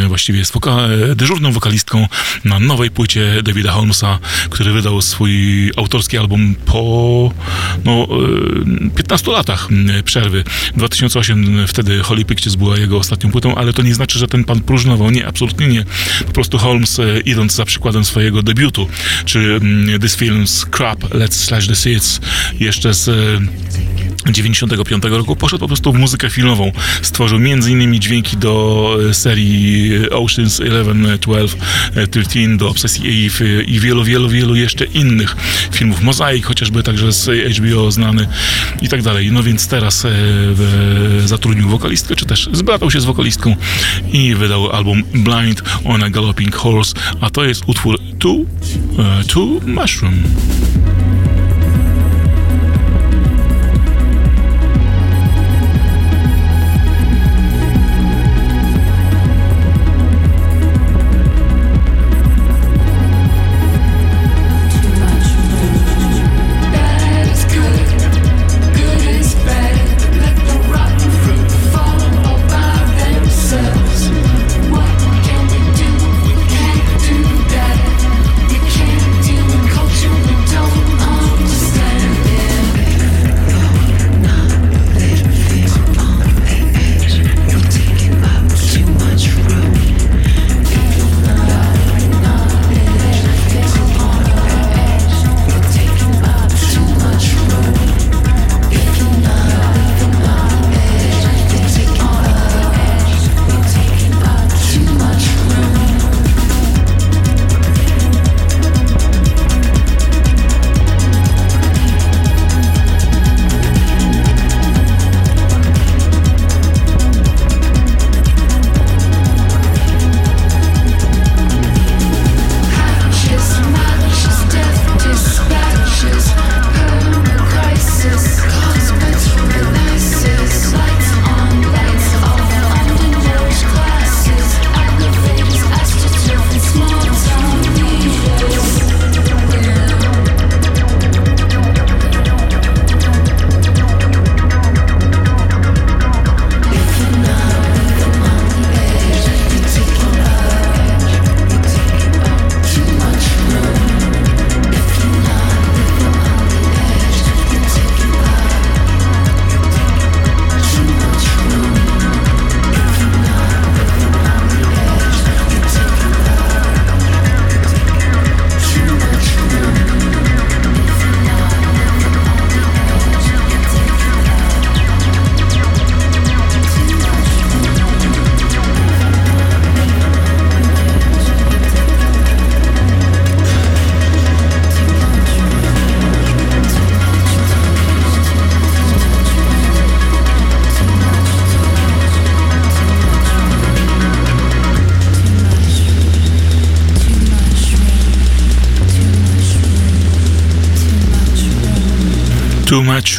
Właściwie 0.08 0.40
jest 0.40 0.54
woka 0.54 0.78
dyżurną 1.16 1.52
wokalistką 1.52 2.08
na 2.46 2.60
nowej 2.60 2.92
płycie 2.92 3.44
Davida 3.44 3.72
Holmesa, 3.72 4.20
który 4.50 4.72
wydał 4.72 5.02
swój 5.02 5.72
autorski 5.78 6.18
album 6.18 6.56
po 6.66 7.32
no, 7.86 8.08
15 8.96 9.32
latach 9.32 9.68
przerwy. 10.06 10.44
2008 10.76 11.68
wtedy 11.68 12.00
Holy 12.00 12.26
Pictures 12.26 12.56
była 12.56 12.78
jego 12.78 12.98
ostatnią 12.98 13.32
płytą, 13.32 13.56
ale 13.56 13.74
to 13.74 13.82
nie 13.82 13.96
znaczy, 13.96 14.20
że 14.20 14.28
ten 14.28 14.44
pan 14.44 14.62
próżnował. 14.62 15.12
Nie, 15.12 15.28
absolutnie 15.28 15.68
nie. 15.68 15.86
Po 16.28 16.32
prostu 16.32 16.58
Holmes, 16.58 17.00
e, 17.00 17.20
idąc 17.20 17.54
za 17.54 17.66
przykładem 17.66 18.06
swojego 18.06 18.44
debiutu, 18.44 18.88
czy 19.26 19.60
This 20.02 20.18
Film's 20.18 20.66
Crap, 20.70 21.00
Let's 21.00 21.34
Slash 21.34 21.68
the 21.68 21.76
Seeds, 21.76 22.20
jeszcze 22.60 22.94
z 22.94 23.10
95 24.30 25.04
roku 25.04 25.36
poszedł 25.36 25.60
po 25.60 25.68
prostu 25.68 25.94
w 25.94 25.98
muzykę 25.98 26.30
filmową. 26.30 26.72
Stworzył 27.02 27.38
m.in. 27.38 28.00
dźwięki 28.00 28.38
do 28.38 28.98
e, 29.10 29.14
serii 29.14 29.92
Oceans 30.10 30.60
11, 30.60 31.18
12, 31.18 31.58
13, 32.12 32.58
do 32.58 32.70
Obsesji 32.70 33.28
Eve 33.28 33.64
i 33.64 33.80
wielu, 33.80 34.04
wielu, 34.04 34.30
wielu 34.30 34.56
jeszcze 34.56 34.86
innych 34.86 35.36
filmów. 35.72 36.02
Mozaik 36.02 36.46
chociażby 36.46 36.84
także 36.84 37.12
z 37.12 37.58
HBO 37.58 37.92
znany 37.92 38.28
i 38.82 38.90
tak 38.90 39.02
dalej. 39.02 39.32
No 39.32 39.44
więc 39.44 39.68
teraz 39.68 40.06
e, 40.06 40.12
zatrudnił 41.26 41.70
wokalistkę, 41.70 42.16
czy 42.16 42.26
też 42.26 42.50
zbratał 42.54 42.92
się 42.92 43.02
z 43.02 43.06
wokalistką 43.06 43.56
i 44.14 44.36
wydał 44.36 44.72
album 44.72 45.04
Blind 45.14 45.64
on 45.86 46.04
a 46.04 46.10
Galloping 46.10 46.56
Horse, 46.56 46.94
a 47.22 47.30
to 47.30 47.46
jest 47.46 47.64
utwór 47.68 47.98
Two, 48.20 48.46
uh, 48.98 49.26
two 49.28 49.60
Mushroom. 49.66 50.24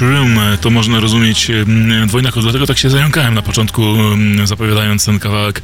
Room, 0.02 0.31
to 0.62 0.70
można 0.70 1.00
rozumieć 1.00 1.50
dwojnako, 2.06 2.40
dlatego 2.40 2.66
tak 2.66 2.78
się 2.78 2.90
zająkałem 2.90 3.34
na 3.34 3.42
początku, 3.42 3.82
zapowiadając 4.44 5.04
ten 5.04 5.18
kawałek. 5.18 5.62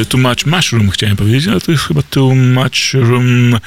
E, 0.00 0.04
too 0.04 0.18
Much 0.18 0.46
Mushroom 0.46 0.90
chciałem 0.90 1.16
powiedzieć, 1.16 1.48
ale 1.48 1.60
to 1.60 1.72
jest 1.72 1.84
chyba 1.84 2.02
Too 2.02 2.34
Much 2.34 2.94
Room. 2.94 3.58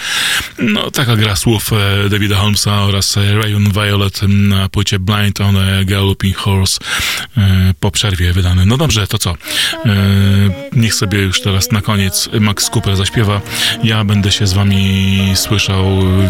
No, 0.60 0.92
taka 0.92 1.16
gra 1.16 1.36
słów 1.36 1.72
e, 1.74 2.10
Davida 2.10 2.36
Holmesa 2.36 2.82
oraz 2.82 3.16
Rayon 3.16 3.72
Violet 3.72 4.22
na 4.28 4.70
płycie 4.70 5.00
Blind 5.00 5.42
on 5.42 5.58
a 5.58 5.84
Galloping 5.84 6.38
Horse 6.38 6.80
e, 7.38 7.74
po 7.80 7.92
przerwie 7.92 8.34
wydane. 8.34 8.66
No 8.66 8.78
dobrze, 8.78 9.08
to 9.08 9.18
co? 9.18 9.36
Niech 10.76 10.94
sobie 10.94 11.22
już 11.22 11.42
teraz 11.42 11.72
na 11.72 11.82
koniec 11.82 12.30
Max 12.40 12.70
Cooper 12.70 12.96
zaśpiewa. 12.96 13.42
Ja 13.84 14.04
będę 14.04 14.32
się 14.32 14.48
z 14.48 14.54
wami 14.54 15.32
słyszał, 15.36 15.86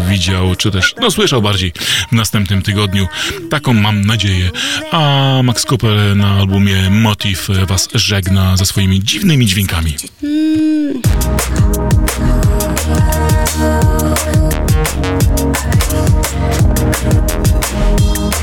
widział, 0.08 0.54
czy 0.56 0.70
też, 0.70 0.94
no 1.00 1.10
słyszał 1.10 1.42
bardziej 1.42 1.72
w 2.12 2.12
następnym 2.12 2.62
tygodniu. 2.62 3.08
Taką 3.50 3.72
mam 3.72 4.00
nadzieję 4.00 4.15
nadzieję. 4.16 4.50
A 4.92 5.40
Max 5.44 5.64
Cooper 5.64 6.16
na 6.16 6.30
albumie 6.30 6.90
Motif 6.90 7.48
was 7.66 7.88
żegna 7.94 8.56
ze 8.56 8.66
swoimi 8.66 9.00
dziwnymi 9.04 9.46
dźwiękami. 9.46 9.96
Mm. 10.22 11.02